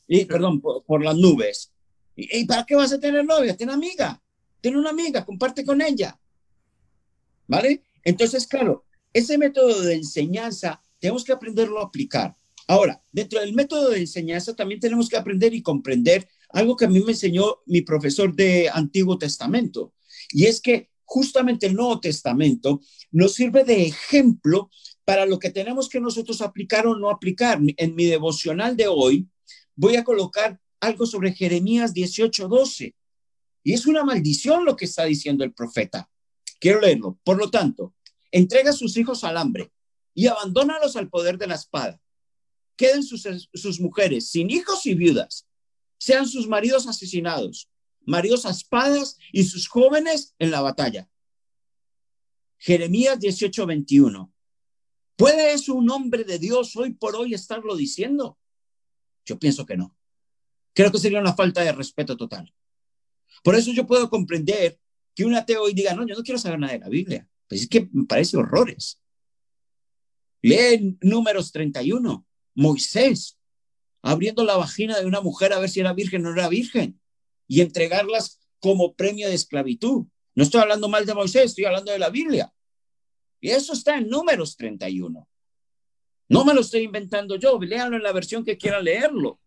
y, 0.07 0.27
perdón, 0.27 0.61
por, 0.61 1.03
las 1.03 1.17
nubes. 1.17 1.73
¿Y, 2.15 2.45
para 2.45 2.67
qué 2.67 2.75
vas 2.75 2.93
a 2.93 3.01
tener 3.01 3.25
novia? 3.25 3.57
Tiene 3.57 3.73
amiga, 3.73 4.23
tiene 4.61 4.79
una 4.79 4.91
amiga, 4.91 5.25
comparte 5.25 5.65
con 5.65 5.81
ella. 5.81 6.21
¿Vale? 7.47 7.83
Entonces, 8.05 8.47
claro, 8.47 8.85
ese 9.15 9.39
método 9.39 9.81
de 9.81 9.95
enseñanza 9.95 10.83
tenemos 10.99 11.25
que 11.25 11.33
aprenderlo 11.33 11.81
a 11.81 11.85
aplicar. 11.85 12.37
Ahora, 12.69 13.03
dentro 13.11 13.41
del 13.41 13.55
método 13.55 13.89
de 13.89 14.01
enseñanza 14.01 14.55
también 14.55 14.81
tenemos 14.81 15.09
que 15.09 15.17
aprender 15.17 15.55
y 15.55 15.63
comprender 15.63 16.29
algo 16.51 16.77
que 16.77 16.85
a 16.85 16.91
mí 16.91 17.01
me 17.01 17.13
enseñó 17.13 17.63
mi 17.65 17.81
profesor 17.81 18.37
de 18.37 18.69
Antiguo 18.71 19.17
Testamento, 19.17 19.95
y 20.31 20.45
es 20.45 20.61
que 20.61 20.92
justamente 21.13 21.67
el 21.67 21.75
Nuevo 21.75 22.01
Testamento 22.01 22.81
nos 23.11 23.35
sirve 23.35 23.65
de 23.65 23.83
ejemplo 23.83 24.71
para 25.05 25.27
lo 25.27 25.39
que 25.39 25.51
tenemos 25.51 25.91
que 25.91 26.01
nosotros 26.01 26.41
aplicar 26.41 26.87
o 26.87 26.97
no 26.97 27.11
aplicar. 27.11 27.61
En 27.77 27.95
mi 27.95 28.07
devocional 28.07 28.79
de 28.79 28.87
hoy 28.89 29.29
voy 29.77 29.97
a 29.97 30.05
colocar 30.05 30.59
algo 30.81 31.05
sobre 31.05 31.35
Jeremías 31.35 31.93
18:12. 31.93 32.95
Y 33.63 33.75
es 33.75 33.87
una 33.87 34.05
maldición 34.05 34.65
lo 34.65 34.75
que 34.75 34.87
está 34.87 35.05
diciendo 35.05 35.45
el 35.45 35.53
profeta. 35.53 36.09
Quiero 36.59 36.81
leerlo. 36.81 37.19
Por 37.23 37.37
lo 37.37 37.51
tanto, 37.51 37.95
entrega 38.31 38.71
a 38.71 38.81
sus 38.83 38.97
hijos 38.97 39.23
al 39.23 39.37
hambre 39.37 39.71
y 40.15 40.29
abandónalos 40.29 40.97
al 40.97 41.11
poder 41.11 41.37
de 41.37 41.47
la 41.47 41.57
espada. 41.57 42.01
Queden 42.75 43.03
sus, 43.03 43.29
sus 43.53 43.81
mujeres 43.81 44.31
sin 44.31 44.51
hijos 44.51 44.87
y 44.87 44.95
viudas. 44.95 45.47
Sean 45.99 46.27
sus 46.27 46.49
maridos 46.49 46.87
asesinados, 46.87 47.69
maridos 48.07 48.47
a 48.47 48.51
espadas 48.51 49.19
y 49.33 49.45
sus 49.45 49.69
jóvenes 49.69 50.35
en 50.39 50.51
la 50.51 50.61
batalla. 50.61 51.09
Jeremías 52.59 53.19
18:21. 53.19 54.33
¿Puede 55.17 55.53
eso 55.53 55.75
un 55.75 55.91
hombre 55.91 56.25
de 56.25 56.39
Dios 56.39 56.77
hoy 56.77 56.95
por 56.95 57.17
hoy 57.17 57.35
estarlo 57.35 57.77
diciendo? 57.77 58.39
Yo 59.25 59.39
pienso 59.39 59.67
que 59.67 59.77
no. 59.77 59.97
Creo 60.73 60.91
que 60.91 60.99
sería 60.99 61.21
una 61.21 61.35
falta 61.35 61.63
de 61.63 61.73
respeto 61.73 62.17
total. 62.17 62.53
Por 63.45 63.55
eso 63.55 63.73
yo 63.73 63.87
puedo 63.87 64.09
comprender 64.09 64.79
que 65.15 65.25
un 65.25 65.35
ateo 65.35 65.63
hoy 65.63 65.75
diga, 65.75 65.95
no, 65.95 66.07
yo 66.07 66.15
no 66.15 66.23
quiero 66.23 66.39
saber 66.39 66.59
nada 66.59 66.73
de 66.73 66.79
la 66.79 66.89
Biblia. 66.89 67.29
Pues 67.49 67.63
es 67.63 67.69
que 67.69 67.89
me 67.93 68.07
parece 68.07 68.37
horrores. 68.37 69.01
Leen 70.41 70.99
números 71.03 71.53
31, 71.53 72.27
Moisés 72.55 73.39
abriendo 74.03 74.45
la 74.45 74.57
vagina 74.57 74.99
de 74.99 75.07
una 75.07 75.21
mujer 75.21 75.53
a 75.53 75.59
ver 75.59 75.71
si 75.71 75.81
era 75.81 75.93
virgen 75.93 76.27
o 76.27 76.31
no 76.31 76.37
era 76.39 76.49
virgen 76.49 77.01
y 77.47 77.61
entregarlas 77.61 78.41
como 78.61 78.95
premio 78.95 79.29
de 79.29 79.35
esclavitud. 79.35 80.07
No 80.35 80.43
estoy 80.43 80.61
hablando 80.61 80.89
mal 80.89 81.05
de 81.05 81.15
Moisés, 81.15 81.47
estoy 81.47 81.65
hablando 81.65 81.93
de 81.93 81.99
la 81.99 82.11
Biblia. 82.11 82.53
Y 83.41 83.51
eso 83.51 83.73
está 83.73 83.99
en 83.99 84.09
números 84.09 84.57
31. 84.57 85.29
No 86.29 86.45
me 86.45 86.55
lo 86.55 86.61
estoy 86.61 86.83
inventando 86.83 87.37
yo, 87.37 87.59
léanlo 87.61 87.97
en 87.97 88.03
la 88.03 88.13
versión 88.13 88.45
que 88.45 88.57
quiera 88.57 88.81
leerlo. 88.81 89.41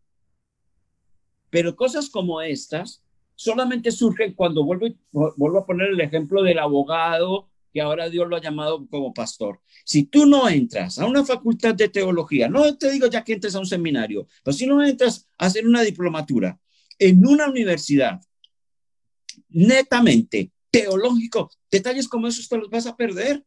Pero 1.50 1.76
cosas 1.76 2.10
como 2.10 2.42
estas 2.42 3.04
solamente 3.36 3.92
surgen 3.92 4.34
cuando 4.34 4.64
vuelvo, 4.64 4.88
vuelvo 5.12 5.60
a 5.60 5.66
poner 5.66 5.90
el 5.90 6.02
ejemplo 6.02 6.44
del 6.44 6.60
abogado 6.60 7.50
que 7.74 7.82
ahora 7.82 8.10
Dios 8.10 8.28
lo 8.30 8.38
ha 8.38 8.42
llamado 8.42 8.88
como 8.88 9.14
pastor. 9.14 9.60
Si 9.84 10.04
tú 10.04 10.26
no 10.26 10.48
entras 10.48 10.98
a 10.98 11.06
una 11.06 11.26
facultad 11.26 11.76
de 11.76 11.90
teología, 11.90 12.48
no 12.48 12.78
te 12.78 12.90
digo 12.90 13.08
ya 13.08 13.24
que 13.24 13.34
entres 13.34 13.54
a 13.56 13.60
un 13.60 13.66
seminario, 13.66 14.28
pero 14.44 14.56
si 14.56 14.66
no 14.66 14.82
entras 14.82 15.28
a 15.38 15.48
hacer 15.48 15.68
una 15.68 15.82
diplomatura 15.82 16.58
en 17.00 17.26
una 17.26 17.50
universidad 17.50 18.22
netamente 19.50 20.52
teológico, 20.72 21.50
detalles 21.72 22.08
como 22.08 22.28
esos 22.28 22.50
te 22.50 22.58
los 22.58 22.70
vas 22.70 22.86
a 22.86 22.96
perder. 22.96 23.46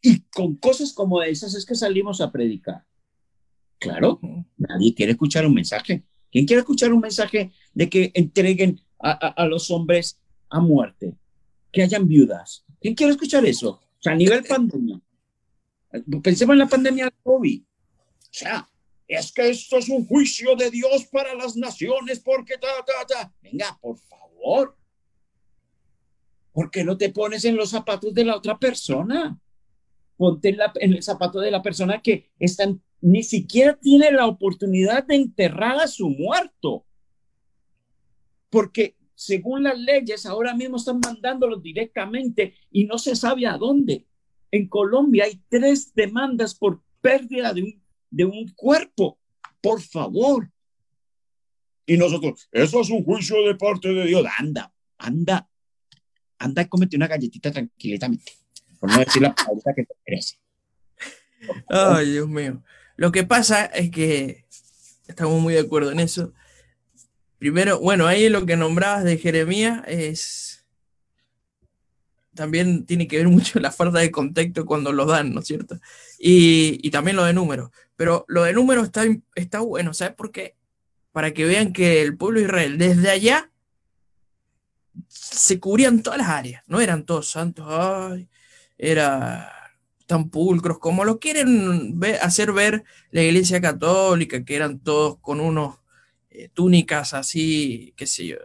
Y 0.00 0.20
con 0.22 0.56
cosas 0.56 0.92
como 0.92 1.22
esas 1.22 1.54
es 1.54 1.64
que 1.64 1.74
salimos 1.74 2.20
a 2.20 2.32
predicar. 2.32 2.84
Claro, 3.78 4.20
nadie 4.56 4.94
quiere 4.94 5.12
escuchar 5.12 5.46
un 5.46 5.54
mensaje. 5.54 6.04
¿Quién 6.30 6.46
quiere 6.46 6.60
escuchar 6.60 6.92
un 6.92 7.00
mensaje 7.00 7.52
de 7.74 7.88
que 7.90 8.10
entreguen 8.14 8.80
a, 8.98 9.46
los 9.46 9.70
hombres 9.70 10.20
a 10.48 10.60
muerte? 10.60 11.14
Que 11.72 11.82
hayan 11.82 12.06
viudas. 12.06 12.64
¿Quién 12.80 12.94
quiere 12.94 13.12
escuchar 13.12 13.44
eso? 13.44 13.70
O 13.70 13.98
sea, 14.00 14.12
a 14.12 14.16
nivel 14.16 14.42
pandemia. 14.44 15.00
Pensemos 16.22 16.54
en 16.54 16.58
la 16.58 16.68
pandemia 16.68 17.06
de 17.06 17.12
COVID. 17.22 17.62
O 17.62 18.28
sea, 18.30 18.68
es 19.08 19.32
que 19.32 19.50
esto 19.50 19.78
es 19.78 19.88
un 19.88 20.06
juicio 20.06 20.56
de 20.56 20.70
Dios 20.70 21.06
para 21.10 21.34
las 21.34 21.56
naciones 21.56 22.20
porque 22.20 22.58
ta, 22.58 22.68
ta, 22.86 23.06
ta. 23.06 23.32
Venga, 23.42 23.78
por 23.80 23.98
favor. 23.98 24.76
¿Por 26.52 26.70
qué 26.70 26.84
no 26.84 26.96
te 26.96 27.10
pones 27.10 27.44
en 27.44 27.56
los 27.56 27.70
zapatos 27.70 28.12
de 28.14 28.24
la 28.24 28.36
otra 28.36 28.58
persona? 28.58 29.38
Ponte 30.16 30.50
en, 30.50 30.58
en 30.76 30.92
el 30.92 31.02
zapato 31.02 31.40
de 31.40 31.50
la 31.50 31.62
persona 31.62 32.00
que 32.00 32.30
están, 32.38 32.82
ni 33.00 33.22
siquiera 33.22 33.78
tiene 33.78 34.10
la 34.12 34.26
oportunidad 34.26 35.04
de 35.04 35.16
enterrar 35.16 35.80
a 35.80 35.88
su 35.88 36.08
muerto. 36.08 36.84
Porque 38.50 38.96
según 39.14 39.62
las 39.62 39.78
leyes, 39.78 40.26
ahora 40.26 40.54
mismo 40.54 40.76
están 40.76 41.00
mandándolos 41.00 41.62
directamente 41.62 42.54
y 42.70 42.84
no 42.84 42.98
se 42.98 43.16
sabe 43.16 43.46
a 43.46 43.56
dónde. 43.56 44.06
En 44.50 44.68
Colombia 44.68 45.24
hay 45.24 45.40
tres 45.48 45.94
demandas 45.94 46.54
por 46.54 46.82
pérdida 47.00 47.52
de 47.54 47.62
un 47.62 47.81
de 48.12 48.24
un 48.24 48.48
cuerpo. 48.54 49.18
Por 49.60 49.80
favor. 49.80 50.48
Y 51.86 51.96
nosotros, 51.96 52.48
eso 52.52 52.80
es 52.80 52.90
un 52.90 53.04
juicio 53.04 53.44
de 53.44 53.56
parte 53.56 53.88
de 53.88 54.06
Dios. 54.06 54.24
Anda, 54.38 54.72
anda, 54.98 55.48
anda 56.38 56.62
y 56.62 56.68
cómete 56.68 56.96
una 56.96 57.08
galletita 57.08 57.50
tranquilamente. 57.50 58.32
Por 58.78 58.90
no 58.90 58.98
decir 58.98 59.22
la 59.22 59.34
palabra 59.34 59.74
que 59.74 59.84
te 59.84 59.94
merece. 60.06 60.36
Ay, 61.68 62.12
Dios 62.12 62.28
mío. 62.28 62.62
Lo 62.96 63.10
que 63.10 63.24
pasa 63.24 63.66
es 63.66 63.90
que 63.90 64.44
estamos 65.08 65.40
muy 65.40 65.54
de 65.54 65.60
acuerdo 65.60 65.90
en 65.90 66.00
eso. 66.00 66.32
Primero, 67.38 67.80
bueno, 67.80 68.06
ahí 68.06 68.28
lo 68.28 68.46
que 68.46 68.56
nombrabas 68.56 69.04
de 69.04 69.18
Jeremías 69.18 69.82
es. 69.86 70.64
También 72.34 72.86
tiene 72.86 73.08
que 73.08 73.18
ver 73.18 73.28
mucho 73.28 73.58
la 73.58 73.72
falta 73.72 73.98
de 73.98 74.10
contexto 74.10 74.64
cuando 74.64 74.92
lo 74.92 75.06
dan, 75.06 75.32
¿no 75.34 75.40
es 75.40 75.46
cierto? 75.46 75.78
Y, 76.18 76.78
y 76.86 76.90
también 76.90 77.16
lo 77.16 77.24
de 77.24 77.32
números. 77.32 77.70
Pero 78.02 78.24
lo 78.26 78.42
de 78.42 78.52
números 78.52 78.86
está, 78.86 79.04
está 79.36 79.60
bueno, 79.60 79.94
¿sabes 79.94 80.16
por 80.16 80.32
qué? 80.32 80.56
Para 81.12 81.32
que 81.32 81.44
vean 81.44 81.72
que 81.72 82.02
el 82.02 82.16
pueblo 82.16 82.40
de 82.40 82.46
Israel, 82.46 82.76
desde 82.76 83.08
allá, 83.08 83.52
se 85.06 85.60
cubrían 85.60 86.02
todas 86.02 86.18
las 86.18 86.28
áreas, 86.28 86.64
no 86.66 86.80
eran 86.80 87.04
todos 87.06 87.30
santos, 87.30 87.64
ay, 87.68 88.28
era 88.76 89.52
tan 90.06 90.30
pulcros, 90.30 90.80
como 90.80 91.04
lo 91.04 91.20
quieren 91.20 92.00
hacer 92.20 92.50
ver 92.50 92.82
la 93.12 93.22
iglesia 93.22 93.60
católica, 93.60 94.44
que 94.44 94.56
eran 94.56 94.80
todos 94.80 95.18
con 95.20 95.38
unos 95.38 95.78
eh, 96.30 96.48
túnicas 96.52 97.14
así, 97.14 97.94
qué 97.96 98.08
sé 98.08 98.26
yo, 98.26 98.36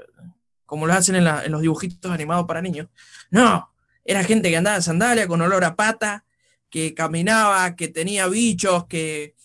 como 0.67 0.85
lo 0.85 0.93
hacen 0.93 1.15
en, 1.15 1.25
en, 1.25 1.51
los 1.51 1.61
dibujitos 1.61 2.11
animados 2.11 2.45
para 2.45 2.61
niños. 2.61 2.89
No, 3.31 3.73
era 4.05 4.23
gente 4.23 4.51
que 4.51 4.57
andaba 4.57 4.75
en 4.75 4.83
sandalia 4.83 5.27
con 5.27 5.41
olor 5.41 5.63
a 5.63 5.75
pata, 5.75 6.25
que 6.69 6.93
caminaba, 6.93 7.75
que 7.75 7.87
tenía 7.87 8.27
bichos, 8.27 8.85
que, 8.85 9.35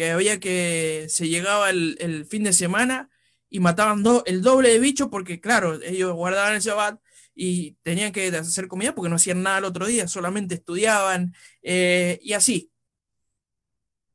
que 0.00 0.12
había 0.12 0.40
que 0.40 1.06
se 1.10 1.28
llegaba 1.28 1.68
el, 1.68 2.24
fin 2.24 2.42
de 2.42 2.54
semana 2.54 3.10
y 3.50 3.60
mataban 3.60 4.02
el 4.24 4.40
doble 4.40 4.70
de 4.70 4.78
bichos 4.78 5.08
porque, 5.10 5.42
claro, 5.42 5.78
ellos 5.82 6.14
guardaban 6.14 6.54
el 6.54 6.62
Shabbat 6.62 6.98
y 7.34 7.72
tenían 7.82 8.10
que 8.10 8.28
hacer 8.28 8.66
comida 8.66 8.94
porque 8.94 9.10
no 9.10 9.16
hacían 9.16 9.42
nada 9.42 9.58
el 9.58 9.64
otro 9.66 9.84
día, 9.86 10.08
solamente 10.08 10.54
estudiaban 10.54 11.34
eh, 11.62 12.18
y 12.22 12.32
así. 12.32 12.72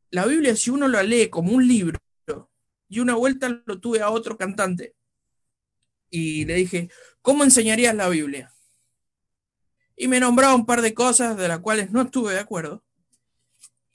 La 0.10 0.26
Biblia, 0.26 0.56
si 0.56 0.72
uno 0.72 0.88
la 0.88 1.04
lee 1.04 1.30
como 1.30 1.52
un 1.52 1.68
libro, 1.68 2.00
y 2.88 3.00
una 3.00 3.14
vuelta 3.14 3.62
lo 3.66 3.80
tuve 3.80 4.02
a 4.02 4.10
otro 4.10 4.38
cantante 4.38 4.96
y 6.10 6.46
le 6.46 6.56
dije, 6.56 6.90
¿cómo 7.22 7.44
enseñarías 7.44 7.94
la 7.94 8.10
Biblia? 8.10 8.52
Y 9.96 10.08
me 10.08 10.20
nombraba 10.20 10.56
un 10.56 10.66
par 10.66 10.82
de 10.82 10.96
cosas 10.96 11.38
de 11.38 11.48
las 11.48 11.60
cuales 11.60 11.92
no 11.92 12.02
estuve 12.02 12.34
de 12.34 12.40
acuerdo. 12.40 12.85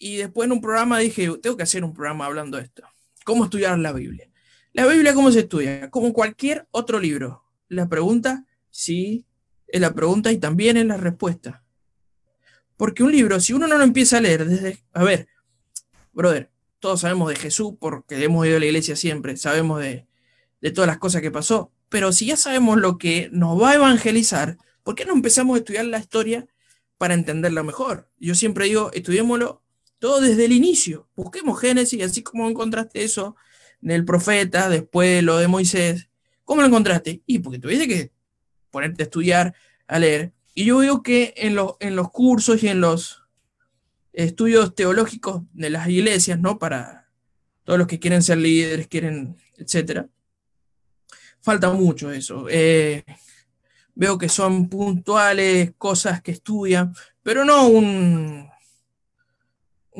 Y 0.03 0.17
después 0.17 0.47
en 0.47 0.53
un 0.53 0.63
programa 0.63 0.99
dije, 0.99 1.31
tengo 1.43 1.59
que 1.59 1.63
hacer 1.63 1.85
un 1.85 1.93
programa 1.93 2.25
hablando 2.25 2.57
de 2.57 2.65
esto. 2.65 2.83
¿Cómo 3.23 3.45
estudiar 3.45 3.79
la 3.79 3.93
Biblia? 3.93 4.31
La 4.73 4.87
Biblia, 4.87 5.13
¿cómo 5.13 5.31
se 5.31 5.41
estudia? 5.41 5.91
Como 5.91 6.15
cualquier 6.15 6.67
otro 6.71 6.99
libro. 6.99 7.45
La 7.69 7.87
pregunta, 7.87 8.47
sí, 8.71 9.27
es 9.67 9.79
la 9.79 9.93
pregunta 9.93 10.33
y 10.33 10.39
también 10.39 10.79
es 10.79 10.87
la 10.87 10.97
respuesta. 10.97 11.63
Porque 12.79 13.03
un 13.03 13.13
libro, 13.13 13.41
si 13.41 13.53
uno 13.53 13.67
no 13.67 13.77
lo 13.77 13.85
empieza 13.85 14.17
a 14.17 14.21
leer 14.23 14.47
desde... 14.47 14.83
A 14.95 15.05
ver, 15.05 15.29
brother, 16.15 16.51
todos 16.79 17.03
sabemos 17.03 17.29
de 17.29 17.37
Jesús 17.37 17.75
porque 17.79 18.25
hemos 18.25 18.47
ido 18.47 18.57
a 18.57 18.61
la 18.61 18.67
iglesia 18.67 18.97
siempre, 18.97 19.37
sabemos 19.37 19.83
de, 19.83 20.07
de 20.63 20.71
todas 20.71 20.89
las 20.89 20.97
cosas 20.97 21.21
que 21.21 21.31
pasó. 21.31 21.75
Pero 21.91 22.11
si 22.13 22.25
ya 22.25 22.39
sabemos 22.39 22.81
lo 22.81 22.97
que 22.97 23.29
nos 23.33 23.61
va 23.61 23.73
a 23.73 23.75
evangelizar, 23.75 24.57
¿por 24.83 24.95
qué 24.95 25.05
no 25.05 25.13
empezamos 25.13 25.57
a 25.57 25.59
estudiar 25.59 25.85
la 25.85 25.99
historia 25.99 26.49
para 27.01 27.15
entenderlo 27.15 27.65
mejor. 27.65 28.11
Yo 28.19 28.35
siempre 28.35 28.67
digo, 28.67 28.91
estudiémoslo 28.93 29.60
todo 30.01 30.21
desde 30.21 30.47
el 30.47 30.53
inicio. 30.53 31.09
Busquemos 31.15 31.61
Génesis, 31.61 32.03
así 32.03 32.23
como 32.25 32.49
encontraste 32.49 33.05
eso 33.05 33.37
del 33.81 34.05
profeta, 34.05 34.69
después 34.69 35.23
lo 35.23 35.39
de 35.39 35.47
Moisés. 35.47 36.09
¿Cómo 36.45 36.63
lo 36.63 36.67
encontraste? 36.67 37.23
Y 37.27 37.39
porque 37.39 37.61
tuviste 37.61 37.87
que 37.87 38.11
ponerte 38.71 39.03
a 39.03 39.05
estudiar, 39.05 39.55
a 39.87 39.99
leer. 40.01 40.33
Y 40.55 40.65
yo 40.65 40.79
veo 40.79 41.03
que 41.03 41.35
en 41.37 41.55
los, 41.55 41.75
en 41.79 41.95
los 41.95 42.11
cursos 42.11 42.63
y 42.65 42.69
en 42.69 42.81
los 42.81 43.23
estudios 44.13 44.75
teológicos 44.75 45.43
de 45.53 45.71
las 45.71 45.89
iglesias, 45.89 46.41
¿no? 46.41 46.59
Para 46.59 47.09
todos 47.63 47.79
los 47.79 47.87
que 47.87 48.01
quieren 48.01 48.23
ser 48.23 48.39
líderes, 48.39 48.89
quieren, 48.89 49.37
etcétera. 49.57 50.09
Falta 51.43 51.71
mucho 51.71 52.11
eso. 52.11 52.47
Eh, 52.49 53.05
veo 53.95 54.19
que 54.19 54.29
son 54.29 54.69
puntuales, 54.69 55.73
cosas 55.79 56.23
que 56.23 56.33
estudian, 56.33 56.95
pero 57.23 57.45
no 57.45 57.69
un, 57.69 58.50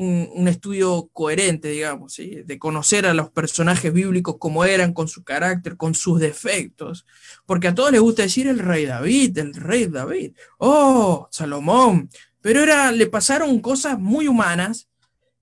un, 0.01 0.47
estudio 0.47 1.09
coherente, 1.13 1.69
digamos, 1.69 2.15
de 2.17 2.59
conocer 2.59 3.05
a 3.05 3.13
los 3.13 3.29
personajes 3.29 3.93
bíblicos 3.93 4.37
como 4.39 4.65
eran, 4.65 4.93
con 4.93 5.07
su 5.07 5.23
carácter, 5.23 5.77
con 5.77 5.93
sus 5.93 6.19
defectos. 6.19 7.05
Porque 7.45 7.67
a 7.67 7.75
todos 7.75 7.91
les 7.91 8.01
gusta 8.01 8.23
decir 8.23 8.47
el 8.47 8.59
rey 8.59 8.85
David, 8.85 9.37
el 9.37 9.53
rey 9.53 9.85
David, 9.85 10.33
oh, 10.57 11.27
Salomón, 11.31 12.09
pero 12.41 12.63
era, 12.63 12.91
le 12.91 13.05
pasaron 13.05 13.59
cosas 13.59 13.99
muy 13.99 14.27
humanas 14.27 14.89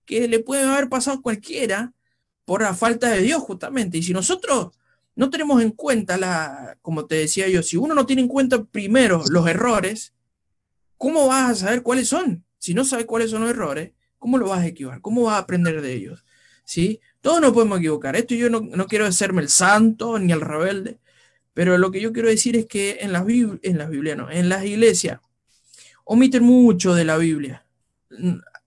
que 0.05 0.27
le 0.27 0.39
puede 0.39 0.63
haber 0.63 0.89
pasado 0.89 1.21
cualquiera 1.21 1.93
por 2.43 2.61
la 2.61 2.73
falta 2.73 3.09
de 3.09 3.21
Dios, 3.21 3.41
justamente. 3.41 3.99
Y 3.99 4.03
si 4.03 4.11
nosotros 4.11 4.71
no 5.15 5.29
tenemos 5.29 5.61
en 5.61 5.71
cuenta 5.71 6.17
la, 6.17 6.77
como 6.81 7.05
te 7.05 7.15
decía 7.15 7.47
yo, 7.47 7.63
si 7.63 7.77
uno 7.77 7.93
no 7.93 8.05
tiene 8.05 8.23
en 8.23 8.27
cuenta 8.27 8.63
primero 8.65 9.23
los 9.29 9.47
errores, 9.47 10.13
¿cómo 10.97 11.27
vas 11.27 11.51
a 11.51 11.55
saber 11.55 11.81
cuáles 11.81 12.09
son? 12.09 12.43
Si 12.57 12.73
no 12.73 12.83
sabes 12.83 13.05
cuáles 13.05 13.31
son 13.31 13.41
los 13.41 13.51
errores, 13.51 13.93
¿cómo 14.19 14.37
lo 14.37 14.49
vas 14.49 14.59
a 14.59 14.67
equivocar? 14.67 15.01
¿Cómo 15.01 15.23
vas 15.23 15.35
a 15.35 15.39
aprender 15.39 15.81
de 15.81 15.93
ellos? 15.93 16.25
¿Sí? 16.63 16.99
Todos 17.21 17.41
nos 17.41 17.53
podemos 17.53 17.79
equivocar. 17.79 18.15
Esto 18.15 18.35
yo 18.35 18.49
no, 18.49 18.85
quiero 18.87 19.05
hacerme 19.05 19.41
el 19.41 19.49
santo 19.49 20.19
ni 20.19 20.31
el 20.31 20.41
rebelde, 20.41 20.99
pero 21.53 21.77
lo 21.77 21.89
que 21.89 22.01
yo 22.01 22.13
quiero 22.13 22.29
decir 22.29 22.55
es 22.55 22.67
que 22.67 22.99
en 23.01 23.11
las, 23.11 23.25
en 23.27 23.77
las 23.77 23.89
Biblias, 23.89 24.17
no, 24.17 24.29
en 24.29 24.49
las 24.49 24.63
iglesias, 24.63 25.19
omiten 26.03 26.43
mucho 26.43 26.93
de 26.93 27.05
la 27.05 27.17
Biblia. 27.17 27.65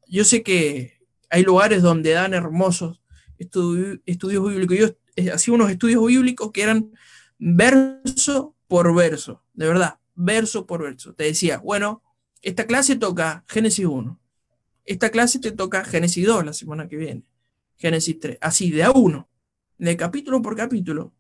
Yo 0.09 0.25
sé 0.25 0.43
que 0.43 1.01
hay 1.31 1.43
lugares 1.45 1.83
donde 1.83 2.11
dan 2.11 2.35
hermosos 2.35 3.03
estudios 3.39 4.49
bíblicos. 4.49 4.77
Yo 4.77 4.87
eh, 5.17 5.31
hacía 5.31 5.55
unos 5.55 5.71
estudios 5.71 6.05
bíblicos 6.07 6.53
que 6.53 6.63
eran 6.63 6.93
verso 7.39 8.55
por 8.69 8.95
verso, 8.95 9.43
de 9.53 9.67
verdad, 9.67 9.99
verso 10.15 10.67
por 10.67 10.83
verso. 10.83 11.15
Te 11.15 11.25
decía, 11.25 11.59
bueno, 11.59 12.03
esta 12.41 12.67
clase 12.67 12.97
toca 12.97 13.45
Génesis 13.49 13.87
1, 13.87 14.21
esta 14.85 15.11
clase 15.11 15.39
te 15.39 15.53
toca 15.53 15.85
Génesis 15.85 16.27
2 16.27 16.45
la 16.45 16.53
semana 16.53 16.89
que 16.89 16.97
viene, 16.97 17.25
Génesis 17.77 18.19
3, 18.19 18.39
así 18.41 18.71
de 18.71 18.85
a 18.85 18.91
uno, 18.91 19.29
de 19.79 19.97
capítulo 19.97 20.43
por 20.43 20.57
capítulo. 20.57 21.13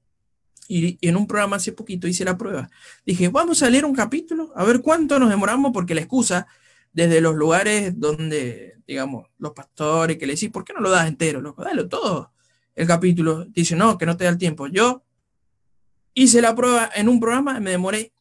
Y, 0.68 0.98
en 1.06 1.16
un 1.16 1.26
programa 1.26 1.56
hace 1.56 1.72
poquito 1.72 2.06
hice 2.06 2.24
la 2.24 2.38
prueba. 2.38 2.70
Dije, 3.04 3.28
vamos 3.28 3.62
a 3.62 3.70
leer 3.70 3.84
un 3.84 3.94
capítulo, 3.94 4.52
a 4.54 4.64
ver 4.64 4.80
cuánto 4.80 5.18
nos 5.18 5.28
demoramos, 5.28 5.72
porque 5.72 5.94
la 5.94 6.00
excusa 6.00 6.46
desde 6.92 7.20
los 7.20 7.34
lugares 7.34 7.98
donde, 7.98 8.78
digamos, 8.86 9.28
los 9.38 9.52
pastores 9.52 10.18
que 10.18 10.26
le 10.26 10.34
decís, 10.34 10.50
¿por 10.50 10.64
qué 10.64 10.72
no 10.72 10.80
lo 10.80 10.90
das 10.90 11.08
entero? 11.08 11.40
Loco? 11.40 11.64
Dale 11.64 11.84
todo 11.84 12.32
el 12.74 12.86
capítulo. 12.86 13.44
Dice, 13.46 13.76
no, 13.76 13.98
que 13.98 14.06
no 14.06 14.16
te 14.16 14.24
da 14.24 14.30
el 14.30 14.38
tiempo. 14.38 14.66
Yo 14.68 15.02
hice 16.14 16.40
la 16.40 16.54
prueba 16.54 16.90
en 16.94 17.08
un 17.08 17.18
programa, 17.20 17.58
me 17.60 17.70
demoré, 17.70 18.12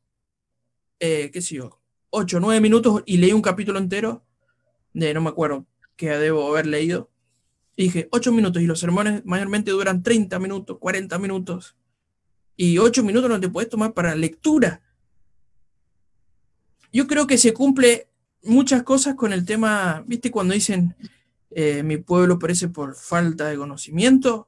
eh, 1.00 1.30
qué 1.32 1.42
sé 1.42 1.56
yo, 1.56 1.80
8 2.10 2.38
o 2.38 2.40
9 2.40 2.62
minutos 2.62 3.04
y 3.06 3.18
leí 3.18 3.34
un 3.34 3.42
capítulo 3.42 3.80
entero 3.80 4.26
de, 4.94 5.14
no 5.14 5.22
me 5.22 5.30
acuerdo, 5.30 5.66
que 5.96 6.10
debo 6.10 6.48
haber 6.50 6.68
leído. 6.68 7.10
Y 7.76 7.84
dije, 7.84 8.08
8 8.12 8.32
minutos 8.32 8.62
y 8.62 8.66
los 8.66 8.80
sermones 8.80 9.26
mayormente 9.26 9.72
duran 9.72 10.04
30 10.04 10.40
minutos, 10.40 10.78
40 10.80 11.18
minutos. 11.20 11.76
Y 12.56 12.78
8 12.78 13.04
minutos 13.04 13.30
no 13.30 13.40
te 13.40 13.50
puedes 13.50 13.70
tomar 13.70 13.94
para 13.94 14.16
lectura. 14.16 14.82
Yo 16.94 17.08
creo 17.08 17.26
que 17.26 17.38
se 17.38 17.54
cumple 17.54 18.10
muchas 18.44 18.84
cosas 18.84 19.16
con 19.16 19.34
el 19.34 19.46
tema, 19.46 20.04
viste, 20.06 20.32
cuando 20.32 20.54
dicen 20.54 20.96
eh, 21.52 21.84
mi 21.84 21.98
pueblo 21.98 22.40
parece 22.40 22.70
por 22.70 22.96
falta 22.96 23.48
de 23.48 23.58
conocimiento. 23.58 24.48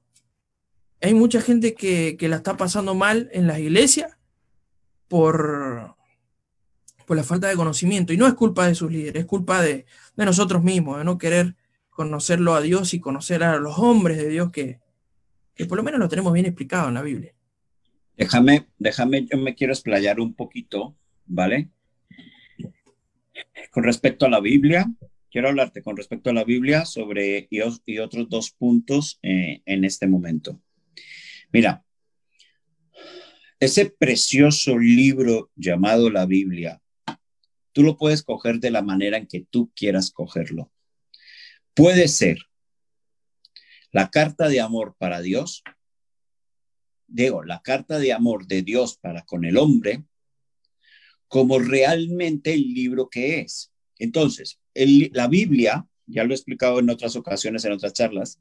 Hay 1.01 1.13
mucha 1.13 1.41
gente 1.41 1.73
que, 1.75 2.17
la 2.21 2.37
está 2.37 2.55
pasando 2.55 2.95
mal 2.95 3.29
en 3.33 3.47
las 3.47 3.59
iglesias 3.59 4.17
por, 5.07 5.95
por 7.05 7.17
la 7.17 7.23
falta 7.23 7.47
de 7.47 7.55
conocimiento. 7.55 8.13
Y 8.13 8.17
no 8.17 8.27
es 8.27 8.33
culpa 8.33 8.67
de 8.67 8.75
sus 8.75 8.91
líderes, 8.91 9.21
es 9.21 9.25
culpa 9.25 9.61
de, 9.61 9.85
nosotros 10.15 10.63
mismos, 10.63 10.97
de 10.97 11.03
no 11.03 11.17
querer 11.17 11.55
conocerlo 11.89 12.55
a 12.55 12.61
Dios 12.61 12.93
y 12.93 12.99
conocer 12.99 13.43
a 13.43 13.57
los 13.57 13.77
hombres 13.77 14.17
de 14.17 14.29
Dios 14.29 14.51
que, 14.51 14.79
que 15.55 15.65
por 15.65 15.77
lo 15.77 15.83
menos 15.83 15.99
lo 15.99 16.09
tenemos 16.09 16.33
bien 16.33 16.45
explicado 16.45 16.87
en 16.87 16.95
la 16.95 17.01
Biblia. 17.01 17.33
Déjame, 18.17 18.67
déjame, 18.77 19.25
yo 19.25 19.37
me 19.37 19.55
quiero 19.55 19.73
explayar 19.73 20.19
un 20.19 20.33
poquito, 20.33 20.95
¿vale? 21.25 21.69
Con 23.71 23.83
respecto 23.83 24.25
a 24.25 24.29
la 24.29 24.39
Biblia, 24.39 24.85
quiero 25.31 25.49
hablarte 25.49 25.81
con 25.81 25.97
respecto 25.97 26.29
a 26.29 26.33
la 26.33 26.43
Biblia 26.43 26.85
sobre 26.85 27.47
y, 27.49 27.59
otros 27.99 28.29
dos 28.29 28.51
puntos 28.51 29.19
eh, 29.23 29.61
en 29.65 29.83
este 29.83 30.07
momento. 30.07 30.61
Mira, 31.51 31.83
ese 33.59 33.85
precioso 33.89 34.77
libro 34.77 35.49
llamado 35.55 36.09
la 36.11 36.25
Biblia, 36.25 36.82
tú 37.73 37.83
lo 37.83 37.97
puedes 37.97 38.23
coger 38.23 38.59
de 38.59 38.71
la 38.71 38.81
manera 38.81 39.17
en 39.17 39.27
que 39.27 39.41
tú 39.41 39.71
quieras 39.75 40.11
cogerlo. 40.11 40.71
Puede 41.73 42.07
ser 42.07 42.37
la 43.91 44.09
carta 44.09 44.47
de 44.47 44.61
amor 44.61 44.95
para 44.97 45.21
Dios, 45.21 45.63
digo, 47.07 47.43
la 47.43 47.61
carta 47.61 47.99
de 47.99 48.13
amor 48.13 48.47
de 48.47 48.61
Dios 48.61 48.97
para 48.97 49.23
con 49.23 49.43
el 49.45 49.57
hombre, 49.57 50.03
como 51.27 51.59
realmente 51.59 52.53
el 52.53 52.73
libro 52.73 53.09
que 53.09 53.39
es. 53.39 53.71
Entonces, 53.97 54.59
la 54.75 55.27
Biblia, 55.27 55.87
ya 56.05 56.23
lo 56.23 56.31
he 56.31 56.35
explicado 56.35 56.79
en 56.79 56.89
otras 56.89 57.15
ocasiones, 57.15 57.65
en 57.65 57.73
otras 57.73 57.93
charlas, 57.93 58.39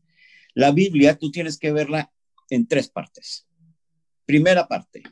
la 0.54 0.72
Biblia 0.72 1.18
tú 1.18 1.30
tienes 1.30 1.58
que 1.58 1.72
verla 1.72 2.12
en 2.50 2.66
tres 2.66 2.88
partes. 2.88 3.46
Primera 4.26 4.68
parte, 4.68 5.02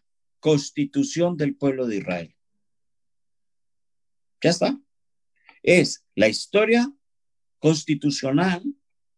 constitución 0.41 1.37
del 1.37 1.57
pueblo 1.57 1.87
de 1.87 1.97
Israel. 1.97 2.35
Ya 4.43 4.51
está. 4.51 4.81
Es 5.63 6.05
la 6.15 6.29
historia 6.29 6.93
constitucional 7.59 8.63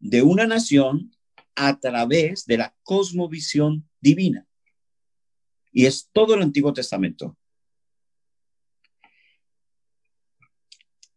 de 0.00 0.22
una 0.22 0.46
nación 0.46 1.16
a 1.54 1.78
través 1.78 2.44
de 2.46 2.58
la 2.58 2.74
cosmovisión 2.82 3.88
divina. 4.00 4.46
Y 5.70 5.86
es 5.86 6.10
todo 6.12 6.34
el 6.34 6.42
Antiguo 6.42 6.72
Testamento. 6.72 7.38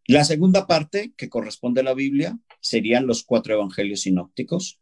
La 0.08 0.24
segunda 0.24 0.68
parte, 0.68 1.14
que 1.18 1.30
corresponde 1.30 1.82
a 1.82 1.84
la 1.84 1.96
Biblia, 1.96 2.38
serían 2.62 3.08
los 3.08 3.24
cuatro 3.24 3.56
evangelios 3.56 4.02
sinópticos. 4.02 4.80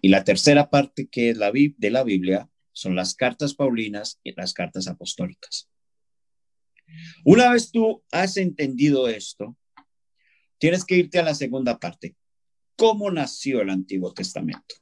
Y 0.00 0.08
la 0.08 0.24
tercera 0.24 0.70
parte, 0.70 1.06
que 1.08 1.28
es 1.28 1.36
la 1.36 1.52
de 1.52 1.90
la 1.90 2.02
Biblia, 2.02 2.48
son 2.72 2.96
las 2.96 3.14
cartas 3.14 3.54
paulinas 3.54 4.20
y 4.24 4.32
las 4.32 4.54
cartas 4.54 4.88
apostólicas. 4.88 5.68
Una 7.24 7.50
vez 7.50 7.70
tú 7.70 8.02
has 8.10 8.36
entendido 8.36 9.08
esto, 9.08 9.56
tienes 10.58 10.84
que 10.84 10.96
irte 10.96 11.18
a 11.18 11.24
la 11.24 11.34
segunda 11.34 11.78
parte. 11.78 12.16
¿Cómo 12.76 13.10
nació 13.10 13.62
el 13.62 13.70
Antiguo 13.70 14.12
Testamento? 14.12 14.76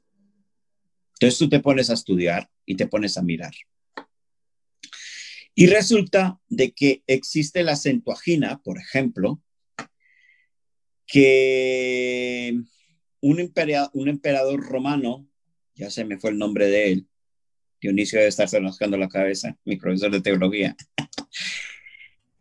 Entonces 1.14 1.38
tú 1.38 1.48
te 1.48 1.60
pones 1.60 1.90
a 1.90 1.94
estudiar 1.94 2.50
y 2.66 2.76
te 2.76 2.86
pones 2.86 3.16
a 3.16 3.22
mirar. 3.22 3.52
Y 5.54 5.66
resulta 5.66 6.40
de 6.48 6.72
que 6.72 7.02
existe 7.06 7.62
la 7.62 7.76
Centuagina, 7.76 8.60
por 8.62 8.78
ejemplo, 8.78 9.42
que 11.06 12.58
un, 13.20 13.38
emperador 13.38 14.60
romano, 14.60 15.28
ya 15.74 15.90
se 15.90 16.04
me 16.04 16.18
fue 16.18 16.30
el 16.30 16.38
nombre 16.38 16.68
de 16.68 16.92
él, 16.92 17.08
Dionisio 17.80 18.18
debe 18.18 18.28
estarse 18.28 18.60
rascando 18.60 18.96
la 18.96 19.08
cabeza, 19.08 19.58
mi 19.64 19.76
profesor 19.76 20.10
de 20.10 20.20
teología. 20.20 20.76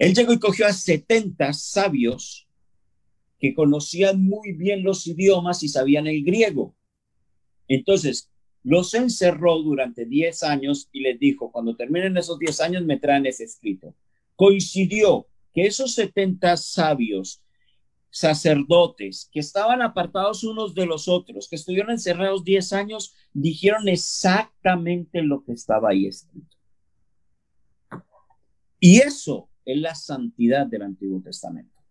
Él 0.02 0.16
llegó 0.16 0.34
y 0.34 0.40
cogió 0.40 0.66
a 0.66 0.74
70 0.74 1.54
sabios 1.54 2.48
que 3.38 3.54
conocían 3.54 4.24
muy 4.24 4.52
bien 4.52 4.82
los 4.82 5.06
idiomas 5.06 5.62
y 5.62 5.68
sabían 5.68 6.08
el 6.08 6.24
griego. 6.24 6.76
Entonces, 7.68 8.32
los 8.64 8.96
encerró 8.96 9.60
durante 9.60 10.08
10 10.08 10.42
años 10.42 10.90
y 10.92 11.02
les 11.02 11.20
dijo, 11.20 11.52
cuando 11.52 11.76
terminen 11.76 12.18
esos 12.18 12.40
10 12.40 12.62
años 12.62 12.84
me 12.84 12.98
traen 12.98 13.28
ese 13.28 13.44
escrito. 13.44 13.94
Coincidió 14.36 15.28
que 15.54 15.68
esos 15.68 15.94
70 15.94 16.58
sabios 16.58 17.44
sacerdotes 18.10 19.30
que 19.32 19.40
estaban 19.40 19.84
apartados 19.84 20.44
unos 20.44 20.74
de 20.74 20.88
los 20.88 21.08
otros, 21.08 21.48
que 21.48 21.58
estuvieron 21.58 21.92
encerrados 21.92 22.44
10 22.44 22.74
años, 22.74 23.14
dijeron 23.34 23.88
exactamente 23.88 25.22
lo 25.22 25.44
que 25.44 25.52
estaba 25.52 25.90
ahí 25.90 26.08
escrito. 26.08 26.58
Y 28.80 28.98
eso 28.98 29.51
es 29.66 29.78
la 29.78 29.96
santidad 29.96 30.68
del 30.68 30.84
Antiguo 30.84 31.22
Testamento. 31.22 31.82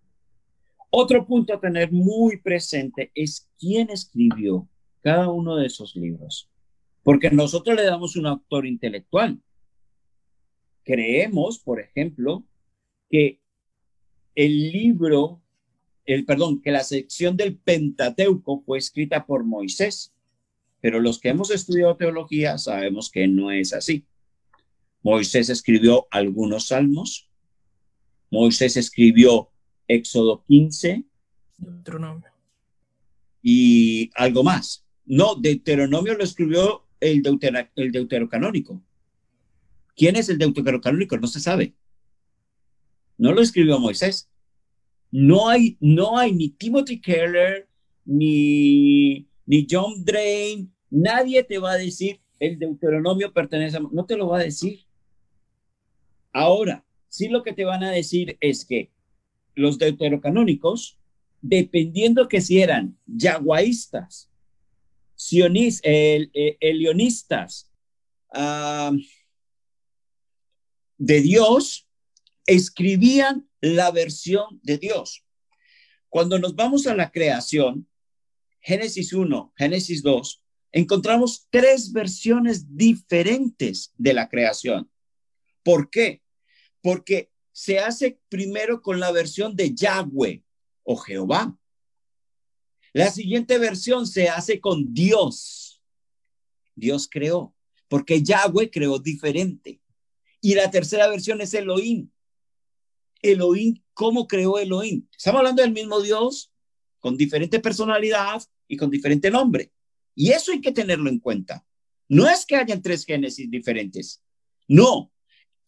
Otro 0.90 1.26
punto 1.26 1.54
a 1.54 1.60
tener 1.60 1.92
muy 1.92 2.38
presente 2.38 3.12
es 3.14 3.48
quién 3.58 3.90
escribió 3.90 4.68
cada 5.02 5.30
uno 5.30 5.56
de 5.56 5.66
esos 5.66 5.94
libros, 5.94 6.50
porque 7.02 7.30
nosotros 7.30 7.76
le 7.76 7.84
damos 7.84 8.16
un 8.16 8.26
autor 8.26 8.66
intelectual. 8.66 9.40
Creemos, 10.84 11.60
por 11.60 11.80
ejemplo, 11.80 12.44
que 13.08 13.40
el 14.34 14.72
libro, 14.72 15.42
el 16.06 16.24
perdón, 16.24 16.60
que 16.60 16.72
la 16.72 16.82
sección 16.82 17.36
del 17.36 17.56
Pentateuco 17.56 18.62
fue 18.66 18.78
escrita 18.78 19.26
por 19.26 19.44
Moisés, 19.44 20.12
pero 20.80 20.98
los 20.98 21.20
que 21.20 21.28
hemos 21.28 21.50
estudiado 21.50 21.96
teología 21.96 22.58
sabemos 22.58 23.10
que 23.10 23.28
no 23.28 23.52
es 23.52 23.72
así. 23.72 24.06
Moisés 25.02 25.48
escribió 25.50 26.08
algunos 26.10 26.68
salmos, 26.68 27.29
Moisés 28.30 28.76
escribió 28.76 29.50
Éxodo 29.88 30.44
15. 30.46 31.04
Deuteronomio. 31.58 32.30
Y 33.42 34.10
algo 34.14 34.42
más. 34.42 34.86
No, 35.04 35.34
Deuteronomio 35.34 36.14
lo 36.14 36.24
escribió 36.24 36.86
el, 37.00 37.22
el 37.76 37.92
deuterocanónico. 37.92 38.82
¿Quién 39.96 40.16
es 40.16 40.28
el 40.28 40.38
deuterocanónico? 40.38 41.18
No 41.18 41.26
se 41.26 41.40
sabe. 41.40 41.74
No 43.18 43.32
lo 43.32 43.42
escribió 43.42 43.78
Moisés. 43.78 44.30
No 45.10 45.48
hay, 45.48 45.76
no 45.80 46.16
hay 46.16 46.32
ni 46.32 46.50
Timothy 46.50 47.00
Keller, 47.00 47.68
ni, 48.04 49.28
ni 49.44 49.66
John 49.68 50.04
Drain, 50.04 50.72
nadie 50.88 51.42
te 51.42 51.58
va 51.58 51.72
a 51.72 51.76
decir 51.76 52.20
el 52.40 52.58
Deuteronomio 52.58 53.32
pertenece 53.32 53.76
a... 53.76 53.80
No 53.80 54.06
te 54.06 54.16
lo 54.16 54.28
va 54.28 54.38
a 54.38 54.44
decir. 54.44 54.80
Ahora, 56.32 56.84
sí 57.10 57.28
lo 57.28 57.42
que 57.42 57.52
te 57.52 57.66
van 57.66 57.84
a 57.84 57.90
decir 57.90 58.38
es 58.40 58.64
que 58.64 58.90
los 59.54 59.76
deuterocanónicos, 59.78 60.98
dependiendo 61.42 62.28
que 62.28 62.40
si 62.40 62.62
eran 62.62 62.96
yaguaístas, 63.06 64.30
sionis, 65.14 65.80
el, 65.82 66.30
elionistas 66.60 67.70
de 70.96 71.20
Dios, 71.20 71.88
escribían 72.46 73.48
la 73.60 73.90
versión 73.90 74.60
de 74.62 74.78
Dios. 74.78 75.26
Cuando 76.08 76.38
nos 76.38 76.54
vamos 76.54 76.86
a 76.86 76.94
la 76.94 77.10
creación, 77.10 77.86
Génesis 78.60 79.12
1, 79.12 79.52
Génesis 79.56 80.02
2, 80.02 80.42
encontramos 80.72 81.48
tres 81.50 81.92
versiones 81.92 82.76
diferentes 82.76 83.92
de 83.96 84.14
la 84.14 84.28
creación. 84.28 84.90
¿Por 85.62 85.90
qué? 85.90 86.22
Porque 86.80 87.30
se 87.52 87.78
hace 87.78 88.20
primero 88.28 88.82
con 88.82 89.00
la 89.00 89.12
versión 89.12 89.54
de 89.56 89.74
Yahweh 89.74 90.42
o 90.82 90.96
Jehová. 90.96 91.56
La 92.92 93.10
siguiente 93.10 93.58
versión 93.58 94.06
se 94.06 94.28
hace 94.28 94.60
con 94.60 94.92
Dios. 94.92 95.82
Dios 96.74 97.08
creó, 97.10 97.54
porque 97.88 98.22
Yahweh 98.22 98.70
creó 98.70 98.98
diferente. 98.98 99.80
Y 100.40 100.54
la 100.54 100.70
tercera 100.70 101.08
versión 101.08 101.40
es 101.40 101.52
Elohim. 101.54 102.10
Elohim, 103.22 103.82
¿cómo 103.92 104.26
creó 104.26 104.58
Elohim? 104.58 105.06
Estamos 105.16 105.40
hablando 105.40 105.62
del 105.62 105.72
mismo 105.72 106.00
Dios, 106.00 106.50
con 106.98 107.16
diferente 107.16 107.60
personalidad 107.60 108.42
y 108.66 108.76
con 108.76 108.90
diferente 108.90 109.30
nombre. 109.30 109.72
Y 110.14 110.30
eso 110.30 110.52
hay 110.52 110.60
que 110.60 110.72
tenerlo 110.72 111.10
en 111.10 111.18
cuenta. 111.18 111.66
No 112.08 112.28
es 112.28 112.46
que 112.46 112.56
hayan 112.56 112.82
tres 112.82 113.04
Génesis 113.04 113.50
diferentes. 113.50 114.22
No, 114.66 115.12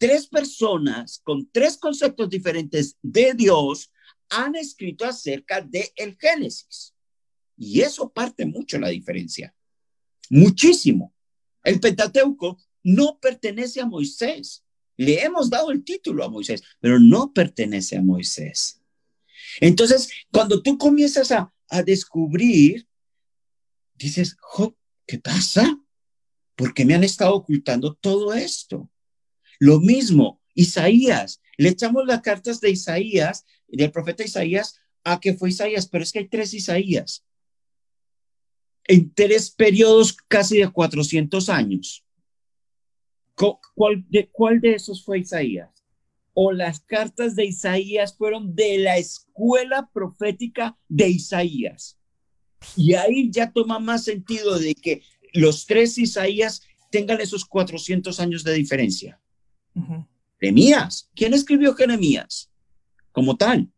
tres 0.03 0.27
personas 0.27 1.21
con 1.23 1.49
tres 1.49 1.77
conceptos 1.77 2.29
diferentes 2.29 2.97
de 3.01 3.33
Dios 3.33 3.89
han 4.27 4.53
escrito 4.53 5.05
acerca 5.05 5.61
de 5.61 5.93
el 5.95 6.17
Génesis. 6.19 6.93
Y 7.55 7.79
eso 7.79 8.11
parte 8.11 8.45
mucho 8.45 8.77
la 8.77 8.89
diferencia. 8.89 9.55
Muchísimo. 10.29 11.13
El 11.63 11.79
Pentateuco 11.79 12.61
no 12.83 13.17
pertenece 13.17 13.79
a 13.79 13.85
Moisés. 13.85 14.65
Le 14.97 15.23
hemos 15.23 15.49
dado 15.49 15.71
el 15.71 15.85
título 15.85 16.25
a 16.25 16.29
Moisés, 16.29 16.61
pero 16.81 16.99
no 16.99 17.31
pertenece 17.31 17.95
a 17.95 18.01
Moisés. 18.01 18.81
Entonces, 19.61 20.09
cuando 20.33 20.61
tú 20.61 20.77
comienzas 20.77 21.31
a, 21.31 21.53
a 21.69 21.81
descubrir, 21.81 22.89
dices, 23.93 24.35
¿qué 25.07 25.17
pasa? 25.17 25.79
¿Por 26.57 26.73
qué 26.73 26.83
me 26.83 26.93
han 26.93 27.05
estado 27.05 27.35
ocultando 27.35 27.93
todo 27.93 28.33
esto? 28.33 28.89
Lo 29.59 29.79
mismo, 29.79 30.41
Isaías. 30.53 31.41
Le 31.57 31.69
echamos 31.69 32.05
las 32.05 32.21
cartas 32.21 32.59
de 32.61 32.71
Isaías, 32.71 33.45
del 33.67 33.91
profeta 33.91 34.23
Isaías, 34.23 34.79
a 35.03 35.19
que 35.19 35.33
fue 35.33 35.49
Isaías, 35.49 35.87
pero 35.87 36.03
es 36.03 36.11
que 36.11 36.19
hay 36.19 36.27
tres 36.27 36.53
Isaías. 36.53 37.25
En 38.85 39.13
tres 39.13 39.51
periodos 39.51 40.13
casi 40.27 40.57
de 40.57 40.69
400 40.69 41.49
años. 41.49 42.05
¿Cuál 43.35 44.05
de, 44.09 44.29
¿Cuál 44.29 44.61
de 44.61 44.75
esos 44.75 45.03
fue 45.03 45.19
Isaías? 45.19 45.69
O 46.33 46.51
las 46.51 46.79
cartas 46.79 47.35
de 47.35 47.45
Isaías 47.45 48.15
fueron 48.15 48.55
de 48.55 48.77
la 48.79 48.97
escuela 48.97 49.89
profética 49.93 50.77
de 50.87 51.09
Isaías. 51.09 51.97
Y 52.75 52.93
ahí 52.93 53.29
ya 53.31 53.51
toma 53.51 53.79
más 53.79 54.03
sentido 54.03 54.57
de 54.57 54.75
que 54.75 55.01
los 55.33 55.65
tres 55.65 55.97
Isaías 55.97 56.61
tengan 56.91 57.21
esos 57.21 57.45
400 57.45 58.19
años 58.19 58.43
de 58.43 58.53
diferencia. 58.53 59.19
Jeremías. 60.39 61.09
¿Quién 61.15 61.33
escribió 61.33 61.73
Jeremías? 61.73 62.51
Como 63.11 63.37
tal. 63.37 63.71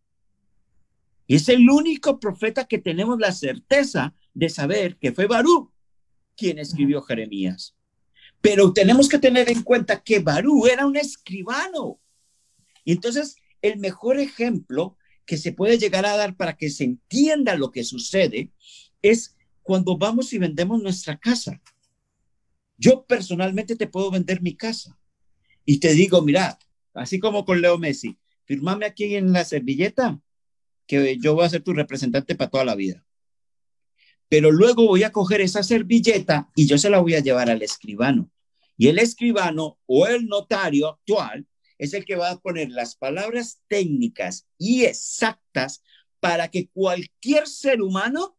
Y 1.28 1.36
es 1.36 1.50
el 1.50 1.70
único 1.70 2.20
profeta 2.20 2.66
que 2.66 2.78
tenemos 2.78 3.20
la 3.20 3.32
certeza 3.32 4.16
de 4.34 4.50
saber 4.50 4.98
que 4.98 5.12
fue 5.12 5.28
Barú 5.28 5.72
quien 6.36 6.60
escribió 6.60 7.02
Jeremías. 7.02 7.76
Pero 8.42 8.74
tenemos 8.74 9.08
que 9.08 9.20
tener 9.20 9.50
en 9.50 9.64
cuenta 9.64 10.04
que 10.04 10.20
Barú 10.20 10.68
era 10.68 10.86
un 10.86 10.98
escribano. 10.98 12.00
Y 12.84 12.92
entonces, 12.92 13.38
el 13.62 13.80
mejor 13.80 14.20
ejemplo 14.20 14.98
que 15.26 15.38
se 15.38 15.52
puede 15.52 15.78
llegar 15.78 16.06
a 16.06 16.18
dar 16.18 16.36
para 16.36 16.56
que 16.56 16.70
se 16.70 16.84
entienda 16.84 17.56
lo 17.56 17.72
que 17.72 17.84
sucede 17.84 18.52
es 19.02 19.36
cuando 19.64 19.98
vamos 19.98 20.34
y 20.34 20.38
vendemos 20.38 20.82
nuestra 20.82 21.18
casa. 21.18 21.62
Yo 22.78 23.06
personalmente 23.06 23.76
te 23.76 23.88
puedo 23.88 24.12
vender 24.12 24.42
mi 24.42 24.56
casa 24.56 25.00
y 25.66 25.80
te 25.80 25.94
digo, 25.94 26.22
mira, 26.22 26.60
así 26.94 27.20
como 27.20 27.46
con 27.46 27.62
Leo 27.62 27.78
Messi, 27.78 28.18
firmame 28.46 28.86
aquí 28.86 29.16
en 29.16 29.34
la 29.34 29.44
servilleta 29.44 30.20
que 30.88 31.18
yo 31.18 31.34
voy 31.34 31.46
a 31.46 31.50
ser 31.50 31.64
tu 31.64 31.74
representante 31.74 32.36
para 32.36 32.50
toda 32.50 32.66
la 32.66 32.76
vida. 32.76 33.06
Pero 34.30 34.52
luego 34.52 34.88
voy 34.88 35.04
a 35.04 35.12
coger 35.12 35.42
esa 35.42 35.64
servilleta 35.64 36.50
y 36.56 36.68
yo 36.68 36.78
se 36.78 36.90
la 36.90 37.00
voy 37.00 37.16
a 37.16 37.20
llevar 37.20 37.50
al 37.50 37.62
escribano. 37.62 38.32
Y 38.78 38.88
el 38.88 39.00
escribano 39.00 39.80
o 39.86 40.08
el 40.08 40.28
notario 40.28 40.90
actual 40.90 41.48
es 41.78 41.94
el 41.94 42.06
que 42.06 42.16
va 42.16 42.32
a 42.32 42.40
poner 42.40 42.70
las 42.70 42.96
palabras 42.96 43.62
técnicas 43.68 44.48
y 44.58 44.86
exactas 44.86 45.84
para 46.20 46.50
que 46.50 46.70
cualquier 46.70 47.48
ser 47.48 47.82
humano 47.82 48.38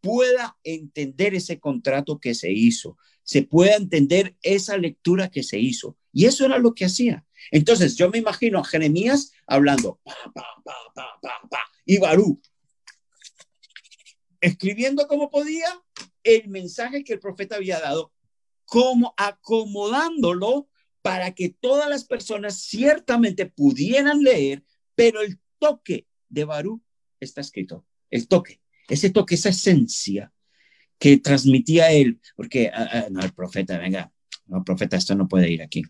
pueda 0.00 0.58
entender 0.64 1.34
ese 1.34 1.58
contrato 1.58 2.18
que 2.18 2.34
se 2.34 2.52
hizo, 2.52 2.96
se 3.22 3.42
pueda 3.42 3.76
entender 3.76 4.36
esa 4.42 4.76
lectura 4.76 5.30
que 5.30 5.42
se 5.42 5.58
hizo. 5.58 5.96
Y 6.12 6.26
eso 6.26 6.44
era 6.44 6.58
lo 6.58 6.74
que 6.74 6.84
hacía. 6.84 7.24
Entonces 7.50 7.96
yo 7.96 8.10
me 8.10 8.18
imagino 8.18 8.58
a 8.58 8.64
Jeremías 8.64 9.32
hablando, 9.46 10.00
y 11.84 11.98
Barú, 11.98 12.40
escribiendo 14.40 15.06
como 15.08 15.30
podía 15.30 15.68
el 16.22 16.48
mensaje 16.48 17.02
que 17.04 17.14
el 17.14 17.20
profeta 17.20 17.56
había 17.56 17.80
dado, 17.80 18.12
como 18.64 19.14
acomodándolo 19.16 20.68
para 21.02 21.34
que 21.34 21.48
todas 21.48 21.88
las 21.88 22.04
personas 22.04 22.62
ciertamente 22.62 23.46
pudieran 23.46 24.22
leer, 24.22 24.62
pero 24.94 25.22
el 25.22 25.40
toque 25.58 26.06
de 26.28 26.44
Barú 26.44 26.82
está 27.18 27.40
escrito, 27.40 27.86
el 28.10 28.28
toque, 28.28 28.60
ese 28.88 29.10
toque, 29.10 29.34
esa 29.34 29.48
esencia 29.48 30.32
que 30.98 31.16
transmitía 31.16 31.90
él, 31.90 32.20
porque 32.36 32.70
ah, 32.72 32.88
ah, 32.92 33.06
no, 33.10 33.20
el 33.22 33.32
profeta, 33.32 33.78
venga, 33.78 34.12
no, 34.46 34.62
profeta, 34.62 34.96
esto 34.96 35.14
no 35.14 35.26
puede 35.26 35.50
ir 35.50 35.62
aquí. 35.62 35.82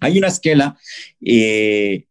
Hay 0.00 0.18
una 0.18 0.28
esquela 0.28 0.78
eh, 1.20 2.06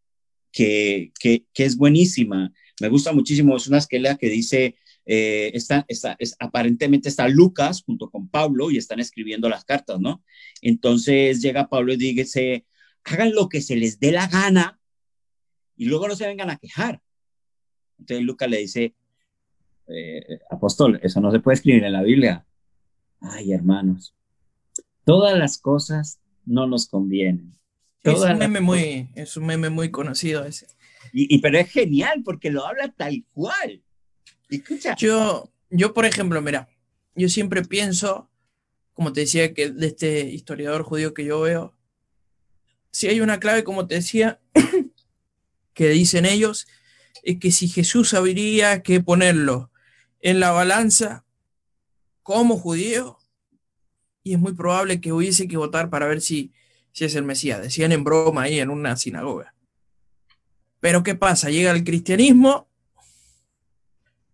que, 0.52 1.12
es 1.54 1.78
buenísima, 1.78 2.52
me 2.80 2.90
gusta 2.90 3.14
muchísimo, 3.14 3.56
es 3.56 3.68
una 3.68 3.78
esquela 3.78 4.18
que 4.18 4.30
dice, 4.30 4.76
eh, 5.06 5.52
está, 5.54 5.86
es, 5.88 6.36
aparentemente 6.40 7.10
está 7.10 7.28
Lucas 7.28 7.84
junto 7.84 8.10
con 8.10 8.30
Pablo 8.30 8.72
y 8.72 8.78
están 8.78 9.00
escribiendo 9.00 9.50
las 9.50 9.66
cartas, 9.66 10.00
¿no? 10.00 10.24
Entonces 10.62 11.42
llega 11.42 11.70
Pablo 11.70 11.94
y 11.94 11.98
dice, 11.98 12.66
hagan 13.04 13.34
lo 13.34 13.50
que 13.50 13.62
se 13.62 13.76
les 13.76 14.00
dé 14.00 14.12
la 14.12 14.28
gana 14.28 14.80
y 15.76 15.86
luego 15.86 16.08
no 16.08 16.16
se 16.16 16.28
vengan 16.28 16.50
a 16.50 16.58
quejar. 16.58 17.02
Entonces 18.00 18.26
Lucas 18.26 18.50
le 18.50 18.58
dice, 18.58 18.96
eh, 19.88 20.40
apóstol, 20.50 21.00
eso 21.04 21.22
no 21.22 21.32
se 21.32 21.40
puede 21.40 21.56
escribir 21.56 21.84
en 21.84 21.94
la 21.94 22.04
Biblia. 22.04 22.46
Ay, 23.20 23.54
hermanos, 23.54 24.16
todas 25.06 25.38
las 25.38 25.58
cosas 25.60 26.20
no 26.46 26.68
nos 26.68 26.88
convienen 26.88 27.61
es 28.04 28.20
un, 28.20 28.38
meme 28.38 28.62
muy, 28.62 29.10
es 29.16 29.38
un 29.38 29.46
meme 29.46 29.70
muy 29.70 29.92
conocido 29.92 30.44
ese. 30.46 30.68
Y, 31.14 31.40
pero 31.40 31.58
es 31.60 31.70
genial 31.70 32.22
porque 32.24 32.50
lo 32.50 32.66
habla 32.66 32.90
tal 32.90 33.26
cual. 33.34 33.84
Escucha. 34.50 34.96
Yo, 34.96 35.52
yo, 35.70 35.94
por 35.94 36.06
ejemplo, 36.06 36.42
mira, 36.42 36.70
yo 37.16 37.30
siempre 37.30 37.64
pienso, 37.64 38.30
como 38.94 39.14
te 39.14 39.22
decía, 39.22 39.54
que 39.54 39.72
de 39.72 39.88
este 39.88 40.22
historiador 40.22 40.84
judío 40.84 41.14
que 41.14 41.26
yo 41.26 41.42
veo, 41.42 41.76
si 42.92 43.08
hay 43.08 43.22
una 43.22 43.40
clave, 43.40 43.64
como 43.64 43.88
te 43.88 43.96
decía, 43.96 44.40
que 45.74 45.90
dicen 45.90 46.26
ellos, 46.26 46.68
es 47.24 47.40
que 47.40 47.52
si 47.52 47.68
Jesús 47.68 48.14
habría 48.14 48.84
que 48.84 49.02
ponerlo 49.02 49.72
en 50.20 50.40
la 50.40 50.52
balanza 50.52 51.26
como 52.24 52.58
judío, 52.58 53.18
y 54.24 54.34
es 54.34 54.40
muy 54.40 54.54
probable 54.54 55.02
que 55.02 55.12
hubiese 55.12 55.48
que 55.48 55.58
votar 55.58 55.90
para 55.90 56.08
ver 56.08 56.22
si, 56.22 56.54
si 56.92 57.06
es 57.06 57.16
el 57.16 57.24
Mesías. 57.24 57.62
Decían 57.62 57.92
en 57.92 58.04
broma 58.04 58.44
ahí 58.44 58.60
en 58.60 58.70
una 58.70 58.96
sinagoga. 58.98 59.54
Pero 60.80 61.04
¿qué 61.04 61.16
pasa? 61.16 61.50
Llega 61.50 61.72
el 61.72 61.84
cristianismo, 61.84 62.68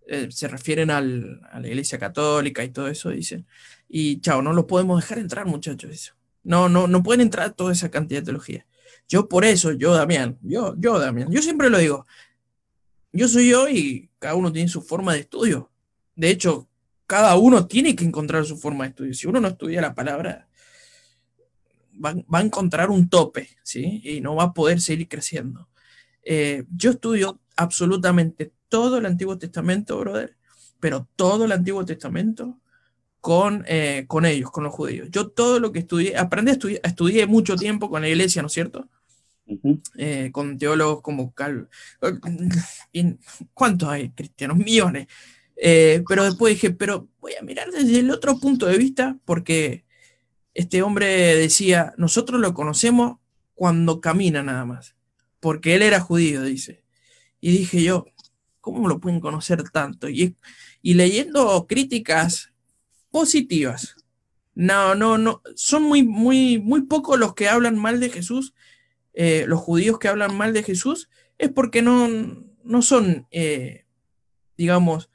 eh, 0.07 0.29
se 0.31 0.47
refieren 0.47 0.89
a 0.89 1.01
la 1.01 1.67
iglesia 1.67 1.99
católica 1.99 2.63
y 2.63 2.69
todo 2.69 2.87
eso, 2.87 3.09
dicen, 3.09 3.45
y 3.89 4.21
chao, 4.21 4.41
no 4.41 4.53
lo 4.53 4.65
podemos 4.65 5.01
dejar 5.01 5.19
entrar, 5.19 5.45
muchachos, 5.45 5.91
eso. 5.91 6.13
No, 6.43 6.69
no, 6.69 6.87
no 6.87 7.03
pueden 7.03 7.21
entrar 7.21 7.53
toda 7.53 7.73
esa 7.73 7.91
cantidad 7.91 8.21
de 8.21 8.25
teología. 8.25 8.65
Yo 9.09 9.27
por 9.27 9.43
eso, 9.43 9.73
yo 9.73 9.93
Damián, 9.93 10.37
yo, 10.41 10.75
yo 10.77 10.97
Damián, 10.97 11.29
yo 11.29 11.41
siempre 11.41 11.69
lo 11.69 11.77
digo, 11.77 12.05
yo 13.11 13.27
soy 13.27 13.49
yo 13.49 13.67
y 13.67 14.09
cada 14.19 14.35
uno 14.35 14.51
tiene 14.51 14.69
su 14.69 14.81
forma 14.81 15.13
de 15.13 15.19
estudio. 15.19 15.69
De 16.15 16.29
hecho, 16.29 16.69
cada 17.05 17.35
uno 17.35 17.67
tiene 17.67 17.95
que 17.95 18.05
encontrar 18.05 18.45
su 18.45 18.57
forma 18.57 18.85
de 18.85 18.89
estudio. 18.91 19.13
Si 19.13 19.27
uno 19.27 19.41
no 19.41 19.49
estudia 19.49 19.81
la 19.81 19.95
palabra, 19.95 20.46
va, 22.03 22.15
a 22.31 22.41
encontrar 22.41 22.89
un 22.89 23.09
tope, 23.09 23.49
¿sí? 23.63 24.01
Y 24.03 24.21
no 24.21 24.35
va 24.35 24.43
a 24.45 24.53
poder 24.53 24.81
seguir 24.81 25.07
creciendo. 25.07 25.69
Eh, 26.23 26.65
yo 26.75 26.91
estudio 26.91 27.39
absolutamente 27.55 28.51
todo 28.69 28.97
el 28.97 29.05
Antiguo 29.05 29.37
Testamento, 29.37 29.97
brother, 29.99 30.37
pero 30.79 31.07
todo 31.15 31.45
el 31.45 31.51
Antiguo 31.51 31.85
Testamento 31.85 32.59
con, 33.21 33.63
eh, 33.67 34.05
con 34.07 34.25
ellos, 34.25 34.51
con 34.51 34.63
los 34.63 34.73
judíos. 34.73 35.09
Yo 35.11 35.29
todo 35.29 35.59
lo 35.59 35.71
que 35.71 35.79
estudié, 35.79 36.17
aprendí 36.17 36.51
a 36.51 36.53
estudiar, 36.53 36.81
estudié 36.83 37.27
mucho 37.27 37.55
tiempo 37.55 37.89
con 37.89 38.01
la 38.01 38.09
iglesia, 38.09 38.41
¿no 38.41 38.47
es 38.47 38.53
cierto? 38.53 38.87
Eh, 39.97 40.29
con 40.31 40.57
teólogos 40.57 41.01
como 41.01 41.33
Cal... 41.33 41.69
¿Cuántos 43.53 43.89
hay 43.89 44.09
cristianos? 44.11 44.57
Millones. 44.57 45.07
Eh, 45.55 46.03
pero 46.07 46.23
después 46.23 46.53
dije, 46.53 46.71
pero 46.71 47.07
voy 47.19 47.33
a 47.39 47.43
mirar 47.43 47.71
desde 47.71 47.99
el 47.99 48.11
otro 48.11 48.39
punto 48.39 48.67
de 48.67 48.77
vista, 48.77 49.17
porque 49.25 49.85
este 50.57 50.81
hombre 50.81 51.35
decía, 51.35 51.93
nosotros 51.97 52.41
lo 52.41 52.53
conocemos 52.53 53.19
cuando 53.55 54.01
camina 54.01 54.43
nada 54.43 54.65
más, 54.65 54.95
porque 55.39 55.75
él 55.75 55.81
era 55.81 55.99
judío, 55.99 56.43
dice. 56.43 56.83
Y 57.39 57.51
dije 57.51 57.83
yo, 57.83 58.07
¿cómo 58.61 58.87
lo 58.87 58.99
pueden 58.99 59.19
conocer 59.19 59.63
tanto? 59.69 60.09
Y, 60.09 60.35
leyendo 60.81 61.65
críticas 61.67 62.51
positivas. 63.11 63.95
No, 64.55 64.95
no, 64.95 65.17
no, 65.17 65.41
son 65.55 65.83
muy, 65.83 66.03
muy, 66.03 66.59
muy 66.59 66.81
pocos 66.81 67.19
los 67.19 67.35
que 67.35 67.47
hablan 67.47 67.77
mal 67.77 67.99
de 67.99 68.09
Jesús 68.09 68.53
eh, 69.19 69.45
los 69.47 69.59
judíos 69.59 69.97
que 69.97 70.09
hablan 70.09 70.37
mal 70.37 70.53
de 70.53 70.61
Jesús 70.61 71.09
es 71.39 71.49
porque 71.49 71.81
no, 71.81 72.07
no 72.63 72.81
son, 72.83 73.25
eh, 73.31 73.85
digamos, 74.55 75.09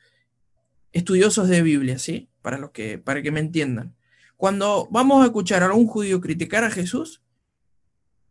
estudiosos 0.93 1.47
de 1.49 1.63
Biblia, 1.63 2.01
¿sí? 2.01 2.29
Para, 2.43 2.59
los 2.59 2.73
que, 2.73 2.99
para 2.99 3.23
que 3.23 3.31
me 3.31 3.39
entiendan. 3.39 3.95
Cuando 4.43 4.89
vamos 4.91 5.23
a 5.23 5.27
escuchar 5.27 5.63
a 5.63 5.73
un 5.73 5.87
judío 5.87 6.21
criticar 6.21 6.65
a 6.65 6.71
Jesús, 6.73 7.23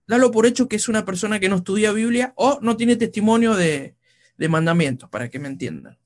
dalo 0.06 0.30
por 0.30 0.46
hecho 0.46 0.68
que 0.68 0.76
es 0.76 0.90
una 0.90 1.06
persona 1.06 1.40
que 1.40 1.48
no 1.48 1.56
estudia 1.56 1.94
Biblia 1.94 2.34
o 2.36 2.60
no 2.62 2.76
tiene 2.76 2.98
testimonio 2.98 3.56
de, 3.56 3.96
mandamientos, 4.50 5.10
para 5.10 5.30
que 5.30 5.40
me 5.40 5.48
entiendan. 5.48 5.98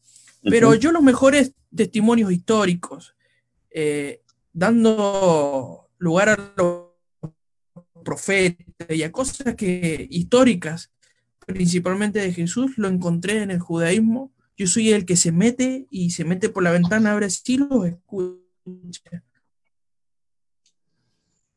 Pero 0.43 0.75
yo 0.75 0.91
los 0.91 1.01
mejores 1.01 1.53
testimonios 1.75 2.31
históricos, 2.31 3.15
eh, 3.71 4.21
dando 4.53 5.89
lugar 5.97 6.29
a 6.29 6.53
los 6.55 7.33
profetas 8.03 8.87
y 8.87 9.01
a 9.01 9.11
cosas 9.11 9.55
que 9.55 10.05
históricas, 10.11 10.91
principalmente 11.47 12.19
de 12.19 12.31
Jesús, 12.31 12.77
lo 12.77 12.89
encontré 12.89 13.41
en 13.41 13.49
el 13.49 13.59
judaísmo. 13.59 14.31
Yo 14.55 14.67
soy 14.67 14.93
el 14.93 15.07
que 15.07 15.15
se 15.15 15.31
mete 15.31 15.87
y 15.89 16.11
se 16.11 16.25
mete 16.25 16.49
por 16.49 16.61
la 16.61 16.69
ventana, 16.69 17.13
abre 17.13 17.25
así, 17.25 17.57
los 17.57 17.87
escucha. 17.87 19.24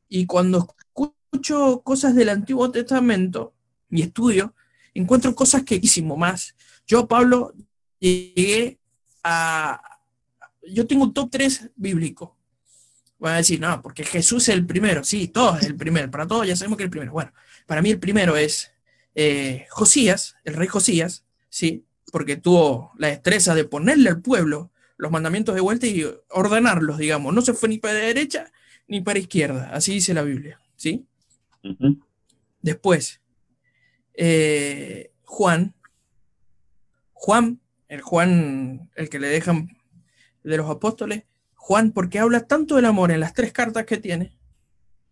Y 0.08 0.26
cuando 0.26 0.74
escucho 0.78 1.82
cosas 1.82 2.14
del 2.14 2.30
Antiguo 2.30 2.70
Testamento 2.70 3.54
y 3.90 4.02
estudio, 4.02 4.54
encuentro 4.94 5.34
cosas 5.34 5.62
que 5.62 5.76
hicimos 5.76 6.18
más. 6.18 6.54
Yo, 6.86 7.06
Pablo, 7.06 7.52
llegué 7.98 8.78
a... 9.22 9.80
Yo 10.70 10.86
tengo 10.86 11.04
un 11.04 11.14
top 11.14 11.30
3 11.30 11.70
bíblico 11.76 12.38
Van 13.18 13.34
a 13.34 13.38
decir, 13.38 13.58
no, 13.60 13.82
porque 13.82 14.04
Jesús 14.04 14.48
es 14.48 14.54
el 14.54 14.64
primero. 14.64 15.02
Sí, 15.02 15.28
todos 15.28 15.60
es 15.60 15.66
el 15.66 15.76
primero. 15.76 16.10
Para 16.10 16.26
todos 16.26 16.46
ya 16.46 16.54
sabemos 16.54 16.76
que 16.76 16.84
es 16.84 16.86
el 16.86 16.90
primero. 16.90 17.12
Bueno, 17.12 17.32
para 17.66 17.82
mí 17.82 17.90
el 17.90 17.98
primero 17.98 18.36
es 18.36 18.70
eh, 19.14 19.66
Josías, 19.70 20.36
el 20.44 20.54
rey 20.54 20.68
Josías, 20.68 21.24
¿sí? 21.48 21.84
Porque 22.12 22.36
tuvo 22.36 22.92
la 22.96 23.08
destreza 23.08 23.54
de 23.54 23.64
ponerle 23.64 24.10
al 24.10 24.22
pueblo 24.22 24.70
los 24.96 25.10
mandamientos 25.10 25.54
de 25.54 25.60
vuelta 25.60 25.86
y 25.86 26.08
ordenarlos, 26.30 26.98
digamos. 26.98 27.34
No 27.34 27.42
se 27.42 27.54
fue 27.54 27.68
ni 27.68 27.78
para 27.78 27.94
derecha 27.94 28.52
ni 28.88 29.00
para 29.00 29.18
izquierda. 29.18 29.70
Así 29.72 29.92
dice 29.92 30.14
la 30.14 30.22
Biblia, 30.22 30.60
¿sí? 30.76 31.06
Después, 32.62 33.20
eh, 34.14 35.12
Juan, 35.22 35.74
Juan, 37.12 37.60
el 37.88 38.00
Juan, 38.00 38.90
el 38.96 39.08
que 39.08 39.20
le 39.20 39.28
dejan 39.28 39.76
de 40.42 40.56
los 40.56 40.68
apóstoles, 40.68 41.24
Juan, 41.54 41.92
porque 41.92 42.18
habla 42.18 42.46
tanto 42.46 42.76
del 42.76 42.86
amor 42.86 43.12
en 43.12 43.20
las 43.20 43.34
tres 43.34 43.52
cartas 43.52 43.84
que 43.84 43.98
tiene, 43.98 44.32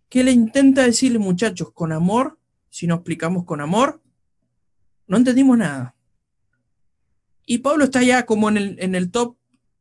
que 0.08 0.24
le 0.24 0.32
intenta 0.32 0.82
decirle, 0.82 1.18
muchachos, 1.18 1.72
con 1.72 1.92
amor, 1.92 2.38
si 2.70 2.86
no 2.86 2.96
explicamos 2.96 3.44
con 3.44 3.60
amor, 3.60 4.02
no 5.06 5.16
entendimos 5.16 5.58
nada. 5.58 5.94
Y 7.44 7.58
Pablo 7.58 7.84
está 7.84 8.02
ya 8.02 8.26
como 8.26 8.48
en 8.48 8.56
el, 8.56 8.76
en 8.80 8.94
el 8.94 9.10
top, 9.10 9.36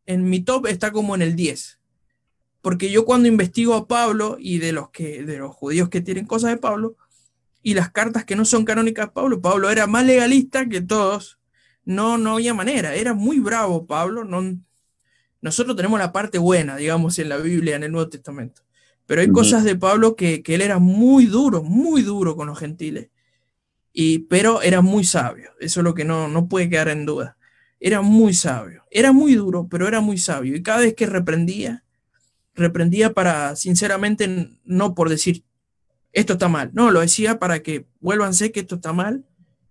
en 0.06 0.30
mi 0.30 0.42
top 0.42 0.68
está 0.68 0.92
como 0.92 1.16
en 1.16 1.22
el 1.22 1.36
10. 1.36 1.80
Porque 2.66 2.90
yo 2.90 3.06
cuando 3.06 3.28
investigo 3.28 3.76
a 3.76 3.88
Pablo 3.88 4.38
y 4.40 4.58
de 4.58 4.72
los, 4.72 4.90
que, 4.90 5.22
de 5.22 5.38
los 5.38 5.54
judíos 5.54 5.88
que 5.90 6.02
tienen 6.02 6.26
cosas 6.26 6.50
de 6.50 6.58
Pablo, 6.58 6.96
y 7.62 7.76
las 7.76 7.92
cartas 7.92 8.26
que 8.26 8.36
no 8.36 8.44
son 8.44 8.66
canónicas 8.66 9.06
de 9.06 9.12
Pablo, 9.12 9.40
Pablo 9.40 9.70
era 9.70 9.86
más 9.86 10.04
legalista 10.04 10.68
que 10.68 10.82
todos. 10.82 11.38
No, 11.84 12.18
no 12.18 12.34
había 12.34 12.56
manera, 12.56 12.96
era 12.96 13.14
muy 13.14 13.40
bravo 13.40 13.86
Pablo, 13.86 14.24
no, 14.24 14.58
nosotros 15.42 15.76
tenemos 15.76 16.00
la 16.00 16.12
parte 16.12 16.40
buena, 16.40 16.76
digamos, 16.76 17.20
en 17.20 17.30
la 17.30 17.38
Biblia, 17.38 17.76
en 17.76 17.84
el 17.84 17.92
Nuevo 17.92 18.10
Testamento. 18.10 18.64
Pero 19.06 19.22
hay 19.22 19.32
cosas 19.32 19.64
de 19.64 19.76
Pablo 19.76 20.16
que, 20.16 20.42
él 20.44 20.62
era 20.62 20.80
muy 20.80 21.28
duro, 21.28 21.62
muy 21.62 22.02
duro 22.02 22.36
con 22.36 22.48
los 22.48 22.58
gentiles. 22.58 23.12
Y, 23.94 24.22
pero 24.22 24.64
era 24.64 24.82
muy 24.82 25.04
sabio. 25.04 25.52
Eso 25.60 25.82
es 25.82 25.84
lo 25.84 25.94
que 25.94 26.04
no, 26.04 26.30
no 26.30 26.48
puede 26.48 26.68
quedar 26.68 26.88
en 26.88 27.06
duda. 27.06 27.38
Era 27.80 28.02
muy 28.02 28.34
sabio. 28.34 28.86
Era 28.90 29.12
muy 29.12 29.36
duro, 29.36 29.68
pero 29.70 29.88
era 29.88 30.02
muy 30.02 30.18
sabio. 30.18 30.56
Y 30.56 30.64
cada 30.64 30.80
vez 30.80 30.96
que 30.96 31.06
reprendía, 31.06 31.84
reprendía 32.56 33.14
para, 33.14 33.56
sinceramente, 33.56 34.50
no 34.64 34.96
por 34.96 35.10
decir, 35.10 35.44
esto 36.12 36.34
está 36.34 36.48
mal. 36.48 36.72
No, 36.74 36.92
lo 36.92 37.02
decía 37.02 37.40
para 37.40 37.62
que 37.62 37.86
vuélvanse 38.00 38.52
que 38.52 38.62
esto 38.62 38.76
está 38.76 38.94
mal 38.94 39.26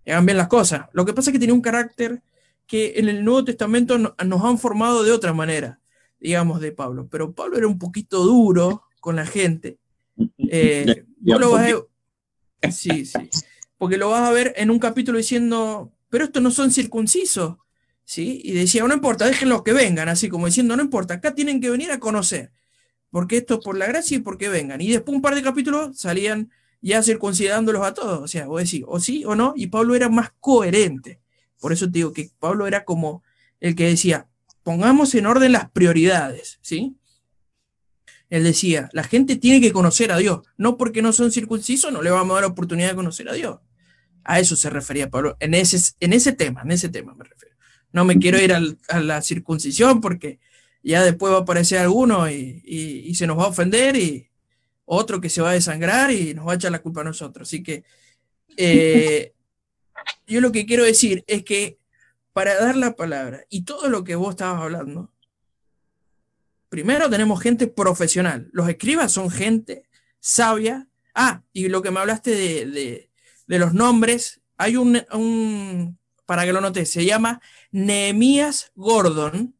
y 0.05 0.11
hagan 0.11 0.27
bien 0.27 0.39
las 0.39 0.49
cosas. 0.49 0.87
Lo 0.93 1.05
que 1.05 1.15
pasa 1.15 1.31
es 1.31 1.33
que 1.33 1.39
tenía 1.39 1.55
un 1.55 1.63
carácter 1.63 2.23
que 2.67 2.95
en 2.97 3.09
el 3.09 3.25
Nuevo 3.25 3.45
Testamento 3.45 3.99
nos 3.99 4.45
han 4.45 4.59
formado 4.59 5.03
de 5.03 5.13
otra 5.13 5.33
manera, 5.33 5.81
digamos, 6.21 6.61
de 6.61 6.73
Pablo. 6.73 7.09
Pero 7.11 7.33
Pablo 7.33 7.57
era 7.57 7.67
un 7.67 7.79
poquito 7.79 8.23
duro 8.23 8.83
con 9.01 9.17
la 9.17 9.27
gente. 9.27 9.79
Eh, 10.49 11.05
sí, 12.71 13.05
sí. 13.05 13.31
Porque 13.77 13.97
lo 13.97 14.11
vas 14.11 14.29
a 14.29 14.33
ver 14.33 14.55
en 14.57 14.71
un 14.71 14.79
capítulo 14.79 15.19
diciendo, 15.19 15.93
pero 16.09 16.25
estos 16.25 16.41
no 16.41 16.53
son 16.53 16.71
circuncisos. 16.71 17.57
¿Sí? 18.05 18.41
Y 18.45 18.53
decía, 18.53 18.85
no 18.85 18.95
importa, 18.95 19.27
déjenlos 19.27 19.63
que 19.63 19.73
vengan, 19.73 20.09
así 20.09 20.29
como 20.29 20.47
diciendo, 20.47 20.77
no 20.77 20.83
importa, 20.83 21.15
acá 21.15 21.35
tienen 21.35 21.61
que 21.61 21.71
venir 21.71 21.91
a 21.91 21.99
conocer, 21.99 22.53
porque 23.15 23.37
esto 23.37 23.55
es 23.55 23.61
por 23.61 23.79
la 23.79 23.87
gracia 23.87 24.17
y 24.17 24.21
porque 24.21 24.49
vengan. 24.49 24.81
Y 24.81 24.91
después 24.91 25.15
un 25.15 25.23
par 25.23 25.37
de 25.37 25.43
capítulos 25.43 25.97
salían 25.97 26.51
ya 26.81 27.01
circuncidándolos 27.01 27.87
a 27.87 27.95
todos, 27.95 28.19
o 28.19 28.27
sea, 28.27 28.49
vos 28.49 28.65
decís, 28.65 28.83
o 28.89 28.99
sí 28.99 29.25
o 29.25 29.37
no, 29.37 29.53
y 29.55 29.69
Pablo 29.69 29.95
era 29.95 30.09
más 30.09 30.33
coherente. 30.41 31.21
Por 31.61 31.73
eso 31.73 31.87
te 31.87 31.93
digo 31.93 32.13
que 32.13 32.33
Pablo 32.41 32.67
era 32.67 32.85
como 32.85 33.23
el 33.61 33.77
que 33.77 33.87
decía, 33.87 34.27
pongamos 34.65 35.15
en 35.15 35.27
orden 35.27 35.53
las 35.53 35.71
prioridades, 35.71 36.59
¿sí? 36.61 36.97
Él 38.31 38.43
decía, 38.43 38.91
la 38.93 39.05
gente 39.05 39.37
tiene 39.37 39.61
que 39.61 39.73
conocer 39.73 40.11
a 40.11 40.17
Dios, 40.17 40.41
no 40.57 40.77
porque 40.77 41.01
no 41.01 41.13
son 41.13 41.31
circuncisos, 41.31 41.93
no 41.93 42.03
le 42.03 42.11
vamos 42.11 42.33
a 42.33 42.41
dar 42.41 42.51
oportunidad 42.51 42.89
de 42.89 42.97
conocer 42.97 43.29
a 43.29 43.35
Dios. 43.35 43.61
A 44.25 44.41
eso 44.41 44.57
se 44.57 44.71
refería 44.71 45.09
Pablo, 45.09 45.37
en 45.39 45.55
ese, 45.55 45.79
en 46.01 46.15
ese 46.15 46.33
tema, 46.33 46.63
en 46.63 46.73
ese 46.73 46.89
tema 46.89 47.15
me 47.15 47.23
refiero. 47.23 47.55
No 47.93 48.05
me 48.05 48.19
quiero 48.19 48.43
ir 48.43 48.53
a 48.53 48.99
la 48.99 49.23
circuncisión 49.23 50.01
porque 50.01 50.41
ya 50.85 51.03
después 51.03 51.33
va 51.33 51.39
a 51.39 51.41
aparecer 51.41 51.79
alguno 51.79 52.31
y, 52.31 53.15
se 53.15 53.27
nos 53.27 53.39
va 53.39 53.45
a 53.45 53.49
ofender 53.49 53.97
y 53.97 54.29
otro 54.85 55.21
que 55.21 55.31
se 55.31 55.41
va 55.41 55.51
a 55.51 55.55
desangrar 55.55 56.11
y 56.11 56.35
nos 56.35 56.47
va 56.47 56.53
a 56.53 56.57
echar 56.57 56.71
la 56.71 56.83
culpa 56.83 57.01
a 57.01 57.05
nosotros. 57.05 57.49
Así 57.49 57.63
que 57.63 57.85
eh, 58.57 59.33
yo 60.27 60.41
lo 60.41 60.53
que 60.53 60.67
quiero 60.67 60.85
decir 60.85 61.25
es 61.27 61.43
que 61.45 61.79
para 62.33 62.55
dar 62.57 62.77
la 62.77 62.97
palabra 62.97 63.45
y 63.49 63.63
todo 63.63 63.89
lo 63.89 64.05
que 64.05 64.17
vos 64.17 64.31
estabas 64.31 64.61
hablando, 64.61 65.11
primero 66.69 67.09
tenemos 67.09 67.41
gente 67.41 67.67
profesional. 67.67 68.51
Los 68.53 68.69
escribas 68.69 69.13
son 69.13 69.31
gente 69.31 69.89
sabia. 70.21 70.89
Ah, 71.15 71.45
y 71.53 71.69
lo 71.69 71.83
que 71.83 71.91
me 71.91 72.01
hablaste 72.01 72.31
de, 72.31 73.11
los 73.47 73.75
nombres, 73.75 74.41
hay 74.57 74.77
un, 74.77 75.99
para 76.27 76.45
que 76.45 76.53
lo 76.53 76.61
notes, 76.61 76.91
se 76.91 77.05
llama 77.05 77.41
Nehemías 77.71 78.73
Gordon. 78.75 79.55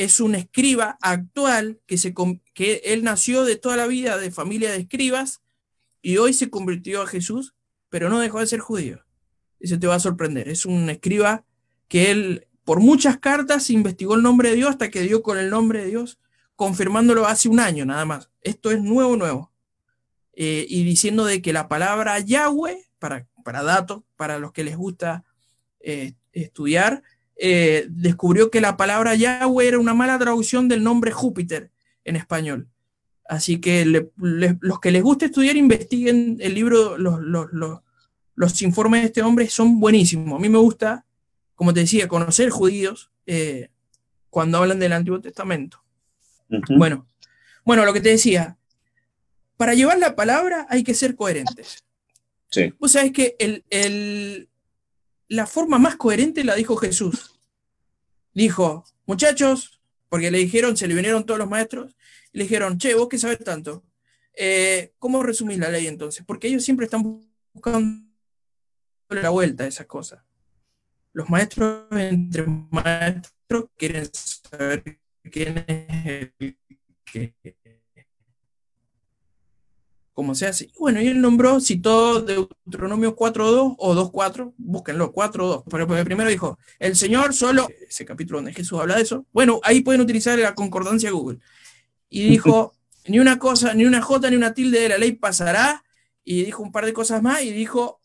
Es 0.00 0.18
un 0.18 0.34
escriba 0.34 0.96
actual 1.02 1.78
que, 1.86 1.98
se, 1.98 2.14
que 2.54 2.80
él 2.86 3.04
nació 3.04 3.44
de 3.44 3.56
toda 3.56 3.76
la 3.76 3.86
vida 3.86 4.16
de 4.16 4.30
familia 4.30 4.70
de 4.70 4.78
escribas 4.78 5.42
y 6.00 6.16
hoy 6.16 6.32
se 6.32 6.48
convirtió 6.48 7.02
a 7.02 7.06
Jesús, 7.06 7.54
pero 7.90 8.08
no 8.08 8.18
dejó 8.18 8.40
de 8.40 8.46
ser 8.46 8.60
judío. 8.60 9.04
Eso 9.58 9.78
te 9.78 9.86
va 9.86 9.96
a 9.96 10.00
sorprender. 10.00 10.48
Es 10.48 10.64
un 10.64 10.88
escriba 10.88 11.44
que 11.86 12.10
él, 12.10 12.46
por 12.64 12.80
muchas 12.80 13.18
cartas, 13.18 13.68
investigó 13.68 14.14
el 14.14 14.22
nombre 14.22 14.48
de 14.48 14.56
Dios 14.56 14.70
hasta 14.70 14.90
que 14.90 15.02
dio 15.02 15.22
con 15.22 15.36
el 15.36 15.50
nombre 15.50 15.82
de 15.82 15.88
Dios, 15.88 16.18
confirmándolo 16.56 17.26
hace 17.26 17.50
un 17.50 17.60
año 17.60 17.84
nada 17.84 18.06
más. 18.06 18.30
Esto 18.40 18.70
es 18.70 18.80
nuevo, 18.80 19.18
nuevo. 19.18 19.52
Eh, 20.32 20.64
y 20.66 20.82
diciendo 20.84 21.26
de 21.26 21.42
que 21.42 21.52
la 21.52 21.68
palabra 21.68 22.18
Yahweh, 22.20 22.88
para, 22.98 23.28
para 23.44 23.62
datos, 23.62 24.02
para 24.16 24.38
los 24.38 24.52
que 24.52 24.64
les 24.64 24.78
gusta 24.78 25.24
eh, 25.80 26.14
estudiar, 26.32 27.02
eh, 27.42 27.86
descubrió 27.88 28.50
que 28.50 28.60
la 28.60 28.76
palabra 28.76 29.14
Yahweh 29.14 29.66
era 29.66 29.78
una 29.78 29.94
mala 29.94 30.18
traducción 30.18 30.68
del 30.68 30.84
nombre 30.84 31.10
Júpiter 31.10 31.70
en 32.04 32.16
español. 32.16 32.68
Así 33.26 33.60
que 33.60 33.86
los 33.86 34.80
que 34.80 34.90
les 34.90 35.02
gusta 35.02 35.24
estudiar, 35.24 35.56
investiguen 35.56 36.36
el 36.40 36.54
libro, 36.54 36.98
los, 36.98 37.18
los, 38.34 38.62
informes 38.62 39.00
de 39.00 39.06
este 39.06 39.22
hombre 39.22 39.48
son 39.48 39.80
buenísimos. 39.80 40.38
A 40.38 40.42
mí 40.42 40.50
me 40.50 40.58
gusta, 40.58 41.06
como 41.54 41.72
te 41.72 41.80
decía, 41.80 42.08
conocer 42.08 42.50
judíos 42.50 43.10
eh, 43.24 43.70
cuando 44.28 44.58
hablan 44.58 44.78
del 44.78 44.92
Antiguo 44.92 45.20
Testamento. 45.20 45.82
Bueno, 46.76 47.06
bueno, 47.64 47.86
lo 47.86 47.94
que 47.94 48.02
te 48.02 48.10
decía, 48.10 48.58
para 49.56 49.72
llevar 49.72 49.98
la 49.98 50.14
palabra 50.14 50.66
hay 50.68 50.84
que 50.84 50.92
ser 50.92 51.14
coherentes. 51.14 51.84
Sí. 52.50 52.74
Vos 52.78 52.92
sabés 52.92 53.12
que 53.12 53.36
el, 53.38 54.49
la 55.30 55.46
forma 55.46 55.78
más 55.78 55.96
coherente 55.96 56.42
la 56.42 56.56
dijo 56.56 56.76
Jesús. 56.76 57.38
Dijo, 58.34 58.84
muchachos, 59.06 59.80
porque 60.08 60.30
le 60.30 60.38
dijeron, 60.38 60.76
se 60.76 60.88
le 60.88 60.94
vinieron 60.94 61.24
todos 61.24 61.38
los 61.38 61.48
maestros, 61.48 61.96
le 62.32 62.42
dijeron, 62.42 62.78
che, 62.78 62.94
vos 62.94 63.08
qué 63.08 63.16
sabes 63.16 63.38
tanto. 63.38 63.84
Eh, 64.34 64.92
¿Cómo 64.98 65.22
resumís 65.22 65.58
la 65.58 65.68
ley 65.70 65.86
entonces? 65.86 66.24
Porque 66.26 66.48
ellos 66.48 66.64
siempre 66.64 66.86
están 66.86 67.22
buscando 67.52 68.08
la 69.08 69.30
vuelta 69.30 69.64
a 69.64 69.68
esas 69.68 69.86
cosas. 69.86 70.20
Los 71.12 71.30
maestros 71.30 71.86
entre 71.92 72.46
maestros 72.70 73.66
quieren 73.76 74.10
saber 74.12 75.00
quién 75.30 75.64
es 75.66 76.32
el 76.40 76.58
que 77.04 77.34
como 80.12 80.34
se 80.34 80.46
hace. 80.46 80.70
Bueno, 80.78 81.00
y 81.00 81.08
él 81.08 81.20
nombró, 81.20 81.60
citó 81.60 82.20
Deuteronomio 82.20 83.16
4.2 83.16 83.76
o 83.78 83.94
2.4, 83.94 84.54
búsquenlo, 84.58 85.12
4.2. 85.12 85.64
Pero 85.70 86.04
primero 86.04 86.28
dijo, 86.28 86.58
el 86.78 86.96
Señor 86.96 87.34
solo, 87.34 87.68
ese 87.88 88.04
capítulo 88.04 88.38
donde 88.38 88.52
Jesús 88.52 88.78
habla 88.78 88.96
de 88.96 89.02
eso, 89.02 89.26
bueno, 89.32 89.60
ahí 89.62 89.80
pueden 89.80 90.00
utilizar 90.00 90.38
la 90.38 90.54
concordancia 90.54 91.10
Google 91.10 91.38
y 92.10 92.24
dijo, 92.28 92.74
ni 93.06 93.18
una 93.18 93.38
cosa, 93.38 93.72
ni 93.72 93.86
una 93.86 94.02
jota, 94.02 94.28
ni 94.28 94.36
una 94.36 94.52
tilde 94.52 94.80
de 94.80 94.88
la 94.90 94.98
ley 94.98 95.12
pasará, 95.12 95.84
y 96.22 96.44
dijo 96.44 96.62
un 96.62 96.72
par 96.72 96.84
de 96.84 96.92
cosas 96.92 97.22
más, 97.22 97.42
y 97.42 97.52
dijo, 97.52 98.00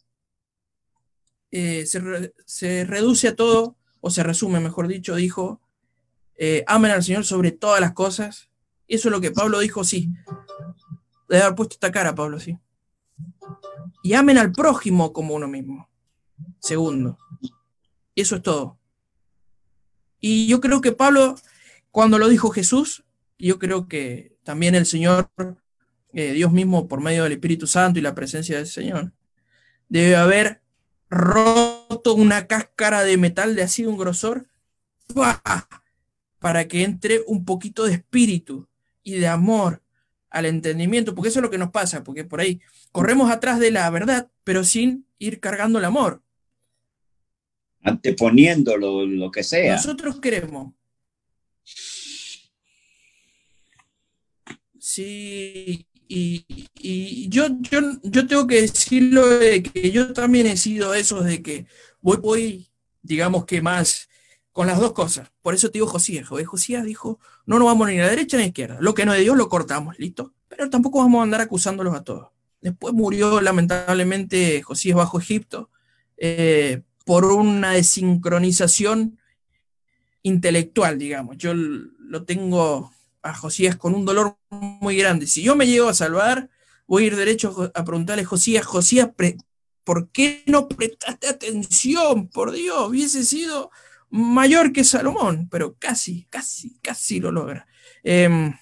eh, 1.52 1.86
se, 1.86 2.86
reduce 2.86 3.28
a 3.28 3.36
todo, 3.36 3.76
o 4.00 4.10
se 4.10 4.24
resume, 4.24 4.60
mejor 4.60 4.88
dicho, 4.88 5.16
dijo, 5.16 5.62
eh, 6.38 6.64
amen 6.68 6.92
al 6.92 7.04
Señor 7.04 7.26
sobre 7.26 7.52
todas 7.52 7.82
las 7.82 7.94
cosas. 7.94 8.50
Eso 8.88 9.10
es 9.10 9.12
lo 9.12 9.22
que 9.22 9.32
Pablo 9.32 9.60
dijo, 9.60 9.84
sí. 9.84 10.10
Debe 11.28 11.44
haber 11.44 11.56
puesto 11.56 11.74
esta 11.76 11.92
cara, 11.92 12.14
Pablo, 12.16 12.40
sí. 12.40 12.58
Y 14.04 14.14
amen 14.14 14.38
al 14.38 14.52
prójimo 14.52 15.14
como 15.14 15.36
uno 15.36 15.48
mismo. 15.48 15.90
Segundo. 16.60 17.18
Y 18.14 18.22
eso 18.22 18.36
es 18.38 18.42
todo. 18.42 18.78
Y 20.20 20.48
yo 20.48 20.62
creo 20.62 20.82
que 20.82 20.92
Pablo, 20.92 21.36
cuando 21.92 22.18
lo 22.18 22.28
dijo 22.28 22.50
Jesús, 22.50 23.04
yo 23.38 23.60
creo 23.60 23.88
que 23.88 24.38
también 24.44 24.76
el 24.76 24.86
Señor, 24.86 25.30
eh, 26.14 26.34
Dios 26.34 26.52
mismo, 26.52 26.88
por 26.88 27.02
medio 27.02 27.24
del 27.24 27.34
Espíritu 27.34 27.68
Santo 27.68 28.00
y 28.00 28.02
la 28.02 28.16
presencia 28.16 28.58
del 28.58 28.68
Señor, 28.68 29.12
debe 29.90 30.16
haber 30.16 30.62
roto 31.10 32.14
una 32.16 32.48
cáscara 32.48 33.04
de 33.04 33.18
metal 33.18 33.56
de 33.56 33.64
así 33.64 33.86
un 33.86 33.98
grosor 33.98 34.48
para 36.40 36.68
que 36.68 36.84
entre 36.84 37.22
un 37.28 37.46
poquito 37.46 37.86
de 37.86 37.94
espíritu 37.94 38.68
y 39.04 39.16
de 39.16 39.28
amor 39.28 39.82
al 40.36 40.46
entendimiento, 40.46 41.16
porque 41.16 41.30
eso 41.30 41.40
es 41.40 41.44
lo 41.44 41.50
que 41.50 41.58
nos 41.58 41.72
pasa, 41.72 42.04
porque 42.04 42.24
por 42.24 42.42
ahí 42.42 42.60
corremos 42.92 43.32
atrás 43.32 43.60
de 43.60 43.72
la 43.72 43.90
verdad, 43.90 44.30
pero 44.44 44.64
sin 44.64 45.06
ir 45.18 45.40
cargando 45.40 45.80
el 45.80 45.86
amor. 45.86 46.22
Anteponiendo 47.82 48.78
lo 48.78 49.32
que 49.32 49.44
sea. 49.44 49.76
Nosotros 49.76 50.20
queremos 50.20 50.74
Sí, 54.96 55.88
y, 56.08 56.46
yo, 57.28 57.48
yo, 57.72 57.82
yo, 58.04 58.28
tengo 58.28 58.46
que 58.46 58.62
decirlo 58.62 59.28
de 59.28 59.64
que 59.64 59.92
yo 59.92 60.14
también 60.14 60.46
he 60.46 60.58
sido 60.58 60.94
esos 60.94 61.26
de 61.26 61.42
que 61.42 61.66
voy, 62.02 62.18
voy, 62.18 62.68
digamos 63.02 63.46
que 63.46 63.64
más 63.64 64.08
con 64.56 64.68
las 64.68 64.80
dos 64.80 64.94
cosas. 64.94 65.34
Por 65.42 65.54
eso 65.54 65.68
te 65.68 65.74
digo 65.74 65.88
Josías. 65.88 66.30
Josías 66.30 66.86
dijo, 66.86 67.20
no 67.46 67.60
nos 67.60 67.66
vamos 67.66 67.90
ni 67.90 68.00
a 68.00 68.04
la 68.04 68.10
derecha 68.10 68.38
ni 68.38 68.44
a 68.44 68.46
la 68.46 68.48
izquierda. 68.48 68.78
Lo 68.80 68.94
que 68.94 69.06
no 69.06 69.12
es 69.12 69.18
de 69.18 69.24
Dios 69.24 69.36
lo 69.36 69.50
cortamos, 69.50 70.00
¿listo? 70.00 70.34
Pero 70.48 70.70
tampoco 70.70 71.00
vamos 71.00 71.20
a 71.20 71.24
andar 71.24 71.42
acusándolos 71.42 71.94
a 71.94 72.06
todos. 72.06 72.30
Después 72.62 72.94
murió 72.94 73.42
lamentablemente 73.42 74.62
Josías 74.62 74.96
bajo 74.96 75.20
Egipto 75.20 75.72
eh, 76.16 76.84
por 77.04 77.26
una 77.26 77.72
desincronización 77.72 79.20
intelectual, 80.22 81.00
digamos. 81.00 81.38
Yo 81.38 81.54
lo 81.54 82.24
tengo 82.24 82.94
a 83.24 83.34
Josías 83.34 83.76
con 83.76 83.94
un 83.94 84.06
dolor 84.06 84.38
muy 84.52 84.96
grande. 84.96 85.28
Si 85.28 85.44
yo 85.44 85.58
me 85.58 85.68
llego 85.68 85.90
a 85.90 85.94
salvar, 85.94 86.50
voy 86.88 87.04
a 87.04 87.08
ir 87.08 87.18
derecho 87.18 87.74
a 87.76 87.84
preguntarle 87.84 88.24
a 88.24 88.26
Josías, 88.26 88.66
Josías, 88.66 89.10
¿por 89.84 90.10
qué 90.12 90.44
no 90.48 90.70
prestaste 90.70 91.28
atención? 91.28 92.30
Por 92.30 92.54
Dios, 92.54 92.88
hubiese 92.88 93.26
sido 93.26 93.70
mayor 94.10 94.72
que 94.72 94.84
Salomón, 94.84 95.48
pero 95.50 95.76
casi, 95.78 96.26
casi, 96.30 96.80
casi 96.80 97.20
lo 97.20 97.32
logra. 97.32 97.68
Em, 98.04 98.54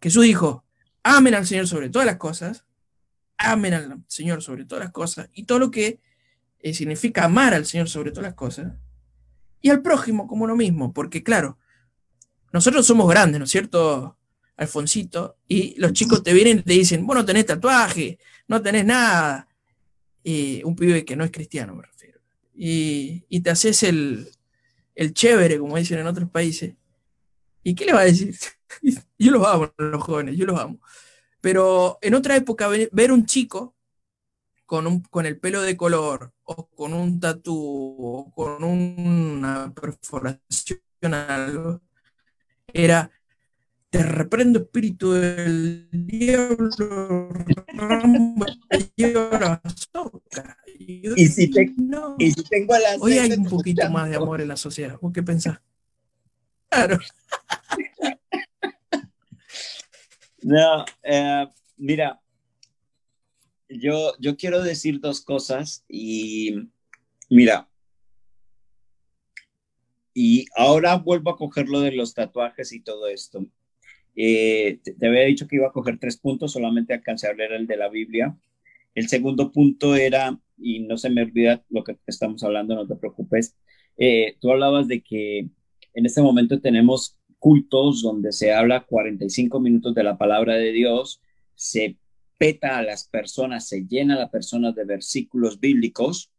Jesús 0.00 0.24
dijo, 0.24 0.64
amen 1.02 1.34
al 1.34 1.46
Señor 1.46 1.66
sobre 1.66 1.90
todas 1.90 2.06
las 2.06 2.16
cosas, 2.16 2.64
amen 3.38 3.74
al 3.74 4.04
Señor 4.06 4.42
sobre 4.42 4.64
todas 4.64 4.84
las 4.84 4.92
cosas, 4.92 5.28
y 5.32 5.44
todo 5.44 5.58
lo 5.58 5.70
que 5.70 6.00
eh, 6.60 6.74
significa 6.74 7.24
amar 7.24 7.54
al 7.54 7.66
Señor 7.66 7.88
sobre 7.88 8.10
todas 8.10 8.24
las 8.24 8.34
cosas, 8.34 8.72
y 9.60 9.70
al 9.70 9.82
prójimo 9.82 10.26
como 10.26 10.44
uno 10.44 10.56
mismo, 10.56 10.92
porque 10.92 11.22
claro, 11.22 11.58
nosotros 12.54 12.86
somos 12.86 13.08
grandes, 13.08 13.40
¿no 13.40 13.46
es 13.46 13.50
cierto, 13.50 14.16
Alfonsito? 14.56 15.38
Y 15.48 15.74
los 15.80 15.92
chicos 15.92 16.22
te 16.22 16.32
vienen 16.32 16.58
y 16.58 16.62
te 16.62 16.72
dicen, 16.74 17.04
vos 17.04 17.16
no 17.16 17.24
tenés 17.24 17.46
tatuaje, 17.46 18.18
no 18.46 18.62
tenés 18.62 18.84
nada. 18.84 19.48
Y 20.22 20.62
un 20.62 20.76
pibe 20.76 21.04
que 21.04 21.16
no 21.16 21.24
es 21.24 21.32
cristiano, 21.32 21.74
me 21.74 21.82
refiero. 21.82 22.20
Y, 22.54 23.40
te 23.40 23.50
haces 23.50 23.82
el, 23.82 24.28
chévere, 25.12 25.58
como 25.58 25.76
dicen 25.76 25.98
en 25.98 26.06
otros 26.06 26.30
países. 26.30 26.74
¿Y 27.62 27.74
qué 27.74 27.86
le 27.86 27.92
va 27.92 28.00
a 28.00 28.04
decir? 28.04 28.34
yo 29.18 29.32
los 29.32 29.46
amo, 29.46 29.72
los 29.78 30.02
jóvenes, 30.02 30.36
yo 30.36 30.46
los 30.46 30.58
amo. 30.58 30.78
Pero 31.40 31.98
en 32.02 32.14
otra 32.14 32.36
época, 32.36 32.68
ver 32.68 33.12
un 33.12 33.26
chico 33.26 33.74
con, 34.66 34.86
un, 34.86 35.00
con 35.02 35.26
el 35.26 35.38
pelo 35.38 35.62
de 35.62 35.76
color, 35.76 36.32
o 36.44 36.68
con 36.68 36.94
un 36.94 37.20
tatú, 37.20 37.96
o 37.98 38.32
con 38.32 38.64
una 38.64 39.72
perforación, 39.74 40.80
algo, 41.12 41.82
era, 42.72 43.10
te 43.94 44.02
reprendo 44.02 44.58
espíritu 44.58 45.12
del 45.12 45.88
diablo, 45.92 47.28
y, 50.76 51.28
si 51.28 51.48
y 52.18 52.30
si 52.32 52.42
tengo 52.42 52.76
la 52.76 52.96
Hoy 52.98 53.18
hay 53.18 53.30
un 53.30 53.44
poquito 53.44 53.88
más 53.90 54.10
de 54.10 54.16
amor 54.16 54.40
en 54.40 54.48
la 54.48 54.56
sociedad. 54.56 54.98
¿Vos 55.00 55.12
qué 55.12 55.22
pensás? 55.22 55.60
Claro. 56.68 56.98
No, 60.42 60.84
eh, 61.04 61.46
mira, 61.76 62.20
yo, 63.68 64.14
yo 64.18 64.36
quiero 64.36 64.60
decir 64.60 64.98
dos 64.98 65.20
cosas 65.20 65.84
y 65.88 66.68
mira, 67.30 67.68
y 70.12 70.46
ahora 70.56 70.96
vuelvo 70.96 71.30
a 71.30 71.36
coger 71.36 71.68
lo 71.68 71.78
de 71.78 71.92
los 71.92 72.12
tatuajes 72.12 72.72
y 72.72 72.80
todo 72.80 73.06
esto. 73.06 73.46
Eh, 74.16 74.80
te, 74.82 75.06
había 75.06 75.24
dicho 75.24 75.46
que 75.46 75.56
iba 75.56 75.68
a 75.68 75.72
coger 75.72 75.98
tres 75.98 76.16
puntos, 76.16 76.52
solamente 76.52 76.94
alcancé 76.94 77.28
a 77.28 77.34
leer 77.34 77.52
el 77.52 77.66
de 77.66 77.76
la 77.76 77.88
Biblia. 77.88 78.36
El 78.94 79.08
segundo 79.08 79.50
punto 79.52 79.96
era 79.96 80.38
y 80.58 80.80
no 80.80 80.96
se 80.96 81.10
me 81.10 81.22
olvida 81.22 81.64
lo 81.68 81.82
que 81.84 81.96
estamos 82.06 82.42
hablando, 82.44 82.74
no 82.74 82.86
te 82.86 82.96
preocupes. 82.96 83.56
Eh, 83.96 84.36
tú 84.40 84.50
hablabas 84.50 84.88
de 84.88 85.02
que 85.02 85.48
en 85.94 86.06
este 86.06 86.22
momento 86.22 86.60
tenemos 86.60 87.18
cultos 87.38 88.02
donde 88.02 88.32
se 88.32 88.52
habla 88.52 88.84
45 88.84 89.60
minutos 89.60 89.94
de 89.94 90.04
la 90.04 90.16
palabra 90.16 90.54
de 90.54 90.72
Dios, 90.72 91.20
se 91.54 91.98
peta 92.38 92.78
a 92.78 92.82
las 92.82 93.08
personas, 93.08 93.68
se 93.68 93.86
llena 93.86 94.14
a 94.14 94.20
las 94.20 94.30
personas 94.30 94.74
de 94.74 94.84
versículos 94.84 95.60
bíblicos. 95.60 96.30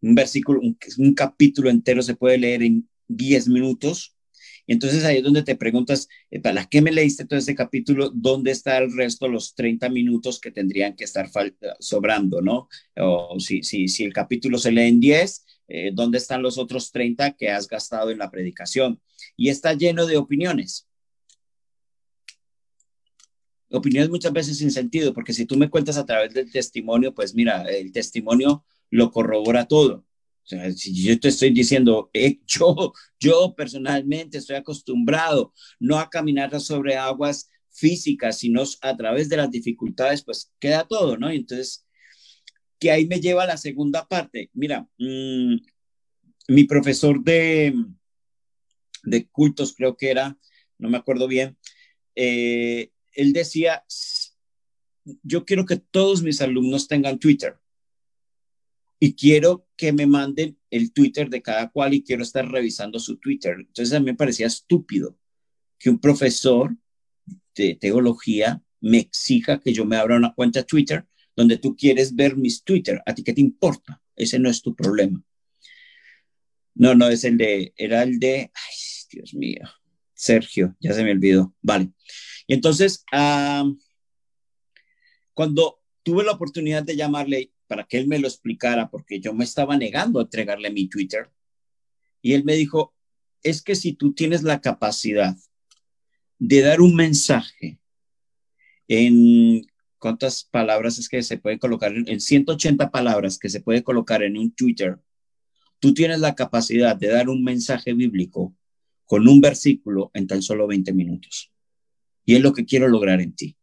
Un 0.00 0.14
versículo, 0.14 0.60
un, 0.60 1.14
capítulo 1.14 1.70
entero 1.70 2.02
se 2.02 2.14
puede 2.14 2.38
leer 2.38 2.62
en 2.62 2.88
10 3.08 3.48
minutos. 3.48 4.16
Entonces 4.70 5.04
ahí 5.04 5.16
es 5.16 5.24
donde 5.24 5.42
te 5.42 5.56
preguntas, 5.56 6.08
eh, 6.30 6.38
¿para 6.38 6.64
qué 6.64 6.80
me 6.80 6.92
leíste 6.92 7.24
todo 7.24 7.40
ese 7.40 7.56
capítulo? 7.56 8.08
¿Dónde 8.14 8.52
está 8.52 8.78
el 8.78 8.96
resto, 8.96 9.26
los 9.26 9.56
30 9.56 9.88
minutos 9.88 10.38
que 10.38 10.52
tendrían 10.52 10.94
que 10.94 11.02
estar 11.02 11.28
sobrando, 11.80 12.40
no? 12.40 12.68
O 12.96 13.40
si, 13.40 13.64
si, 13.64 13.88
si 13.88 14.04
el 14.04 14.12
capítulo 14.12 14.58
se 14.58 14.70
lee 14.70 14.86
en 14.86 15.00
10, 15.00 15.44
eh, 15.66 15.90
¿dónde 15.92 16.18
están 16.18 16.40
los 16.40 16.56
otros 16.56 16.92
30 16.92 17.32
que 17.32 17.50
has 17.50 17.66
gastado 17.66 18.12
en 18.12 18.18
la 18.18 18.30
predicación? 18.30 19.00
Y 19.36 19.48
está 19.48 19.74
lleno 19.74 20.06
de 20.06 20.18
opiniones 20.18 20.86
opiniones 23.72 24.10
muchas 24.10 24.32
veces 24.32 24.58
sin 24.58 24.70
sentido, 24.70 25.14
porque 25.14 25.32
si 25.32 25.46
tú 25.46 25.56
me 25.56 25.70
cuentas 25.70 25.96
a 25.96 26.04
través 26.04 26.34
del 26.34 26.50
testimonio, 26.50 27.14
pues 27.14 27.34
mira, 27.34 27.62
el 27.62 27.92
testimonio 27.92 28.64
lo 28.90 29.10
corrobora 29.10 29.66
todo. 29.66 30.04
Si 30.76 31.02
yo 31.02 31.18
te 31.18 31.28
estoy 31.28 31.50
diciendo, 31.50 32.10
eh, 32.12 32.40
yo, 32.46 32.92
yo 33.18 33.54
personalmente 33.56 34.38
estoy 34.38 34.56
acostumbrado 34.56 35.52
no 35.78 35.98
a 35.98 36.10
caminar 36.10 36.58
sobre 36.60 36.96
aguas 36.96 37.48
físicas, 37.70 38.38
sino 38.38 38.62
a 38.82 38.96
través 38.96 39.28
de 39.28 39.36
las 39.36 39.50
dificultades, 39.50 40.24
pues 40.24 40.52
queda 40.58 40.86
todo, 40.86 41.16
¿no? 41.16 41.30
entonces, 41.30 41.86
que 42.78 42.90
ahí 42.90 43.06
me 43.06 43.20
lleva 43.20 43.44
a 43.44 43.46
la 43.46 43.56
segunda 43.56 44.08
parte. 44.08 44.50
Mira, 44.54 44.88
mm, 44.98 45.56
mi 46.48 46.64
profesor 46.64 47.22
de, 47.22 47.74
de 49.04 49.28
cultos, 49.28 49.74
creo 49.74 49.96
que 49.96 50.10
era, 50.10 50.36
no 50.78 50.88
me 50.88 50.98
acuerdo 50.98 51.28
bien, 51.28 51.56
eh, 52.16 52.90
él 53.12 53.32
decía, 53.32 53.84
yo 55.22 55.44
quiero 55.44 55.66
que 55.66 55.76
todos 55.76 56.22
mis 56.22 56.40
alumnos 56.40 56.88
tengan 56.88 57.18
Twitter 57.18 57.56
y 59.00 59.14
quiero 59.14 59.66
que 59.76 59.92
me 59.92 60.06
manden 60.06 60.58
el 60.68 60.92
Twitter 60.92 61.30
de 61.30 61.40
cada 61.40 61.70
cual 61.70 61.94
y 61.94 62.04
quiero 62.04 62.22
estar 62.22 62.46
revisando 62.48 63.00
su 63.00 63.16
Twitter. 63.16 63.56
Entonces 63.58 63.94
a 63.94 63.98
mí 63.98 64.04
me 64.04 64.14
parecía 64.14 64.46
estúpido 64.46 65.18
que 65.78 65.88
un 65.88 65.98
profesor 65.98 66.76
de 67.54 67.74
teología 67.76 68.62
me 68.80 68.98
exija 68.98 69.58
que 69.58 69.72
yo 69.72 69.86
me 69.86 69.96
abra 69.96 70.16
una 70.16 70.34
cuenta 70.34 70.62
Twitter 70.62 71.06
donde 71.34 71.56
tú 71.56 71.74
quieres 71.74 72.14
ver 72.14 72.36
mis 72.36 72.62
Twitter. 72.62 73.00
¿A 73.06 73.14
ti 73.14 73.24
qué 73.24 73.32
te 73.32 73.40
importa? 73.40 74.02
Ese 74.14 74.38
no 74.38 74.50
es 74.50 74.60
tu 74.60 74.76
problema. 74.76 75.24
No, 76.74 76.94
no, 76.94 77.08
es 77.08 77.24
el 77.24 77.38
de, 77.38 77.72
era 77.76 78.02
el 78.02 78.18
de, 78.18 78.50
ay, 78.54 78.74
Dios 79.10 79.32
mío, 79.34 79.62
Sergio, 80.12 80.76
ya 80.78 80.92
se 80.92 81.02
me 81.02 81.12
olvidó. 81.12 81.54
Vale. 81.62 81.90
Y 82.46 82.52
entonces, 82.54 83.04
cuando 85.32 85.80
tuve 86.02 86.24
la 86.24 86.32
oportunidad 86.32 86.82
de 86.82 86.96
llamarle 86.96 87.52
para 87.70 87.84
que 87.84 87.98
él 87.98 88.08
me 88.08 88.18
lo 88.18 88.26
explicara, 88.26 88.90
porque 88.90 89.20
yo 89.20 89.32
me 89.32 89.44
estaba 89.44 89.76
negando 89.76 90.18
a 90.18 90.24
entregarle 90.24 90.72
mi 90.72 90.88
Twitter, 90.88 91.30
y 92.20 92.32
él 92.32 92.42
me 92.42 92.56
dijo, 92.56 92.96
es 93.44 93.62
que 93.62 93.76
si 93.76 93.92
tú 93.92 94.12
tienes 94.12 94.42
la 94.42 94.60
capacidad 94.60 95.36
de 96.40 96.62
dar 96.62 96.80
un 96.80 96.96
mensaje 96.96 97.78
en 98.88 99.64
cuántas 99.98 100.42
palabras 100.42 100.98
es 100.98 101.08
que 101.08 101.22
se 101.22 101.38
puede 101.38 101.60
colocar, 101.60 101.92
en 101.94 102.20
180 102.20 102.90
palabras 102.90 103.38
que 103.38 103.48
se 103.48 103.60
puede 103.60 103.84
colocar 103.84 104.24
en 104.24 104.36
un 104.36 104.50
Twitter, 104.50 104.98
tú 105.78 105.94
tienes 105.94 106.18
la 106.18 106.34
capacidad 106.34 106.96
de 106.96 107.06
dar 107.06 107.28
un 107.28 107.44
mensaje 107.44 107.94
bíblico 107.94 108.52
con 109.04 109.28
un 109.28 109.40
versículo 109.40 110.10
en 110.12 110.26
tan 110.26 110.42
solo 110.42 110.66
20 110.66 110.92
minutos. 110.92 111.52
Y 112.24 112.34
es 112.34 112.40
lo 112.40 112.52
que 112.52 112.64
quiero 112.64 112.88
lograr 112.88 113.20
en 113.20 113.32
ti. 113.32 113.56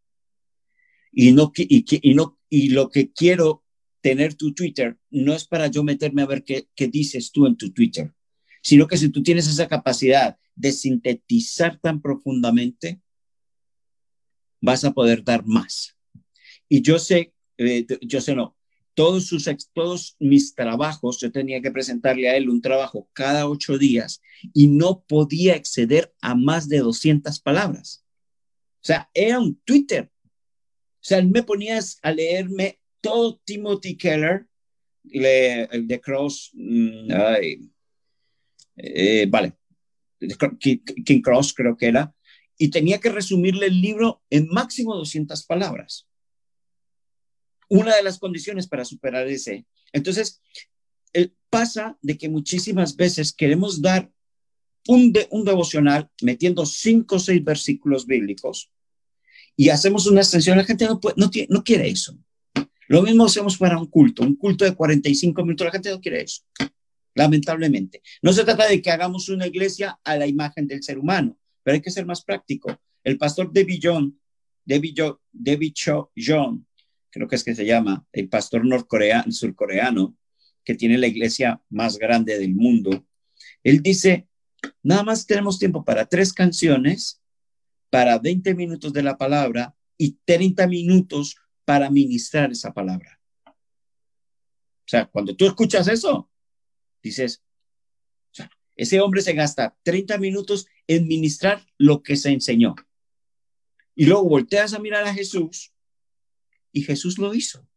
Y, 1.11 1.33
no, 1.33 1.51
y, 1.57 1.83
y, 2.09 2.13
no, 2.13 2.39
y 2.49 2.69
lo 2.69 2.89
que 2.89 3.11
quiero 3.11 3.65
tener 4.07 4.35
tu 4.35 4.53
Twitter 4.53 4.97
no 5.09 5.33
es 5.33 5.45
para 5.45 5.67
yo 5.67 5.83
meterme 5.83 6.21
a 6.21 6.25
ver 6.27 6.45
qué, 6.45 6.69
qué 6.75 6.87
dices 6.87 7.29
tú 7.33 7.45
en 7.45 7.57
tu 7.57 7.73
Twitter, 7.73 8.13
sino 8.63 8.87
que 8.87 8.95
si 8.95 9.09
tú 9.09 9.21
tienes 9.21 9.47
esa 9.47 9.67
capacidad 9.67 10.37
de 10.55 10.71
sintetizar 10.71 11.77
tan 11.77 12.01
profundamente, 12.01 13.01
vas 14.61 14.85
a 14.85 14.93
poder 14.93 15.25
dar 15.25 15.45
más. 15.45 15.97
Y 16.69 16.81
yo 16.81 16.99
sé, 16.99 17.33
eh, 17.57 17.85
yo 17.99 18.21
sé 18.21 18.33
no, 18.33 18.55
todos, 18.93 19.27
sus, 19.27 19.49
todos 19.73 20.15
mis 20.19 20.55
trabajos, 20.55 21.19
yo 21.19 21.29
tenía 21.29 21.61
que 21.61 21.71
presentarle 21.71 22.29
a 22.29 22.37
él 22.37 22.49
un 22.49 22.61
trabajo 22.61 23.09
cada 23.11 23.49
ocho 23.49 23.77
días 23.77 24.21
y 24.53 24.67
no 24.67 25.03
podía 25.05 25.57
exceder 25.57 26.15
a 26.21 26.33
más 26.33 26.69
de 26.69 26.79
200 26.79 27.41
palabras. 27.41 28.05
O 28.75 28.85
sea, 28.87 29.09
era 29.13 29.37
un 29.37 29.59
Twitter. 29.65 30.09
O 30.23 31.01
sea, 31.07 31.21
me 31.21 31.43
ponías 31.43 31.99
a 32.01 32.13
leerme 32.13 32.79
todo 33.01 33.39
Timothy 33.43 33.97
Keller, 33.97 34.45
el 35.03 35.87
de 35.87 36.01
Cross, 36.01 36.51
mm, 36.53 37.11
eh, 38.77 39.25
vale, 39.29 39.53
King 40.59 41.21
Cross 41.21 41.53
creo 41.53 41.77
que 41.77 41.87
era, 41.87 42.13
y 42.57 42.69
tenía 42.69 42.99
que 42.99 43.09
resumirle 43.09 43.67
el 43.67 43.79
libro 43.79 44.23
en 44.29 44.47
máximo 44.49 44.95
200 44.95 45.45
palabras. 45.45 46.07
Una 47.69 47.95
de 47.95 48.03
las 48.03 48.17
condiciones 48.17 48.67
para 48.67 48.85
superar 48.85 49.27
ese. 49.27 49.65
Entonces, 49.91 50.41
pasa 51.49 51.97
de 52.01 52.17
que 52.17 52.29
muchísimas 52.29 52.95
veces 52.95 53.33
queremos 53.33 53.81
dar 53.81 54.11
un, 54.87 55.13
un 55.31 55.45
devocional 55.45 56.09
metiendo 56.21 56.65
cinco 56.65 57.15
o 57.15 57.19
seis 57.19 57.43
versículos 57.43 58.05
bíblicos 58.05 58.71
y 59.55 59.69
hacemos 59.69 60.05
una 60.05 60.21
extensión, 60.21 60.57
la 60.57 60.63
gente 60.63 60.85
no, 60.85 60.99
no, 61.15 61.31
no 61.49 61.63
quiere 61.63 61.89
eso. 61.89 62.17
Lo 62.87 63.01
mismo 63.01 63.25
hacemos 63.25 63.57
para 63.57 63.77
un 63.77 63.87
culto, 63.87 64.23
un 64.23 64.35
culto 64.35 64.65
de 64.65 64.75
45 64.75 65.43
minutos, 65.43 65.65
la 65.65 65.71
gente 65.71 65.89
no 65.89 65.99
quiere 65.99 66.21
eso, 66.21 66.43
lamentablemente. 67.13 68.01
No 68.21 68.31
se 68.31 68.43
trata 68.43 68.67
de 68.67 68.81
que 68.81 68.91
hagamos 68.91 69.29
una 69.29 69.47
iglesia 69.47 69.99
a 70.03 70.17
la 70.17 70.27
imagen 70.27 70.67
del 70.67 70.83
ser 70.83 70.97
humano, 70.97 71.37
pero 71.63 71.75
hay 71.75 71.81
que 71.81 71.91
ser 71.91 72.05
más 72.05 72.23
práctico. 72.23 72.79
El 73.03 73.17
pastor 73.17 73.51
David 73.53 73.79
John, 73.83 74.19
David, 74.63 74.93
John, 74.97 75.17
David 75.31 75.73
John, 76.15 76.65
creo 77.09 77.27
que 77.27 77.35
es 77.35 77.43
que 77.43 77.55
se 77.55 77.65
llama, 77.65 78.05
el 78.11 78.29
pastor 78.29 78.65
norcoreano, 78.65 79.31
surcoreano, 79.31 80.15
que 80.63 80.75
tiene 80.75 80.97
la 80.97 81.07
iglesia 81.07 81.61
más 81.69 81.97
grande 81.97 82.37
del 82.37 82.53
mundo, 82.53 83.05
él 83.63 83.81
dice, 83.81 84.27
nada 84.83 85.03
más 85.03 85.25
tenemos 85.25 85.59
tiempo 85.59 85.83
para 85.83 86.05
tres 86.05 86.33
canciones 86.33 87.21
para 87.89 88.19
20 88.19 88.53
minutos 88.55 88.93
de 88.93 89.03
la 89.03 89.17
palabra 89.17 89.75
y 89.97 90.17
30 90.25 90.67
minutos 90.67 91.37
para 91.67 91.89
ministrar 91.89 92.49
esa 92.49 92.71
palabra. 92.71 93.19
O 93.45 93.51
sea, 94.85 95.05
cuando 95.05 95.35
tú 95.35 95.45
escuchas 95.45 95.89
eso, 95.89 96.31
dices, 97.03 97.43
ese 98.77 99.01
hombre 99.01 99.21
se 99.21 99.33
gasta 99.33 99.77
30 99.83 100.17
minutos 100.17 100.67
en 100.87 101.09
ministrar 101.09 101.67
lo 101.77 102.03
que 102.03 102.15
se 102.15 102.29
enseñó. 102.29 102.73
Y 103.95 104.05
luego 104.05 104.29
volteas 104.29 104.73
a 104.73 104.79
mirar 104.79 105.03
a 105.03 105.13
Jesús 105.13 105.73
y 106.71 106.83
Jesús 106.83 107.17
lo 107.17 107.33
hizo. 107.33 107.67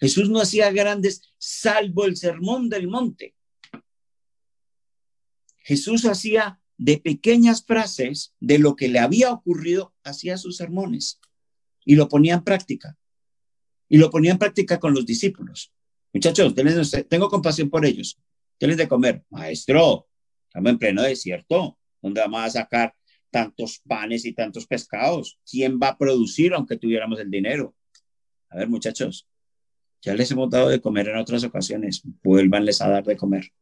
Jesús 0.00 0.30
no 0.30 0.40
hacía 0.40 0.72
grandes 0.72 1.34
salvo 1.36 2.06
el 2.06 2.16
sermón 2.16 2.70
del 2.70 2.88
monte. 2.88 3.36
Jesús 5.58 6.06
hacía 6.06 6.62
de 6.78 6.96
pequeñas 6.96 7.62
frases 7.62 8.34
de 8.40 8.58
lo 8.58 8.74
que 8.74 8.88
le 8.88 9.00
había 9.00 9.32
ocurrido 9.32 9.94
hacía 10.02 10.38
sus 10.38 10.56
sermones 10.56 11.20
y 11.84 11.94
lo 11.94 12.08
ponía 12.08 12.34
en 12.34 12.42
práctica. 12.42 12.96
Y 13.88 13.98
lo 13.98 14.10
ponía 14.10 14.32
en 14.32 14.38
práctica 14.38 14.78
con 14.80 14.94
los 14.94 15.04
discípulos. 15.04 15.72
Muchachos, 16.12 16.54
tengo 17.08 17.28
compasión 17.28 17.70
por 17.70 17.84
ellos. 17.84 18.18
Denles 18.58 18.78
de 18.78 18.88
comer. 18.88 19.24
Maestro, 19.30 20.08
estamos 20.48 20.70
en 20.70 20.78
pleno 20.78 21.02
desierto. 21.02 21.78
¿Dónde 22.00 22.20
vamos 22.20 22.42
a 22.42 22.50
sacar 22.50 22.94
tantos 23.30 23.80
panes 23.86 24.24
y 24.24 24.32
tantos 24.32 24.66
pescados? 24.66 25.38
¿Quién 25.48 25.78
va 25.82 25.88
a 25.88 25.98
producir 25.98 26.52
aunque 26.54 26.76
tuviéramos 26.76 27.18
el 27.20 27.30
dinero? 27.30 27.74
A 28.50 28.56
ver, 28.56 28.68
muchachos, 28.68 29.26
ya 30.02 30.14
les 30.14 30.30
hemos 30.30 30.50
dado 30.50 30.68
de 30.68 30.80
comer 30.80 31.08
en 31.08 31.16
otras 31.16 31.44
ocasiones. 31.44 32.02
Vuélvanles 32.22 32.80
a 32.82 32.88
dar 32.88 33.04
de 33.04 33.16
comer. 33.16 33.52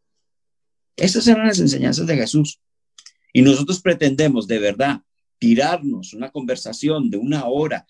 Estas 0.96 1.26
eran 1.28 1.46
las 1.46 1.60
enseñanzas 1.60 2.06
de 2.06 2.16
Jesús. 2.16 2.60
Y 3.32 3.42
nosotros 3.42 3.80
pretendemos 3.80 4.48
de 4.48 4.58
verdad 4.58 5.02
tirarnos 5.38 6.12
una 6.14 6.30
conversación 6.30 7.10
de 7.10 7.16
una 7.16 7.46
hora, 7.46 7.86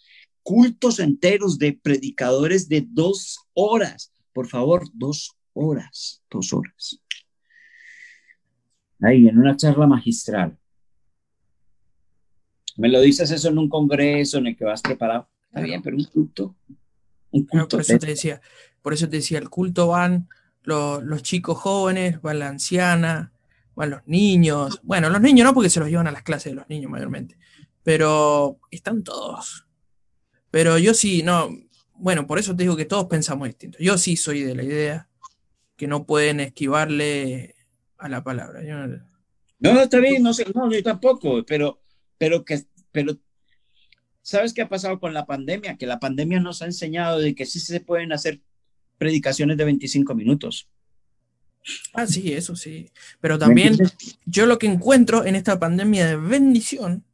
cultos 0.50 0.98
enteros 0.98 1.60
de 1.60 1.78
predicadores 1.80 2.68
de 2.68 2.84
dos 2.84 3.38
horas. 3.54 4.12
Por 4.32 4.48
favor, 4.48 4.82
dos 4.92 5.36
horas, 5.52 6.24
dos 6.28 6.52
horas. 6.52 7.00
Ahí, 9.00 9.28
en 9.28 9.38
una 9.38 9.56
charla 9.56 9.86
magistral. 9.86 10.58
Me 12.76 12.88
lo 12.88 13.00
dices 13.00 13.30
eso 13.30 13.48
en 13.48 13.58
un 13.58 13.68
congreso 13.68 14.38
en 14.38 14.48
el 14.48 14.56
que 14.56 14.64
vas 14.64 14.82
preparado. 14.82 15.28
Está 15.46 15.60
bien, 15.60 15.82
pero 15.82 15.96
un 15.96 16.04
culto. 16.06 16.56
Un 17.30 17.44
culto 17.44 17.76
por 17.76 17.82
eso 17.82 17.98
te 18.00 18.06
decía, 18.08 18.40
por 18.82 18.92
eso 18.92 19.08
te 19.08 19.18
decía, 19.18 19.38
el 19.38 19.50
culto 19.50 19.86
van 19.86 20.28
los, 20.64 21.00
los 21.04 21.22
chicos 21.22 21.58
jóvenes, 21.58 22.20
van 22.22 22.40
la 22.40 22.48
anciana, 22.48 23.32
van 23.76 23.90
los 23.90 24.04
niños. 24.04 24.80
Bueno, 24.82 25.08
los 25.10 25.20
niños 25.20 25.44
no, 25.46 25.54
porque 25.54 25.70
se 25.70 25.78
los 25.78 25.88
llevan 25.88 26.08
a 26.08 26.12
las 26.12 26.24
clases 26.24 26.50
de 26.50 26.56
los 26.56 26.68
niños 26.68 26.90
mayormente. 26.90 27.38
Pero 27.84 28.58
están 28.72 29.04
todos. 29.04 29.69
Pero 30.50 30.78
yo 30.78 30.94
sí, 30.94 31.22
no. 31.22 31.50
Bueno, 31.94 32.26
por 32.26 32.38
eso 32.38 32.56
te 32.56 32.62
digo 32.62 32.76
que 32.76 32.86
todos 32.86 33.06
pensamos 33.06 33.46
distinto. 33.48 33.78
Yo 33.78 33.98
sí 33.98 34.16
soy 34.16 34.42
de 34.42 34.54
la 34.54 34.62
idea 34.62 35.08
que 35.76 35.86
no 35.86 36.04
pueden 36.04 36.40
esquivarle 36.40 37.54
a 37.98 38.08
la 38.08 38.22
palabra. 38.24 38.62
Yo 38.64 38.76
no- 38.86 39.02
No, 39.58 39.74
no, 39.74 39.80
está 39.82 39.98
bien, 39.98 40.22
no 40.22 40.32
sé, 40.32 40.46
no, 40.54 40.70
yo 40.72 40.82
tampoco, 40.82 41.44
pero, 41.44 41.82
pero 42.16 42.44
que, 42.44 42.62
pero, 42.92 43.18
¿sabes 44.22 44.54
qué 44.54 44.62
ha 44.62 44.68
pasado 44.68 44.98
con 44.98 45.12
la 45.12 45.26
pandemia? 45.26 45.76
Que 45.76 45.86
la 45.86 46.00
pandemia 46.00 46.40
nos 46.40 46.62
ha 46.62 46.66
enseñado 46.66 47.18
de 47.18 47.34
que 47.34 47.44
sí 47.44 47.60
se 47.60 47.80
pueden 47.80 48.12
hacer 48.12 48.40
predicaciones 48.96 49.56
de 49.58 49.64
25 49.64 50.14
minutos. 50.14 50.68
Ah, 51.92 52.06
sí, 52.06 52.32
eso 52.32 52.56
sí. 52.56 52.90
Pero 53.20 53.34
¿Me 53.34 53.40
también 53.40 53.78
yo 54.24 54.46
lo 54.46 54.58
que 54.58 54.66
encuentro 54.66 55.24
en 55.26 55.36
esta 55.36 55.58
pandemia 55.58 56.06
de 56.06 56.16
bendición, 56.16 57.04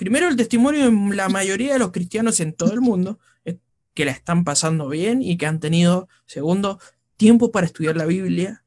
primero 0.00 0.28
el 0.28 0.36
testimonio 0.36 0.90
de 0.90 1.14
la 1.14 1.28
mayoría 1.28 1.74
de 1.74 1.78
los 1.78 1.90
cristianos 1.92 2.40
en 2.40 2.54
todo 2.54 2.72
el 2.72 2.80
mundo, 2.80 3.18
es 3.44 3.56
que 3.92 4.06
la 4.06 4.12
están 4.12 4.44
pasando 4.44 4.88
bien 4.88 5.20
y 5.22 5.36
que 5.36 5.44
han 5.44 5.60
tenido, 5.60 6.08
segundo, 6.24 6.80
tiempo 7.18 7.52
para 7.52 7.66
estudiar 7.66 7.98
la 7.98 8.06
Biblia, 8.06 8.64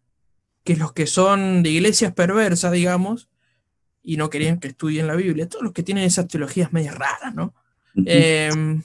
que 0.64 0.76
los 0.76 0.94
que 0.94 1.08
son 1.08 1.64
de 1.64 1.72
iglesias 1.72 2.14
perversas, 2.14 2.72
digamos, 2.72 3.30
y 4.04 4.18
no 4.18 4.30
querían 4.30 4.60
que 4.60 4.68
estudien 4.68 5.08
la 5.08 5.16
Biblia, 5.16 5.50
todos 5.50 5.64
los 5.64 5.74
que 5.74 5.82
tienen 5.82 6.04
esas 6.04 6.28
teologías 6.28 6.72
medias 6.72 6.94
raras, 6.96 7.34
¿no? 7.34 7.56
Em, 7.96 8.84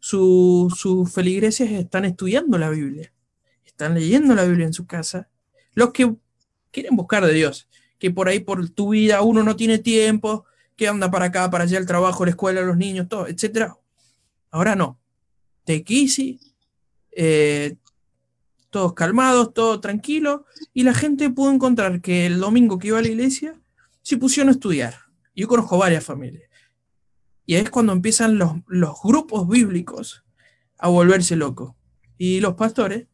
su- 0.00 0.72
sus 0.74 1.12
feligreses 1.12 1.70
están 1.72 2.06
estudiando 2.06 2.56
la 2.56 2.70
Biblia, 2.70 3.12
están 3.66 3.92
leyendo 3.92 4.34
la 4.34 4.44
Biblia 4.44 4.64
en 4.66 4.72
su 4.72 4.86
casa. 4.86 5.28
Los 5.74 5.92
que 5.92 6.10
quieren 6.70 6.96
buscar 6.96 7.26
de 7.26 7.34
Dios, 7.34 7.68
que 7.98 8.10
por 8.10 8.28
ahí 8.28 8.40
por 8.40 8.66
tu 8.70 8.90
vida 8.90 9.20
uno 9.20 9.42
no 9.42 9.56
tiene 9.56 9.78
tiempo, 9.78 10.46
que 10.76 10.88
anda 10.88 11.10
para 11.10 11.26
acá, 11.26 11.50
para 11.50 11.64
allá, 11.64 11.78
el 11.78 11.86
trabajo, 11.86 12.24
la 12.24 12.30
escuela, 12.30 12.60
los 12.62 12.76
niños, 12.76 13.08
todo, 13.08 13.26
etcétera. 13.28 13.76
Ahora 14.50 14.74
no. 14.76 15.00
Take 15.64 15.94
easy, 15.94 16.40
eh, 17.12 17.76
todos 18.70 18.92
calmados, 18.94 19.54
todo 19.54 19.80
tranquilo, 19.80 20.46
y 20.72 20.82
la 20.82 20.94
gente 20.94 21.30
pudo 21.30 21.52
encontrar 21.52 22.00
que 22.00 22.26
el 22.26 22.40
domingo 22.40 22.78
que 22.78 22.88
iba 22.88 22.98
a 22.98 23.02
la 23.02 23.08
iglesia 23.08 23.54
se 24.02 24.16
pusieron 24.16 24.48
a 24.48 24.52
estudiar. 24.52 24.94
Yo 25.34 25.48
conozco 25.48 25.78
varias 25.78 26.04
familias. 26.04 26.50
Y 27.46 27.54
ahí 27.54 27.62
es 27.62 27.70
cuando 27.70 27.92
empiezan 27.92 28.38
los, 28.38 28.52
los 28.66 29.00
grupos 29.02 29.48
bíblicos 29.48 30.24
a 30.78 30.88
volverse 30.88 31.36
locos. 31.36 31.74
Y 32.18 32.40
los 32.40 32.54
pastores 32.54 33.06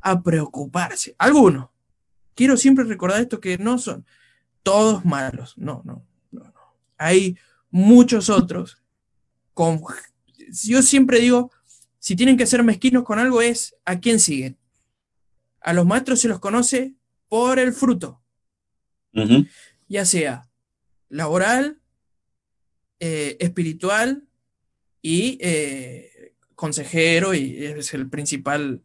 a 0.00 0.22
preocuparse. 0.22 1.14
Algunos. 1.18 1.68
Quiero 2.34 2.56
siempre 2.56 2.84
recordar 2.84 3.20
esto 3.20 3.40
que 3.40 3.58
no 3.58 3.78
son 3.78 4.06
todos 4.62 5.04
malos. 5.04 5.54
No, 5.56 5.82
no. 5.84 6.06
Hay 6.98 7.36
muchos 7.70 8.30
otros. 8.30 8.82
Con, 9.54 9.80
yo 10.64 10.82
siempre 10.82 11.20
digo, 11.20 11.50
si 11.98 12.16
tienen 12.16 12.36
que 12.36 12.46
ser 12.46 12.62
mezquinos 12.62 13.04
con 13.04 13.18
algo 13.18 13.42
es 13.42 13.74
a 13.84 13.98
quién 14.00 14.20
siguen. 14.20 14.58
A 15.60 15.72
los 15.72 15.86
maestros 15.86 16.20
se 16.20 16.28
los 16.28 16.38
conoce 16.38 16.94
por 17.28 17.58
el 17.58 17.72
fruto 17.72 18.22
ya 19.88 20.04
sea 20.04 20.48
laboral, 21.08 21.80
eh, 23.00 23.36
espiritual 23.40 24.24
y 25.02 25.38
eh, 25.40 26.34
consejero, 26.54 27.34
y 27.34 27.64
es 27.64 27.94
el 27.94 28.08
principal 28.08 28.82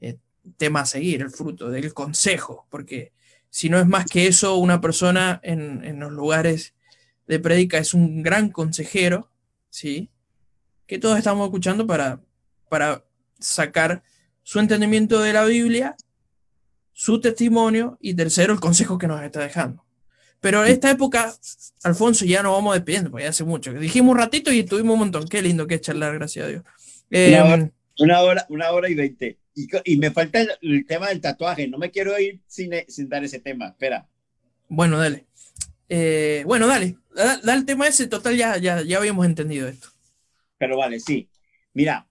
eh, 0.00 0.16
tema 0.56 0.80
a 0.80 0.86
seguir, 0.86 1.22
el 1.22 1.30
fruto 1.30 1.70
del 1.70 1.92
consejo, 1.92 2.66
porque 2.70 3.12
si 3.50 3.68
no 3.68 3.78
es 3.78 3.86
más 3.86 4.06
que 4.06 4.26
eso, 4.26 4.56
una 4.56 4.80
persona 4.80 5.40
en, 5.42 5.84
en 5.84 6.00
los 6.00 6.12
lugares 6.12 6.74
de 7.30 7.38
prédica 7.38 7.78
es 7.78 7.94
un 7.94 8.22
gran 8.24 8.50
consejero, 8.50 9.30
¿sí? 9.68 10.10
Que 10.88 10.98
todos 10.98 11.16
estamos 11.16 11.46
escuchando 11.46 11.86
para, 11.86 12.20
para 12.68 13.04
sacar 13.38 14.02
su 14.42 14.58
entendimiento 14.58 15.20
de 15.20 15.32
la 15.32 15.44
Biblia, 15.44 15.96
su 16.92 17.20
testimonio 17.20 17.96
y 18.00 18.14
tercero, 18.14 18.52
el 18.52 18.58
consejo 18.58 18.98
que 18.98 19.06
nos 19.06 19.22
está 19.22 19.40
dejando. 19.40 19.84
Pero 20.40 20.64
en 20.64 20.72
esta 20.72 20.90
época, 20.90 21.32
Alfonso, 21.84 22.24
ya 22.24 22.42
nos 22.42 22.52
vamos 22.52 22.74
despidiendo, 22.74 23.12
porque 23.12 23.24
ya 23.24 23.30
hace 23.30 23.44
mucho. 23.44 23.72
Dijimos 23.74 24.10
un 24.12 24.18
ratito 24.18 24.50
y 24.52 24.58
estuvimos 24.58 24.94
un 24.94 24.98
montón. 24.98 25.28
Qué 25.28 25.40
lindo 25.40 25.68
que 25.68 25.76
es 25.76 25.82
charlar, 25.82 26.14
gracias 26.14 26.46
a 26.46 26.48
Dios. 26.48 26.64
Eh, 27.10 27.28
Una 27.32 27.44
hora. 27.44 27.70
Una 27.98 28.20
hora, 28.22 28.46
una 28.48 28.70
hora 28.72 28.88
y 28.90 28.94
veinte. 28.96 29.38
Y, 29.54 29.68
y 29.84 29.98
me 29.98 30.10
falta 30.10 30.40
el, 30.40 30.50
el 30.62 30.84
tema 30.84 31.10
del 31.10 31.20
tatuaje. 31.20 31.68
No 31.68 31.78
me 31.78 31.92
quiero 31.92 32.18
ir 32.18 32.40
sin, 32.48 32.72
sin 32.88 33.08
dar 33.08 33.22
ese 33.22 33.38
tema. 33.38 33.68
Espera. 33.68 34.08
bueno, 34.68 34.98
dale. 34.98 35.26
Eh, 35.90 36.42
bueno, 36.46 36.66
dale. 36.66 36.96
Da, 37.14 37.36
da 37.38 37.54
el 37.54 37.66
tema 37.66 37.86
ese, 37.88 38.06
total, 38.06 38.36
ya, 38.36 38.56
ya, 38.58 38.82
ya 38.82 38.98
habíamos 38.98 39.26
entendido 39.26 39.68
esto. 39.68 39.88
Pero 40.58 40.76
vale, 40.76 41.00
sí. 41.00 41.28
Mira, 41.74 42.08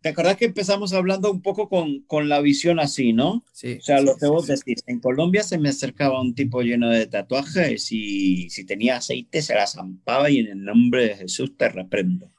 ¿te 0.00 0.10
acordás 0.10 0.36
que 0.36 0.44
empezamos 0.44 0.92
hablando 0.92 1.30
un 1.32 1.42
poco 1.42 1.68
con, 1.68 2.02
con 2.02 2.28
la 2.28 2.40
visión 2.40 2.78
así, 2.78 3.12
no? 3.12 3.44
Sí, 3.52 3.78
O 3.78 3.80
sea, 3.84 3.98
sí, 3.98 4.04
lo 4.04 4.16
que 4.16 4.26
vos 4.26 4.46
sí. 4.46 4.52
decís, 4.52 4.82
en 4.86 5.00
Colombia 5.00 5.42
se 5.42 5.58
me 5.58 5.70
acercaba 5.70 6.20
un 6.20 6.34
tipo 6.34 6.62
lleno 6.62 6.90
de 6.90 7.06
tatuajes 7.06 7.90
y 7.92 8.48
si 8.50 8.64
tenía 8.66 8.96
aceite 8.98 9.42
se 9.42 9.54
la 9.54 9.66
zampaba 9.66 10.30
y 10.30 10.38
en 10.38 10.46
el 10.48 10.64
nombre 10.64 11.08
de 11.08 11.16
Jesús 11.16 11.56
te 11.56 11.68
reprendo. 11.68 12.30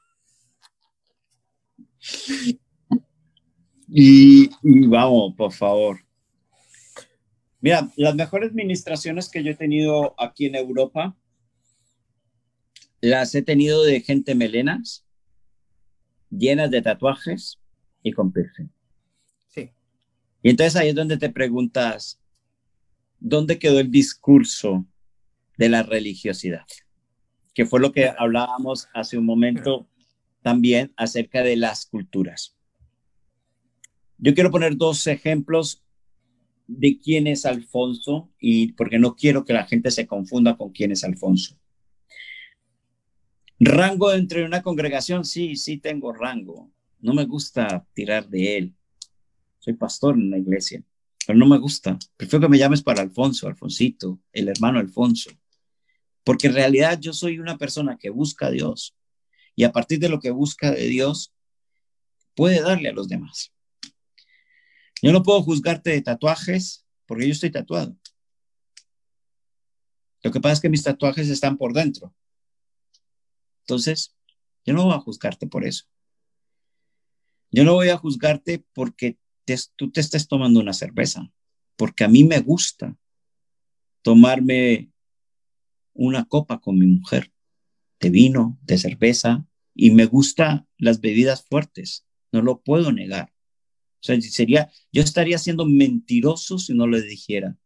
Y, 3.87 4.49
y 4.63 4.87
vamos, 4.87 5.33
por 5.35 5.51
favor. 5.51 6.04
Mira, 7.65 7.89
las 7.95 8.13
mejores 8.13 8.53
ministraciones 8.53 9.27
que 9.27 9.43
yo 9.43 9.49
he 9.49 9.55
tenido 9.55 10.13
aquí 10.21 10.45
en 10.45 10.53
Europa 10.53 11.17
las 13.01 13.33
he 13.33 13.41
tenido 13.41 13.83
de 13.83 14.01
gente 14.01 14.35
melenas, 14.35 15.03
llenas 16.29 16.69
de 16.69 16.83
tatuajes 16.83 17.59
y 18.03 18.11
con 18.11 18.31
piercing. 18.31 18.69
Sí. 19.47 19.71
Y 20.43 20.51
entonces 20.51 20.75
ahí 20.75 20.89
es 20.89 20.95
donde 20.95 21.17
te 21.17 21.31
preguntas, 21.31 22.21
¿dónde 23.19 23.57
quedó 23.57 23.79
el 23.79 23.89
discurso 23.89 24.85
de 25.57 25.69
la 25.69 25.81
religiosidad? 25.81 26.67
Que 27.55 27.65
fue 27.65 27.79
lo 27.79 27.91
que 27.91 28.13
hablábamos 28.15 28.89
hace 28.93 29.17
un 29.17 29.25
momento 29.25 29.89
también 30.43 30.93
acerca 30.97 31.41
de 31.41 31.55
las 31.55 31.87
culturas. 31.87 32.55
Yo 34.19 34.35
quiero 34.35 34.51
poner 34.51 34.77
dos 34.77 35.07
ejemplos 35.07 35.81
de 36.67 36.99
quién 36.99 37.27
es 37.27 37.45
Alfonso 37.45 38.31
y 38.39 38.73
porque 38.73 38.99
no 38.99 39.15
quiero 39.15 39.45
que 39.45 39.53
la 39.53 39.65
gente 39.65 39.91
se 39.91 40.07
confunda 40.07 40.57
con 40.57 40.71
quién 40.71 40.91
es 40.91 41.03
Alfonso. 41.03 41.59
Rango 43.59 44.11
dentro 44.11 44.39
de 44.39 44.45
una 44.45 44.61
congregación, 44.61 45.23
sí, 45.23 45.55
sí 45.55 45.77
tengo 45.77 46.11
rango. 46.11 46.71
No 46.99 47.13
me 47.13 47.25
gusta 47.25 47.87
tirar 47.93 48.27
de 48.27 48.57
él. 48.57 48.75
Soy 49.59 49.73
pastor 49.73 50.15
en 50.15 50.29
la 50.29 50.37
iglesia, 50.37 50.83
pero 51.25 51.39
no 51.39 51.47
me 51.47 51.57
gusta. 51.57 51.97
Prefiero 52.17 52.41
que 52.41 52.49
me 52.49 52.57
llames 52.57 52.83
para 52.83 53.01
Alfonso, 53.01 53.47
Alfonsito, 53.47 54.19
el 54.33 54.49
hermano 54.49 54.79
Alfonso. 54.79 55.31
Porque 56.23 56.47
en 56.47 56.53
realidad 56.53 56.99
yo 56.99 57.13
soy 57.13 57.39
una 57.39 57.57
persona 57.57 57.97
que 57.97 58.09
busca 58.09 58.47
a 58.47 58.51
Dios 58.51 58.95
y 59.55 59.63
a 59.63 59.71
partir 59.71 59.99
de 59.99 60.09
lo 60.09 60.19
que 60.19 60.31
busca 60.31 60.71
de 60.71 60.87
Dios 60.87 61.33
puede 62.35 62.61
darle 62.61 62.89
a 62.89 62.93
los 62.93 63.07
demás. 63.07 63.54
Yo 65.05 65.11
no 65.11 65.21
puedo 65.21 65.43
juzgarte 65.43 65.91
de 65.91 66.01
tatuajes 66.01 66.83
porque 67.05 67.27
yo 67.27 67.31
estoy 67.31 67.51
tatuado. 67.51 67.95
Lo 70.23 70.31
que 70.31 70.41
pasa 70.41 70.53
es 70.53 70.59
que 70.61 70.69
mis 70.69 70.81
tatuajes 70.81 71.29
están 71.29 71.57
por 71.59 71.73
dentro. 71.73 72.11
Entonces, 73.59 74.15
yo 74.65 74.73
no 74.73 74.85
voy 74.85 74.95
a 74.95 74.99
juzgarte 74.99 75.45
por 75.45 75.63
eso. 75.63 75.85
Yo 77.51 77.63
no 77.63 77.73
voy 77.73 77.89
a 77.89 77.97
juzgarte 77.97 78.65
porque 78.73 79.19
tú 79.75 79.91
te 79.91 80.01
estés 80.01 80.27
tomando 80.27 80.59
una 80.59 80.73
cerveza, 80.73 81.31
porque 81.75 82.03
a 82.03 82.07
mí 82.07 82.23
me 82.23 82.39
gusta 82.39 82.97
tomarme 84.01 84.91
una 85.93 86.25
copa 86.25 86.59
con 86.59 86.79
mi 86.79 86.87
mujer 86.87 87.31
de 87.99 88.09
vino, 88.09 88.57
de 88.63 88.79
cerveza, 88.79 89.45
y 89.75 89.91
me 89.91 90.05
gusta 90.05 90.67
las 90.79 90.99
bebidas 90.99 91.45
fuertes, 91.45 92.07
no 92.31 92.41
lo 92.41 92.63
puedo 92.63 92.91
negar. 92.91 93.34
O 94.05 94.07
sea, 94.07 94.21
sería, 94.21 94.71
yo 94.91 95.01
estaría 95.01 95.39
siendo 95.39 95.65
mentiroso 95.65 96.59
si 96.59 96.75
no 96.75 96.85
lo 96.85 97.01
dijera, 97.01 97.57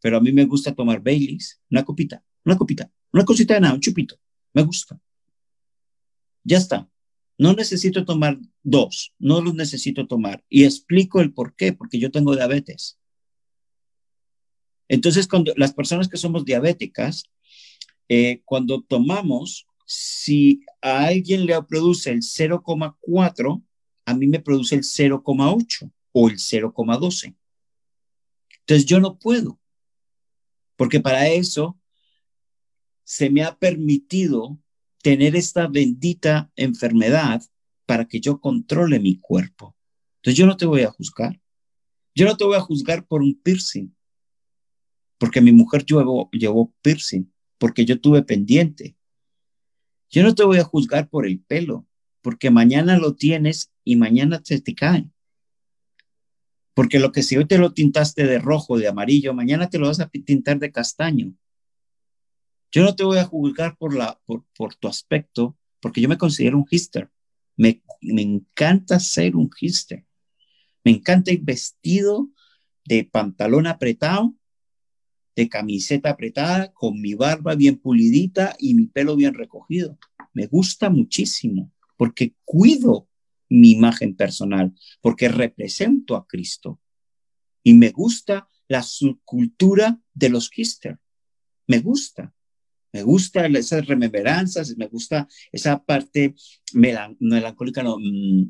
pero 0.00 0.18
a 0.18 0.20
mí 0.20 0.30
me 0.30 0.44
gusta 0.44 0.72
tomar 0.72 1.02
Baileys, 1.02 1.60
una 1.68 1.84
copita, 1.84 2.24
una 2.44 2.56
copita, 2.56 2.92
una 3.12 3.24
cosita 3.24 3.54
de 3.54 3.60
nada, 3.60 3.74
un 3.74 3.80
chupito, 3.80 4.16
me 4.52 4.62
gusta. 4.62 5.00
Ya 6.44 6.58
está. 6.58 6.88
No 7.38 7.54
necesito 7.54 8.04
tomar 8.04 8.38
dos, 8.62 9.12
no 9.18 9.40
los 9.40 9.54
necesito 9.54 10.06
tomar. 10.06 10.44
Y 10.48 10.62
explico 10.62 11.20
el 11.20 11.32
por 11.32 11.56
qué, 11.56 11.72
porque 11.72 11.98
yo 11.98 12.12
tengo 12.12 12.36
diabetes. 12.36 13.00
Entonces, 14.86 15.26
cuando 15.26 15.52
las 15.56 15.74
personas 15.74 16.06
que 16.06 16.18
somos 16.18 16.44
diabéticas, 16.44 17.24
eh, 18.08 18.42
cuando 18.44 18.82
tomamos, 18.82 19.66
si 19.86 20.60
a 20.82 21.06
alguien 21.06 21.46
le 21.46 21.60
produce 21.64 22.10
el 22.10 22.20
0,4, 22.22 23.64
a 24.10 24.14
mí 24.14 24.26
me 24.26 24.40
produce 24.40 24.74
el 24.74 24.82
0,8 24.82 25.90
o 26.12 26.28
el 26.28 26.36
0,12. 26.36 27.36
Entonces 28.60 28.86
yo 28.86 29.00
no 29.00 29.18
puedo, 29.18 29.58
porque 30.76 31.00
para 31.00 31.28
eso 31.28 31.78
se 33.04 33.30
me 33.30 33.42
ha 33.42 33.56
permitido 33.56 34.58
tener 35.02 35.34
esta 35.34 35.66
bendita 35.66 36.50
enfermedad 36.56 37.42
para 37.86 38.06
que 38.06 38.20
yo 38.20 38.40
controle 38.40 39.00
mi 39.00 39.18
cuerpo. 39.18 39.76
Entonces 40.16 40.38
yo 40.38 40.46
no 40.46 40.56
te 40.56 40.66
voy 40.66 40.82
a 40.82 40.90
juzgar. 40.90 41.40
Yo 42.14 42.26
no 42.26 42.36
te 42.36 42.44
voy 42.44 42.56
a 42.56 42.60
juzgar 42.60 43.06
por 43.06 43.22
un 43.22 43.34
piercing, 43.40 43.94
porque 45.18 45.40
mi 45.40 45.52
mujer 45.52 45.84
llevó, 45.84 46.28
llevó 46.32 46.72
piercing, 46.82 47.32
porque 47.58 47.84
yo 47.84 48.00
tuve 48.00 48.22
pendiente. 48.22 48.96
Yo 50.10 50.22
no 50.22 50.34
te 50.34 50.44
voy 50.44 50.58
a 50.58 50.64
juzgar 50.64 51.08
por 51.08 51.26
el 51.26 51.40
pelo, 51.40 51.86
porque 52.22 52.50
mañana 52.50 52.98
lo 52.98 53.14
tienes 53.14 53.72
y 53.84 53.96
mañana 53.96 54.40
se 54.44 54.60
te 54.60 54.74
cae. 54.74 55.08
Porque 56.74 56.98
lo 56.98 57.12
que 57.12 57.22
si 57.22 57.36
hoy 57.36 57.46
te 57.46 57.58
lo 57.58 57.72
tintaste 57.72 58.26
de 58.26 58.38
rojo, 58.38 58.78
de 58.78 58.88
amarillo, 58.88 59.34
mañana 59.34 59.68
te 59.68 59.78
lo 59.78 59.86
vas 59.88 60.00
a 60.00 60.08
tintar 60.08 60.58
de 60.58 60.72
castaño. 60.72 61.34
Yo 62.72 62.84
no 62.84 62.94
te 62.94 63.04
voy 63.04 63.18
a 63.18 63.24
juzgar 63.24 63.76
por, 63.76 63.94
la, 63.94 64.20
por, 64.24 64.44
por 64.56 64.74
tu 64.76 64.86
aspecto, 64.88 65.58
porque 65.80 66.00
yo 66.00 66.08
me 66.08 66.18
considero 66.18 66.58
un 66.58 66.66
hister. 66.70 67.10
Me, 67.56 67.82
me 68.00 68.22
encanta 68.22 69.00
ser 69.00 69.34
un 69.34 69.50
hister. 69.60 70.06
Me 70.84 70.92
encanta 70.92 71.32
ir 71.32 71.42
vestido 71.42 72.28
de 72.84 73.04
pantalón 73.04 73.66
apretado, 73.66 74.34
de 75.36 75.48
camiseta 75.48 76.10
apretada, 76.10 76.72
con 76.72 77.00
mi 77.00 77.14
barba 77.14 77.54
bien 77.54 77.76
pulidita 77.76 78.56
y 78.58 78.74
mi 78.74 78.86
pelo 78.86 79.16
bien 79.16 79.34
recogido. 79.34 79.98
Me 80.32 80.46
gusta 80.46 80.88
muchísimo 80.90 81.72
porque 82.00 82.34
cuido 82.46 83.10
mi 83.50 83.72
imagen 83.72 84.16
personal, 84.16 84.72
porque 85.02 85.28
represento 85.28 86.16
a 86.16 86.26
Cristo. 86.26 86.80
Y 87.62 87.74
me 87.74 87.90
gusta 87.90 88.48
la 88.68 88.82
subcultura 88.82 90.00
de 90.14 90.30
los 90.30 90.48
Kister. 90.48 90.98
Me 91.66 91.80
gusta. 91.80 92.32
Me 92.90 93.02
gusta 93.02 93.44
esas 93.48 93.86
remembranzas, 93.86 94.74
me 94.78 94.86
gusta 94.86 95.28
esa 95.52 95.84
parte 95.84 96.34
melancólica, 96.72 97.82
no, 97.82 97.98
mm, 97.98 98.48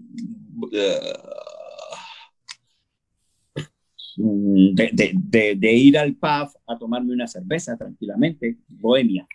uh, 4.16 4.74
de, 4.76 5.72
ir 5.72 5.98
al 5.98 6.14
pub 6.14 6.52
a 6.68 6.78
tomarme 6.78 7.14
una 7.14 7.26
cerveza 7.26 7.76
tranquilamente, 7.76 8.58
bohemia. 8.68 9.26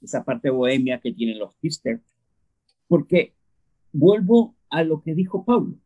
Esa 0.00 0.24
parte 0.24 0.48
bohemia 0.48 0.98
que 0.98 1.12
tienen 1.12 1.38
los 1.38 1.54
Kister. 1.56 2.00
Porque 2.88 3.34
vuelvo 3.92 4.54
a 4.70 4.82
lo 4.82 5.02
que 5.02 5.14
dijo 5.14 5.44
Pablo. 5.44 5.76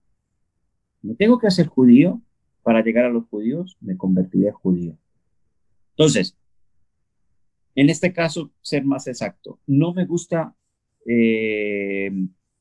Me 1.02 1.14
tengo 1.14 1.38
que 1.38 1.46
hacer 1.46 1.66
judío 1.66 2.20
para 2.62 2.82
llegar 2.82 3.04
a 3.04 3.10
los 3.10 3.26
judíos, 3.26 3.76
me 3.80 3.96
convertiré 3.96 4.48
en 4.48 4.54
judío. 4.54 4.98
Entonces, 5.90 6.36
en 7.74 7.90
este 7.90 8.12
caso, 8.12 8.50
ser 8.60 8.84
más 8.84 9.06
exacto, 9.06 9.60
no 9.66 9.94
me 9.94 10.04
gusta 10.04 10.54
eh, 11.06 12.10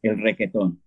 el 0.02 0.22
requetón. 0.22 0.82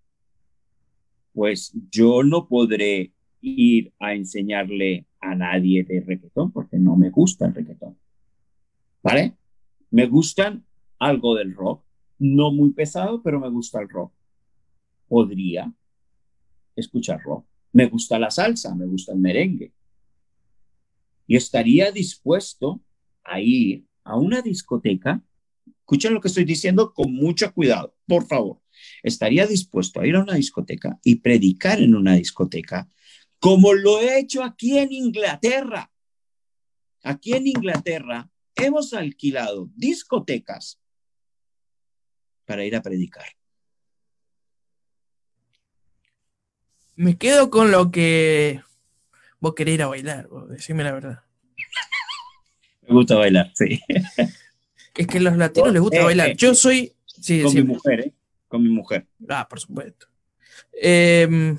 Pues 1.33 1.73
yo 1.91 2.23
no 2.23 2.49
podré 2.49 3.13
ir 3.41 3.93
a 3.99 4.15
enseñarle 4.15 5.07
a 5.21 5.35
nadie 5.35 5.85
de 5.85 6.01
requetón 6.01 6.53
porque 6.53 6.79
no 6.79 6.97
me 6.97 7.11
gusta 7.11 7.47
el 7.47 7.55
requetón. 7.55 7.99
¿Vale? 9.03 9.35
Me 9.91 10.07
gustan 10.07 10.65
algo 10.99 11.35
del 11.35 11.55
rock, 11.55 11.85
no 12.21 12.53
muy 12.53 12.71
pesado, 12.71 13.21
pero 13.23 13.41
me 13.41 13.51
gusta 13.51 13.81
el 13.81 13.89
rock 13.89 14.13
podría 15.11 15.75
escuchar 16.77 17.21
rock. 17.21 17.45
Me 17.73 17.87
gusta 17.87 18.17
la 18.17 18.31
salsa, 18.31 18.75
me 18.77 18.87
gusta 18.87 19.13
el 19.13 19.19
merengue. 19.19 19.73
Y 21.27 21.35
estaría 21.35 21.91
dispuesto 21.91 22.81
a 23.25 23.41
ir 23.41 23.85
a 24.05 24.17
una 24.17 24.41
discoteca. 24.41 25.21
Escuchen 25.67 26.15
lo 26.15 26.21
que 26.21 26.29
estoy 26.29 26.45
diciendo 26.45 26.95
con 26.95 27.13
mucho 27.13 27.53
cuidado, 27.53 27.97
por 28.07 28.27
favor. 28.27 28.61
Estaría 29.03 29.47
dispuesto 29.49 30.01
a 30.01 30.07
ir 30.07 30.15
a 30.15 30.23
una 30.23 30.35
discoteca 30.35 31.01
y 31.03 31.17
predicar 31.17 31.81
en 31.81 31.97
una 31.97 32.15
discoteca 32.15 32.89
como 33.41 33.73
lo 33.73 34.01
he 34.01 34.21
hecho 34.21 34.45
aquí 34.45 34.79
en 34.79 34.93
Inglaterra. 34.93 35.91
Aquí 37.03 37.33
en 37.33 37.49
Inglaterra 37.49 38.31
hemos 38.55 38.93
alquilado 38.93 39.71
discotecas 39.75 40.80
para 42.51 42.65
ir 42.65 42.75
a 42.75 42.83
predicar. 42.83 43.27
Me 46.97 47.17
quedo 47.17 47.49
con 47.49 47.71
lo 47.71 47.93
que 47.93 48.61
vos 49.39 49.55
querés 49.55 49.75
ir 49.75 49.83
a 49.85 49.87
bailar, 49.87 50.27
vos, 50.27 50.49
decime 50.49 50.83
la 50.83 50.91
verdad. 50.91 51.23
Me 52.83 52.93
gusta 52.93 53.15
bailar, 53.15 53.53
sí. 53.55 53.81
Es 54.97 55.07
que 55.07 55.19
a 55.19 55.21
los 55.21 55.37
latinos 55.37 55.73
les 55.73 55.81
gusta 55.81 55.99
eh, 55.99 56.05
bailar. 56.05 56.31
Eh, 56.31 56.35
Yo 56.37 56.53
soy. 56.53 56.93
con 57.45 57.55
mi 57.55 57.63
mujer, 57.63 58.01
¿eh? 58.01 58.15
Con 58.49 58.63
mi 58.65 58.69
mujer. 58.69 59.07
Ah, 59.29 59.47
por 59.49 59.61
supuesto. 59.61 60.09
Em, 60.73 61.57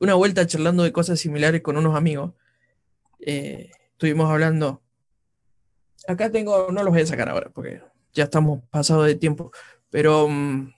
una 0.00 0.14
vuelta 0.14 0.46
charlando 0.46 0.82
de 0.82 0.92
cosas 0.92 1.18
similares 1.18 1.62
con 1.62 1.78
unos 1.78 1.96
amigos. 1.96 2.34
Eh, 3.20 3.70
estuvimos 3.92 4.30
hablando. 4.30 4.82
Acá 6.06 6.30
tengo, 6.30 6.70
no 6.70 6.82
los 6.82 6.92
voy 6.92 7.00
a 7.00 7.06
sacar 7.06 7.30
ahora 7.30 7.48
porque 7.48 7.80
ya 8.12 8.24
estamos 8.24 8.62
pasados 8.70 9.06
de 9.06 9.16
tiempo. 9.16 9.50
Pero 9.94 10.26
mm, 10.28 10.74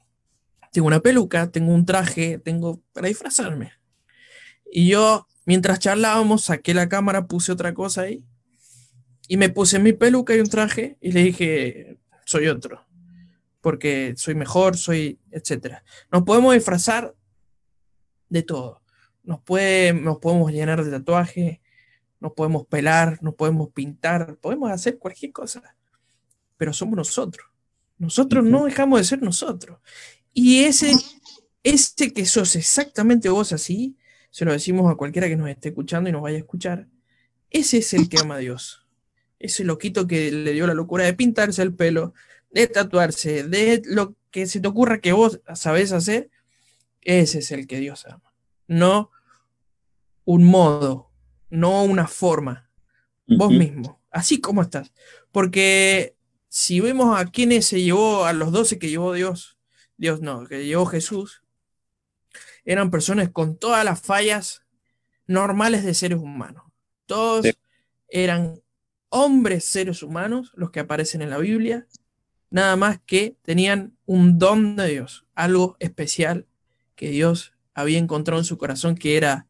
tengo 0.72 0.88
una 0.88 1.00
peluca, 1.00 1.50
tengo 1.50 1.72
un 1.72 1.86
traje, 1.86 2.38
tengo 2.38 2.82
para 2.92 3.08
disfrazarme. 3.08 3.72
Y 4.70 4.88
yo, 4.88 5.26
mientras 5.46 5.78
charlábamos, 5.78 6.44
saqué 6.44 6.74
la 6.74 6.90
cámara, 6.90 7.26
puse 7.26 7.50
otra 7.50 7.72
cosa 7.72 8.02
ahí 8.02 8.26
y 9.26 9.38
me 9.38 9.48
puse 9.48 9.78
mi 9.78 9.94
peluca 9.94 10.36
y 10.36 10.40
un 10.40 10.50
traje 10.50 10.98
y 11.00 11.12
le 11.12 11.22
dije, 11.22 11.98
soy 12.26 12.48
otro, 12.48 12.86
porque 13.62 14.12
soy 14.18 14.34
mejor, 14.34 14.76
soy, 14.76 15.18
etcétera. 15.30 15.82
Nos 16.12 16.24
podemos 16.24 16.52
disfrazar 16.52 17.14
de 18.28 18.42
todo. 18.42 18.82
Nos, 19.22 19.40
nos 19.94 20.18
podemos 20.18 20.52
llenar 20.52 20.84
de 20.84 20.90
tatuaje, 20.90 21.62
nos 22.20 22.34
podemos 22.34 22.66
pelar, 22.66 23.18
nos 23.22 23.34
podemos 23.34 23.70
pintar, 23.70 24.36
podemos 24.42 24.70
hacer 24.70 24.98
cualquier 24.98 25.32
cosa, 25.32 25.74
pero 26.58 26.74
somos 26.74 26.96
nosotros. 26.98 27.55
Nosotros 27.98 28.44
no 28.44 28.64
dejamos 28.64 29.00
de 29.00 29.04
ser 29.04 29.22
nosotros. 29.22 29.78
Y 30.32 30.64
ese, 30.64 30.92
ese 31.62 32.12
que 32.12 32.26
sos 32.26 32.56
exactamente 32.56 33.28
vos 33.28 33.52
así, 33.52 33.96
se 34.30 34.44
lo 34.44 34.52
decimos 34.52 34.90
a 34.92 34.96
cualquiera 34.96 35.28
que 35.28 35.36
nos 35.36 35.48
esté 35.48 35.70
escuchando 35.70 36.10
y 36.10 36.12
nos 36.12 36.22
vaya 36.22 36.36
a 36.36 36.40
escuchar, 36.40 36.88
ese 37.50 37.78
es 37.78 37.94
el 37.94 38.08
que 38.08 38.18
ama 38.18 38.36
a 38.36 38.38
Dios. 38.38 38.86
Ese 39.38 39.64
loquito 39.64 40.06
que 40.06 40.30
le 40.30 40.52
dio 40.52 40.66
la 40.66 40.74
locura 40.74 41.04
de 41.04 41.14
pintarse 41.14 41.62
el 41.62 41.74
pelo, 41.74 42.12
de 42.50 42.66
tatuarse, 42.66 43.44
de 43.44 43.82
lo 43.86 44.16
que 44.30 44.46
se 44.46 44.60
te 44.60 44.68
ocurra 44.68 45.00
que 45.00 45.12
vos 45.12 45.40
sabés 45.54 45.92
hacer, 45.92 46.30
ese 47.02 47.38
es 47.38 47.50
el 47.52 47.66
que 47.66 47.80
Dios 47.80 48.04
ama. 48.06 48.34
No 48.66 49.10
un 50.24 50.44
modo, 50.44 51.10
no 51.48 51.84
una 51.84 52.06
forma. 52.06 52.68
Vos 53.28 53.50
mismo, 53.50 54.00
así 54.10 54.40
como 54.40 54.62
estás. 54.62 54.92
Porque 55.32 56.15
si 56.56 56.80
vemos 56.80 57.14
a 57.20 57.26
quienes 57.26 57.66
se 57.66 57.82
llevó, 57.82 58.24
a 58.24 58.32
los 58.32 58.50
doce 58.50 58.78
que 58.78 58.88
llevó 58.88 59.12
Dios, 59.12 59.58
Dios 59.98 60.22
no, 60.22 60.46
que 60.46 60.64
llegó 60.64 60.86
Jesús, 60.86 61.42
eran 62.64 62.90
personas 62.90 63.28
con 63.28 63.58
todas 63.58 63.84
las 63.84 64.00
fallas 64.00 64.62
normales 65.26 65.84
de 65.84 65.92
seres 65.92 66.18
humanos. 66.18 66.64
Todos 67.04 67.46
eran 68.08 68.62
hombres 69.10 69.66
seres 69.66 70.02
humanos, 70.02 70.50
los 70.54 70.70
que 70.70 70.80
aparecen 70.80 71.20
en 71.20 71.28
la 71.28 71.36
Biblia, 71.36 71.86
nada 72.48 72.74
más 72.74 73.00
que 73.04 73.36
tenían 73.42 73.94
un 74.06 74.38
don 74.38 74.76
de 74.76 74.88
Dios, 74.88 75.26
algo 75.34 75.76
especial 75.78 76.46
que 76.94 77.10
Dios 77.10 77.52
había 77.74 77.98
encontrado 77.98 78.40
en 78.40 78.46
su 78.46 78.56
corazón, 78.56 78.94
que 78.94 79.18
era 79.18 79.46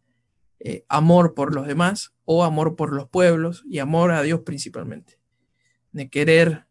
eh, 0.59 0.85
amor 0.89 1.35
por 1.35 1.55
los 1.55 1.69
demás 1.69 2.15
o 2.25 2.43
amor 2.43 2.75
por 2.75 2.93
los 2.93 3.09
pueblos 3.09 3.63
y 3.65 3.79
amor 3.79 4.11
a 4.11 4.23
Dios 4.23 4.41
principalmente. 4.41 5.21
De 5.93 6.11
querer 6.11 6.66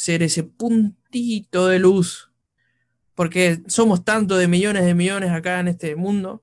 ser 0.00 0.22
ese 0.22 0.44
puntito 0.44 1.68
de 1.68 1.78
luz 1.78 2.30
porque 3.20 3.60
somos 3.66 4.02
tanto 4.02 4.38
de 4.38 4.48
millones 4.48 4.86
de 4.86 4.94
millones 4.94 5.30
acá 5.30 5.60
en 5.60 5.68
este 5.68 5.94
mundo, 5.94 6.42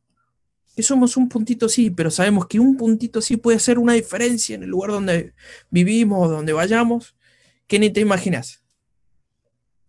que 0.76 0.84
somos 0.84 1.18
un 1.18 1.28
puntito 1.28 1.70
sí, 1.70 1.90
pero 1.90 2.12
sabemos 2.12 2.46
que 2.46 2.60
un 2.60 2.78
puntito 2.78 3.20
sí 3.20 3.36
puede 3.36 3.58
hacer 3.58 3.80
una 3.80 3.94
diferencia 3.94 4.54
en 4.54 4.62
el 4.62 4.70
lugar 4.70 4.92
donde 4.92 5.34
vivimos, 5.72 6.30
donde 6.30 6.54
vayamos, 6.54 7.16
que 7.66 7.80
ni 7.80 7.90
te 7.90 8.00
imaginas. 8.00 8.64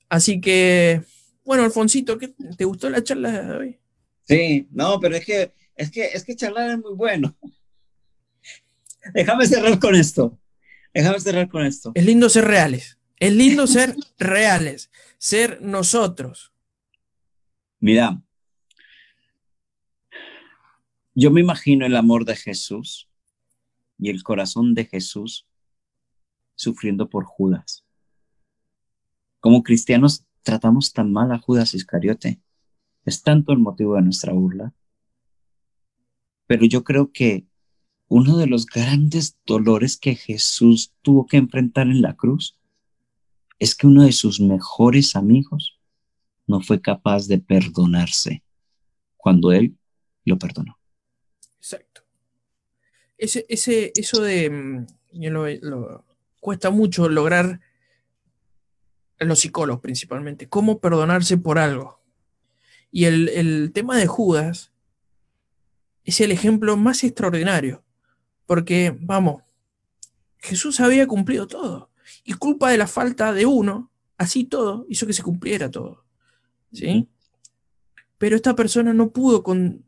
Así 0.09 0.41
que, 0.41 1.03
bueno, 1.45 1.63
Alfonsito, 1.63 2.17
¿te 2.57 2.65
gustó 2.65 2.89
la 2.89 3.05
charla 3.05 3.33
de 3.33 3.55
hoy? 3.55 3.79
Sí, 4.25 4.67
no, 4.71 4.99
pero 4.99 5.17
es 5.17 5.27
que, 5.27 5.53
es 5.77 5.91
que, 5.91 6.07
es 6.07 6.25
que 6.25 6.37
charlar 6.37 6.71
es 6.71 6.79
muy 6.79 6.95
bueno. 6.95 7.37
Déjame 9.13 9.47
cerrar 9.47 9.79
con 9.79 9.95
esto. 9.95 10.39
Déjame 10.95 11.21
cerrar 11.21 11.51
con 11.51 11.67
esto. 11.67 11.93
Es 11.95 12.07
lindo 12.07 12.31
ser 12.31 12.47
reales. 12.47 12.98
Es 13.21 13.33
lindo 13.33 13.67
ser 13.67 13.97
reales. 14.19 14.91
ser 15.19 15.61
nosotros. 15.61 16.53
Mira, 17.81 18.23
yo 21.15 21.33
me 21.33 21.41
imagino 21.41 21.85
el 21.87 21.97
amor 21.97 22.25
de 22.25 22.37
Jesús 22.37 23.09
y 23.99 24.11
el 24.11 24.23
corazón 24.23 24.75
de 24.75 24.85
Jesús 24.85 25.49
sufriendo 26.55 27.11
por 27.11 27.25
Judas. 27.25 27.85
Como 29.41 29.65
cristianos 29.65 30.25
tratamos 30.43 30.93
tan 30.93 31.13
mal 31.13 31.33
a 31.33 31.39
Judas 31.39 31.75
Iscariote. 31.75 32.41
Es 33.05 33.23
tanto 33.23 33.53
el 33.53 33.59
motivo 33.59 33.97
de 33.97 34.03
nuestra 34.03 34.33
burla. 34.33 34.73
Pero 36.47 36.65
yo 36.65 36.85
creo 36.85 37.13
que 37.13 37.47
uno 38.09 38.37
de 38.37 38.47
los 38.47 38.67
grandes 38.67 39.37
dolores 39.45 39.97
que 39.97 40.15
Jesús 40.15 40.95
tuvo 41.03 41.27
que 41.27 41.37
enfrentar 41.37 41.89
en 41.89 42.03
la 42.03 42.15
cruz 42.15 42.59
es 43.59 43.75
que 43.75 43.87
uno 43.87 44.05
de 44.05 44.13
sus 44.13 44.41
mejores 44.41 45.17
amigos 45.17 45.79
no 46.47 46.61
fue 46.61 46.81
capaz 46.81 47.27
de 47.27 47.39
perdonarse 47.39 48.43
cuando 49.17 49.53
él 49.53 49.77
lo 50.25 50.39
perdonó. 50.39 50.79
Exacto. 51.59 52.03
Ese, 53.17 53.45
ese, 53.49 53.93
eso 53.97 54.23
de, 54.23 54.49
mm, 54.49 54.87
lo, 55.63 56.05
cuesta 56.41 56.71
mucho 56.71 57.09
lograr 57.09 57.61
los 59.19 59.41
psicólogos 59.41 59.83
principalmente, 59.83 60.49
cómo 60.49 60.81
perdonarse 60.81 61.37
por 61.37 61.59
algo. 61.59 62.01
Y 62.91 63.05
el, 63.05 63.29
el 63.31 63.73
tema 63.73 63.97
de 63.97 64.07
Judas 64.07 64.73
es 66.05 66.21
el 66.21 66.31
ejemplo 66.31 66.77
más 66.77 67.03
extraordinario, 67.05 67.85
porque, 68.47 68.97
vamos, 68.99 69.43
Jesús 70.39 70.81
había 70.81 71.07
cumplido 71.07 71.47
todo, 71.47 71.91
y 72.29 72.35
culpa 72.35 72.71
de 72.71 72.77
la 72.77 72.87
falta 72.87 73.33
de 73.33 73.47
uno, 73.47 73.91
así 74.19 74.45
todo, 74.45 74.85
hizo 74.91 75.07
que 75.07 75.15
se 75.15 75.23
cumpliera 75.23 75.71
todo. 75.71 76.05
¿Sí? 76.75 77.09
Pero 78.19 78.37
esta 78.37 78.55
persona 78.55 78.93
no 78.93 79.13
pudo 79.13 79.43
con, 79.43 79.87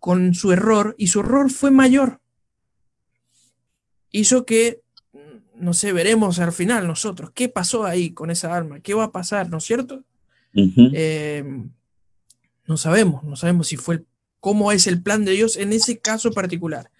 con 0.00 0.34
su 0.34 0.50
error, 0.50 0.96
y 0.98 1.06
su 1.06 1.20
error 1.20 1.52
fue 1.52 1.70
mayor. 1.70 2.20
Hizo 4.10 4.44
que 4.44 4.82
no 5.54 5.72
sé, 5.72 5.92
veremos 5.92 6.40
al 6.40 6.52
final 6.52 6.88
nosotros 6.88 7.30
qué 7.32 7.48
pasó 7.48 7.84
ahí 7.84 8.10
con 8.10 8.32
esa 8.32 8.52
arma, 8.56 8.80
qué 8.80 8.94
va 8.94 9.04
a 9.04 9.12
pasar, 9.12 9.48
¿no 9.48 9.58
es 9.58 9.64
cierto? 9.64 10.02
Eh, 10.54 11.44
no 12.66 12.76
sabemos, 12.76 13.22
no 13.22 13.36
sabemos 13.36 13.68
si 13.68 13.76
fue, 13.76 14.04
cómo 14.40 14.72
es 14.72 14.88
el 14.88 15.00
plan 15.00 15.24
de 15.24 15.32
Dios 15.32 15.56
en 15.56 15.72
ese 15.72 16.00
caso 16.00 16.32
particular. 16.32 16.90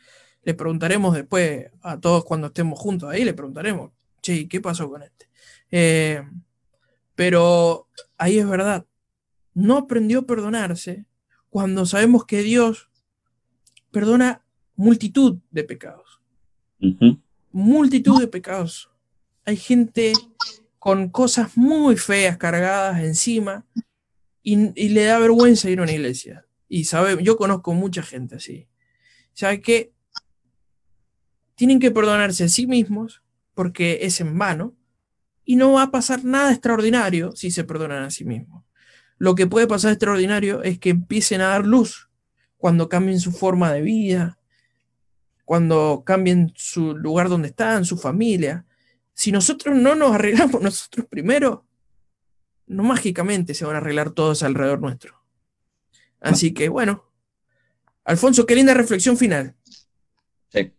Le 0.45 0.55
preguntaremos 0.55 1.17
después 1.17 1.67
a 1.83 1.99
todos 1.99 2.25
cuando 2.25 2.47
estemos 2.47 2.79
juntos 2.79 3.11
ahí, 3.11 3.25
le 3.25 3.35
preguntaremos, 3.35 3.91
che, 4.33 4.49
¿qué 4.49 4.61
pasó 4.61 4.89
con 4.89 5.03
este? 5.03 5.29
Eh, 5.71 6.23
pero 7.15 7.89
ahí 8.17 8.39
es 8.39 8.49
verdad, 8.49 8.87
no 9.55 9.77
aprendió 9.77 10.21
a 10.21 10.27
perdonarse 10.27 11.07
cuando 11.51 11.87
sabemos 11.87 12.25
que 12.25 12.43
Dios 12.43 12.89
perdona 13.91 14.45
multitud 14.77 15.39
de 15.51 15.65
pecados 15.65 16.19
multitud 17.53 18.21
de 18.21 18.29
pecados. 18.29 18.91
Hay 19.45 19.57
gente 19.57 20.13
con 20.79 21.09
cosas 21.09 21.57
muy 21.57 21.97
feas 21.97 22.37
cargadas 22.37 23.03
encima 23.03 23.67
y, 24.43 24.89
le 24.89 25.05
da 25.05 25.19
vergüenza 25.19 25.71
ir 25.71 25.81
a 25.81 25.83
una 25.83 25.93
iglesia. 25.93 26.47
Y 26.69 26.85
sabe, 26.85 27.23
yo 27.23 27.37
conozco 27.37 27.75
mucha 27.75 28.03
gente 28.03 28.37
así. 28.37 28.69
¿Sabe 29.33 29.61
qué? 29.61 29.93
Tienen 31.55 31.81
que 31.81 31.91
perdonarse 31.91 32.45
a 32.45 32.49
sí 32.49 32.67
mismos 32.67 33.23
porque 33.59 33.99
es 34.03 34.21
en 34.21 34.39
vano 34.39 34.77
y 35.45 35.57
no 35.57 35.73
va 35.73 35.83
a 35.83 35.91
pasar 35.91 36.25
nada 36.25 36.53
extraordinario 36.53 37.35
si 37.35 37.51
se 37.51 37.65
perdonan 37.65 38.05
a 38.05 38.11
sí 38.13 38.25
mismos. 38.25 38.65
Lo 39.17 39.35
que 39.35 39.49
puede 39.49 39.67
pasar 39.67 39.91
extraordinario 39.91 40.63
es 40.63 40.79
que 40.79 40.91
empiecen 40.91 41.41
a 41.41 41.49
dar 41.49 41.67
luz 41.67 42.09
cuando 42.57 42.89
cambien 42.89 43.19
su 43.19 43.33
forma 43.33 43.73
de 43.73 43.81
vida, 43.81 44.39
cuando 45.45 46.05
cambien 46.07 46.53
su 46.55 46.95
lugar 46.95 47.29
donde 47.29 47.49
están, 47.49 47.85
su 47.85 47.99
familia. 47.99 48.65
Si 49.13 49.33
nosotros 49.33 49.75
no 49.75 49.97
nos 49.97 50.13
arreglamos 50.13 50.63
nosotros 50.63 51.07
primero, 51.07 51.67
no 52.69 52.85
mágicamente 52.85 53.55
se 53.55 53.65
van 53.65 53.75
a 53.75 53.79
arreglar 53.79 54.13
todos 54.13 54.45
alrededor 54.45 54.81
nuestro. 54.81 55.21
Así 56.21 56.55
que 56.55 56.69
bueno, 56.69 57.11
Alfonso, 58.05 58.47
qué 58.47 58.55
linda 58.55 58.73
reflexión 58.73 59.17
final. 59.17 59.57
Sí, 60.49 60.73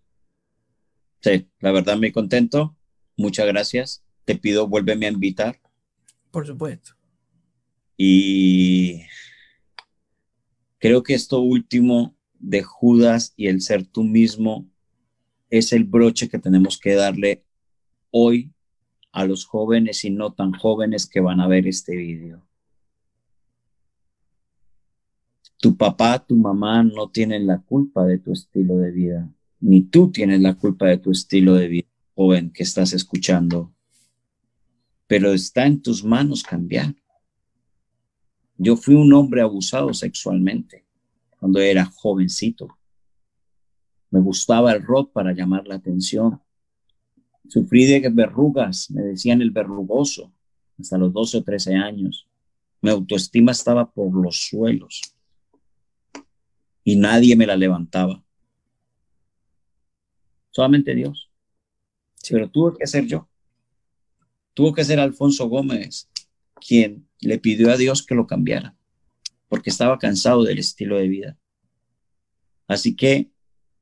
sí, 1.22 1.48
la 1.60 1.72
verdad 1.72 1.98
me 1.98 2.12
contento. 2.12 2.76
Muchas 3.18 3.48
gracias. 3.48 4.04
Te 4.26 4.36
pido, 4.36 4.68
vuélveme 4.68 5.08
a 5.08 5.12
invitar. 5.12 5.60
Por 6.32 6.46
supuesto. 6.46 6.94
Y 7.98 9.02
creo 10.78 11.04
que 11.04 11.14
esto 11.14 11.42
último 11.42 12.16
de 12.40 12.64
Judas 12.64 13.34
y 13.36 13.48
el 13.48 13.62
ser 13.62 13.86
tú 13.86 14.04
mismo 14.04 14.70
es 15.50 15.74
el 15.74 15.84
broche 15.84 16.30
que 16.30 16.40
tenemos 16.40 16.78
que 16.78 16.94
darle 16.94 17.44
hoy 18.12 18.54
a 19.12 19.26
los 19.26 19.46
jóvenes 19.46 20.06
y 20.06 20.12
no 20.12 20.34
tan 20.34 20.54
jóvenes 20.54 21.08
que 21.08 21.20
van 21.20 21.42
a 21.42 21.48
ver 21.48 21.68
este 21.68 21.96
video. 21.96 22.46
Tu 25.58 25.76
papá, 25.76 26.26
tu 26.26 26.36
mamá 26.38 26.84
no 26.84 27.10
tienen 27.10 27.48
la 27.48 27.60
culpa 27.60 28.06
de 28.06 28.18
tu 28.20 28.32
estilo 28.32 28.78
de 28.78 28.92
vida, 28.92 29.30
ni 29.60 29.82
tú 29.84 30.12
tienes 30.12 30.42
la 30.42 30.56
culpa 30.56 30.88
de 30.88 30.98
tu 30.98 31.12
estilo 31.12 31.56
de 31.56 31.68
vida, 31.68 31.88
joven 32.16 32.52
que 32.52 32.64
estás 32.64 32.94
escuchando. 32.94 33.74
Pero 35.08 35.34
está 35.34 35.66
en 35.66 35.82
tus 35.82 36.04
manos 36.04 36.44
cambiar. 36.44 36.96
Yo 38.58 38.76
fui 38.76 38.96
un 38.96 39.14
hombre 39.14 39.42
abusado 39.42 39.94
sexualmente 39.94 40.86
cuando 41.40 41.60
era 41.60 41.86
jovencito. 41.86 42.68
Me 44.12 44.20
gustaba 44.20 44.74
el 44.74 44.84
rock 44.84 45.12
para 45.14 45.34
llamar 45.34 45.68
la 45.68 45.76
atención. 45.76 46.42
Sufrí 47.48 47.86
de 47.86 48.08
verrugas, 48.10 48.92
me 48.92 49.02
decían 49.02 49.42
el 49.42 49.52
verrugoso, 49.52 50.32
hasta 50.78 50.98
los 50.98 51.14
12 51.14 51.38
o 51.38 51.44
13 51.44 51.76
años. 51.76 52.28
Mi 52.82 52.90
autoestima 52.90 53.52
estaba 53.52 53.90
por 53.92 54.14
los 54.14 54.48
suelos 54.50 55.02
y 56.84 56.96
nadie 56.96 57.36
me 57.36 57.46
la 57.46 57.56
levantaba. 57.56 58.24
Solamente 60.60 60.94
Dios. 60.94 61.32
Pero 62.30 62.50
tuvo 62.50 62.76
que 62.76 62.86
ser 62.86 63.06
yo. 63.06 63.30
Tuvo 64.54 64.74
que 64.74 64.84
ser 64.84 65.00
Alfonso 65.00 65.48
Gómez 65.48 66.10
quien 66.60 67.08
le 67.22 67.40
pidió 67.40 67.72
a 67.72 67.78
Dios 67.78 68.06
que 68.06 68.14
lo 68.14 68.28
cambiara 68.28 68.76
porque 69.48 69.70
estaba 69.70 69.98
cansado 69.98 70.44
del 70.44 70.60
estilo 70.60 70.98
de 70.98 71.08
vida. 71.08 71.38
Así 72.68 72.94
que 72.94 73.32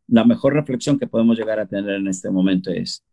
la 0.06 0.24
mejor 0.24 0.54
reflexión 0.54 1.00
que 1.00 1.08
podemos 1.08 1.36
llegar 1.36 1.60
a 1.60 1.66
tener 1.66 1.96
en 1.96 2.08
este 2.08 2.30
momento 2.30 2.70
es, 2.70 3.04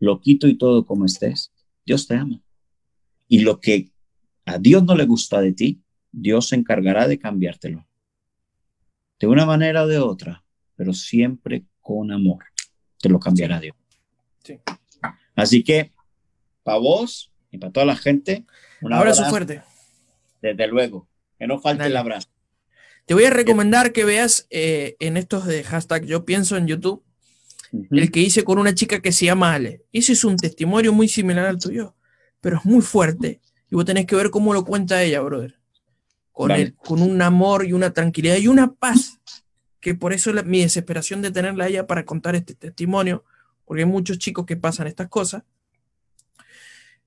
lo 0.00 0.20
quito 0.20 0.46
y 0.46 0.58
todo 0.58 0.84
como 0.84 1.06
estés, 1.06 1.50
Dios 1.86 2.06
te 2.06 2.16
ama. 2.16 2.42
Y 3.26 3.38
lo 3.38 3.58
que 3.58 3.90
a 4.44 4.58
Dios 4.58 4.84
no 4.84 4.94
le 4.94 5.06
gusta 5.06 5.40
de 5.40 5.54
ti, 5.54 5.82
Dios 6.12 6.48
se 6.48 6.56
encargará 6.56 7.08
de 7.08 7.18
cambiártelo. 7.18 7.86
De 9.18 9.26
una 9.28 9.46
manera 9.46 9.84
o 9.84 9.86
de 9.86 9.98
otra, 9.98 10.44
pero 10.76 10.92
siempre 10.92 11.64
con 11.80 12.12
amor. 12.12 12.44
Te 13.04 13.10
lo 13.10 13.20
cambiará 13.20 13.60
Dios. 13.60 13.76
Así 15.36 15.62
que, 15.62 15.92
para 16.62 16.78
vos 16.78 17.30
y 17.50 17.58
para 17.58 17.70
toda 17.70 17.84
la 17.84 17.96
gente, 17.96 18.46
un 18.80 18.94
abrazo 18.94 19.26
fuerte. 19.26 19.60
Desde 20.40 20.66
luego. 20.68 21.06
Que 21.38 21.46
no 21.46 21.60
falte 21.60 21.84
el 21.84 21.98
abrazo. 21.98 22.30
Te 23.04 23.12
voy 23.12 23.24
a 23.24 23.30
recomendar 23.30 23.92
que 23.92 24.06
veas 24.06 24.46
eh, 24.48 24.96
en 25.00 25.18
estos 25.18 25.44
de 25.44 25.64
hashtag 25.64 26.06
Yo 26.06 26.24
pienso 26.24 26.56
en 26.56 26.66
YouTube 26.66 27.04
el 27.90 28.10
que 28.10 28.20
hice 28.20 28.42
con 28.42 28.58
una 28.58 28.74
chica 28.74 29.02
que 29.02 29.12
se 29.12 29.26
llama 29.26 29.52
Ale. 29.52 29.84
Ese 29.92 30.14
es 30.14 30.24
un 30.24 30.38
testimonio 30.38 30.94
muy 30.94 31.06
similar 31.06 31.44
al 31.44 31.58
tuyo, 31.58 31.94
pero 32.40 32.56
es 32.56 32.64
muy 32.64 32.80
fuerte. 32.80 33.42
Y 33.70 33.74
vos 33.74 33.84
tenés 33.84 34.06
que 34.06 34.16
ver 34.16 34.30
cómo 34.30 34.54
lo 34.54 34.64
cuenta 34.64 35.02
ella, 35.02 35.20
brother. 35.20 35.58
Con, 36.32 36.50
con 36.78 37.02
un 37.02 37.20
amor 37.20 37.66
y 37.66 37.74
una 37.74 37.92
tranquilidad 37.92 38.38
y 38.38 38.48
una 38.48 38.72
paz. 38.72 39.20
Que 39.84 39.94
por 39.94 40.14
eso 40.14 40.32
mi 40.44 40.62
desesperación 40.62 41.20
de 41.20 41.30
tenerla 41.30 41.64
a 41.64 41.68
ella 41.68 41.86
para 41.86 42.06
contar 42.06 42.34
este 42.34 42.54
testimonio, 42.54 43.22
porque 43.66 43.82
hay 43.82 43.88
muchos 43.88 44.18
chicos 44.18 44.46
que 44.46 44.56
pasan 44.56 44.86
estas 44.86 45.08
cosas 45.08 45.42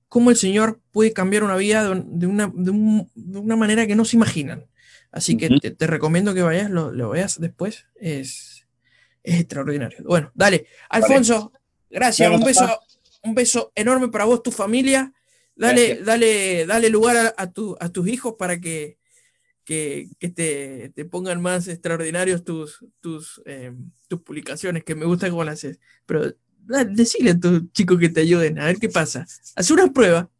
cómo 0.08 0.30
el 0.30 0.36
Señor 0.36 0.80
puede 0.90 1.12
cambiar 1.12 1.44
una 1.44 1.56
vida 1.56 1.82
de, 1.82 2.26
una, 2.26 2.50
de, 2.54 2.70
una, 2.70 3.56
manera 3.56 3.86
que 3.86 3.94
no 3.94 4.04
se 4.04 4.16
imaginan. 4.16 4.66
Así 5.10 5.36
que 5.36 5.48
te, 5.48 5.86
recomiendo 5.86 6.34
que 6.34 6.42
vayas, 6.42 6.70
lo, 6.70 6.92
lo 6.92 7.10
veas 7.10 7.40
después. 7.40 7.86
Es, 7.96 8.66
es, 9.22 9.40
extraordinario. 9.40 9.98
Bueno, 10.04 10.30
dale. 10.34 10.66
Alfonso, 10.88 11.52
gracias. 11.90 12.30
un 12.30 12.42
beso, 12.42 12.80
un 13.22 13.34
beso 13.34 13.72
enorme 13.74 14.08
para 14.08 14.24
vos, 14.24 14.42
tu 14.42 14.50
familia. 14.50 15.12
Dale, 15.56 16.02
dale, 16.02 16.66
dale 16.66 16.88
lugar 16.88 17.34
a, 17.36 17.50
tu, 17.50 17.76
a, 17.80 17.88
tus 17.88 18.08
hijos 18.08 18.36
para 18.38 18.60
que, 18.60 18.96
que, 19.68 20.08
que 20.18 20.30
te, 20.30 20.92
te, 20.94 21.04
pongan 21.04 21.42
más 21.42 21.68
extraordinarios 21.68 22.42
tus, 22.42 22.86
tus, 23.00 23.42
eh, 23.44 23.74
tus 24.08 24.22
publicaciones, 24.22 24.82
que 24.82 24.94
me 24.94 25.04
gusta 25.04 25.28
cómo 25.28 25.44
las 25.44 25.58
haces. 25.58 25.78
Pero 26.06 26.34
decile 26.88 27.32
a 27.32 27.38
tus 27.38 27.70
chicos 27.72 27.98
que 27.98 28.08
te 28.08 28.22
ayuden, 28.22 28.58
a 28.58 28.64
ver 28.64 28.78
qué 28.78 28.88
pasa. 28.88 29.26
Haz 29.56 29.70
una 29.70 29.92
prueba. 29.92 30.30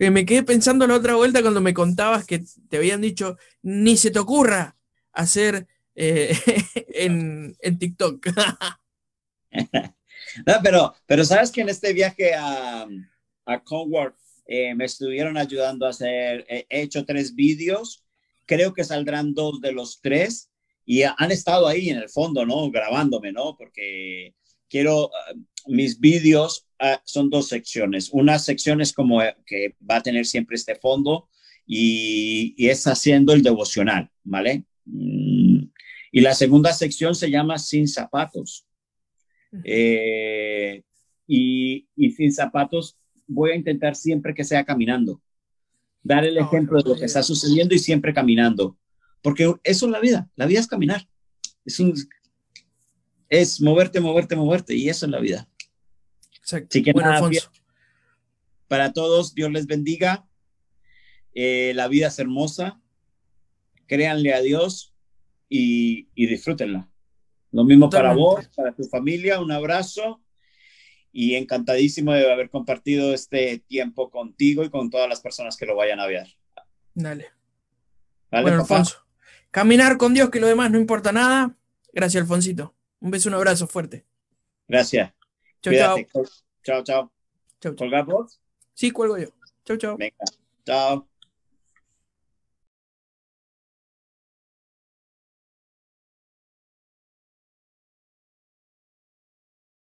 Eh, 0.00 0.10
me 0.10 0.26
quedé 0.26 0.42
pensando 0.42 0.88
la 0.88 0.96
otra 0.96 1.14
vuelta 1.14 1.40
cuando 1.40 1.60
me 1.60 1.72
contabas 1.72 2.26
que 2.26 2.42
te 2.68 2.78
habían 2.78 3.00
dicho, 3.00 3.36
ni 3.62 3.96
se 3.96 4.10
te 4.10 4.18
ocurra 4.18 4.76
hacer 5.12 5.68
eh, 5.94 6.36
en, 6.94 7.56
en, 7.60 7.78
TikTok. 7.78 8.26
no, 9.52 10.54
pero, 10.64 10.96
pero 11.06 11.24
sabes 11.24 11.52
que 11.52 11.60
en 11.60 11.68
este 11.68 11.92
viaje 11.92 12.34
a, 12.34 12.88
a 13.46 13.62
Conward 13.62 14.14
eh, 14.46 14.74
me 14.74 14.86
estuvieron 14.86 15.36
ayudando 15.36 15.86
a 15.86 15.90
hacer, 15.90 16.44
he 16.48 16.66
hecho 16.68 17.04
tres 17.04 17.36
vídeos, 17.36 18.02
creo 18.48 18.72
que 18.72 18.82
saldrán 18.82 19.34
dos 19.34 19.60
de 19.60 19.72
los 19.72 20.00
tres 20.00 20.50
y 20.84 21.02
han 21.02 21.30
estado 21.30 21.68
ahí 21.68 21.90
en 21.90 21.98
el 21.98 22.08
fondo, 22.08 22.46
¿no? 22.46 22.70
Grabándome, 22.70 23.30
¿no? 23.30 23.56
Porque 23.56 24.34
quiero, 24.68 25.10
ah, 25.14 25.34
mis 25.66 26.00
vídeos 26.00 26.66
ah, 26.80 27.00
son 27.04 27.30
dos 27.30 27.48
secciones. 27.48 28.08
Una 28.10 28.38
sección 28.38 28.80
es 28.80 28.92
como 28.92 29.20
que 29.46 29.76
va 29.88 29.96
a 29.96 30.02
tener 30.02 30.26
siempre 30.26 30.56
este 30.56 30.76
fondo 30.76 31.28
y, 31.66 32.54
y 32.56 32.68
es 32.68 32.86
haciendo 32.86 33.34
el 33.34 33.42
devocional, 33.42 34.10
¿vale? 34.24 34.64
Mm, 34.86 35.64
y 36.10 36.20
la 36.22 36.34
segunda 36.34 36.72
sección 36.72 37.14
se 37.14 37.30
llama 37.30 37.58
Sin 37.58 37.86
Zapatos. 37.86 38.66
Eh, 39.64 40.82
y, 41.26 41.86
y, 41.96 42.10
sin 42.12 42.32
zapatos 42.32 42.98
voy 43.26 43.52
a 43.52 43.56
intentar 43.56 43.94
siempre 43.94 44.34
que 44.34 44.44
sea 44.44 44.64
caminando. 44.64 45.22
Dar 46.02 46.24
el 46.24 46.38
ejemplo 46.38 46.82
de 46.82 46.90
lo 46.90 46.96
que 46.96 47.04
está 47.04 47.22
sucediendo 47.22 47.74
y 47.74 47.78
siempre 47.78 48.14
caminando. 48.14 48.76
Porque 49.22 49.52
eso 49.64 49.86
es 49.86 49.92
la 49.92 50.00
vida. 50.00 50.30
La 50.36 50.46
vida 50.46 50.60
es 50.60 50.66
caminar. 50.66 51.08
Es, 51.64 51.80
es 53.28 53.60
moverte, 53.60 54.00
moverte, 54.00 54.36
moverte. 54.36 54.74
Y 54.74 54.88
eso 54.88 55.06
es 55.06 55.12
la 55.12 55.20
vida. 55.20 55.48
Así 56.42 56.82
que 56.82 56.92
nada, 56.94 57.28
para 58.68 58.92
todos, 58.92 59.34
Dios 59.34 59.50
les 59.50 59.66
bendiga. 59.66 60.26
Eh, 61.34 61.72
la 61.74 61.88
vida 61.88 62.08
es 62.08 62.18
hermosa. 62.18 62.80
Créanle 63.86 64.34
a 64.34 64.40
Dios 64.40 64.94
y, 65.48 66.08
y 66.14 66.26
disfrútenla. 66.26 66.90
Lo 67.50 67.64
mismo 67.64 67.88
para 67.88 68.14
vos, 68.14 68.48
para 68.54 68.74
tu 68.74 68.84
familia. 68.84 69.40
Un 69.40 69.52
abrazo 69.52 70.20
y 71.12 71.34
encantadísimo 71.34 72.12
de 72.12 72.30
haber 72.30 72.50
compartido 72.50 73.14
este 73.14 73.58
tiempo 73.66 74.10
contigo 74.10 74.64
y 74.64 74.70
con 74.70 74.90
todas 74.90 75.08
las 75.08 75.20
personas 75.20 75.56
que 75.56 75.66
lo 75.66 75.76
vayan 75.76 76.00
a 76.00 76.06
ver. 76.06 76.26
Dale. 76.94 77.26
bueno, 78.30 78.60
Alfonso, 78.60 79.06
caminar 79.50 79.96
con 79.96 80.14
Dios, 80.14 80.30
que 80.30 80.40
lo 80.40 80.46
demás 80.46 80.70
no 80.70 80.78
importa 80.78 81.12
nada. 81.12 81.56
Gracias, 81.92 82.22
Alfonsito. 82.22 82.74
Un 83.00 83.10
beso, 83.10 83.28
un 83.28 83.34
abrazo 83.34 83.66
fuerte. 83.66 84.04
Gracias. 84.66 85.12
Chao, 85.62 85.74
chao. 85.74 87.12
Chao, 87.60 87.74
chao. 87.74 88.04
Vos? 88.04 88.40
Sí, 88.74 88.90
cuelgo 88.90 89.18
yo. 89.18 89.28
Chao, 89.64 89.76
chao. 89.76 89.96
Venga. 89.96 90.24
Chao. 90.64 91.08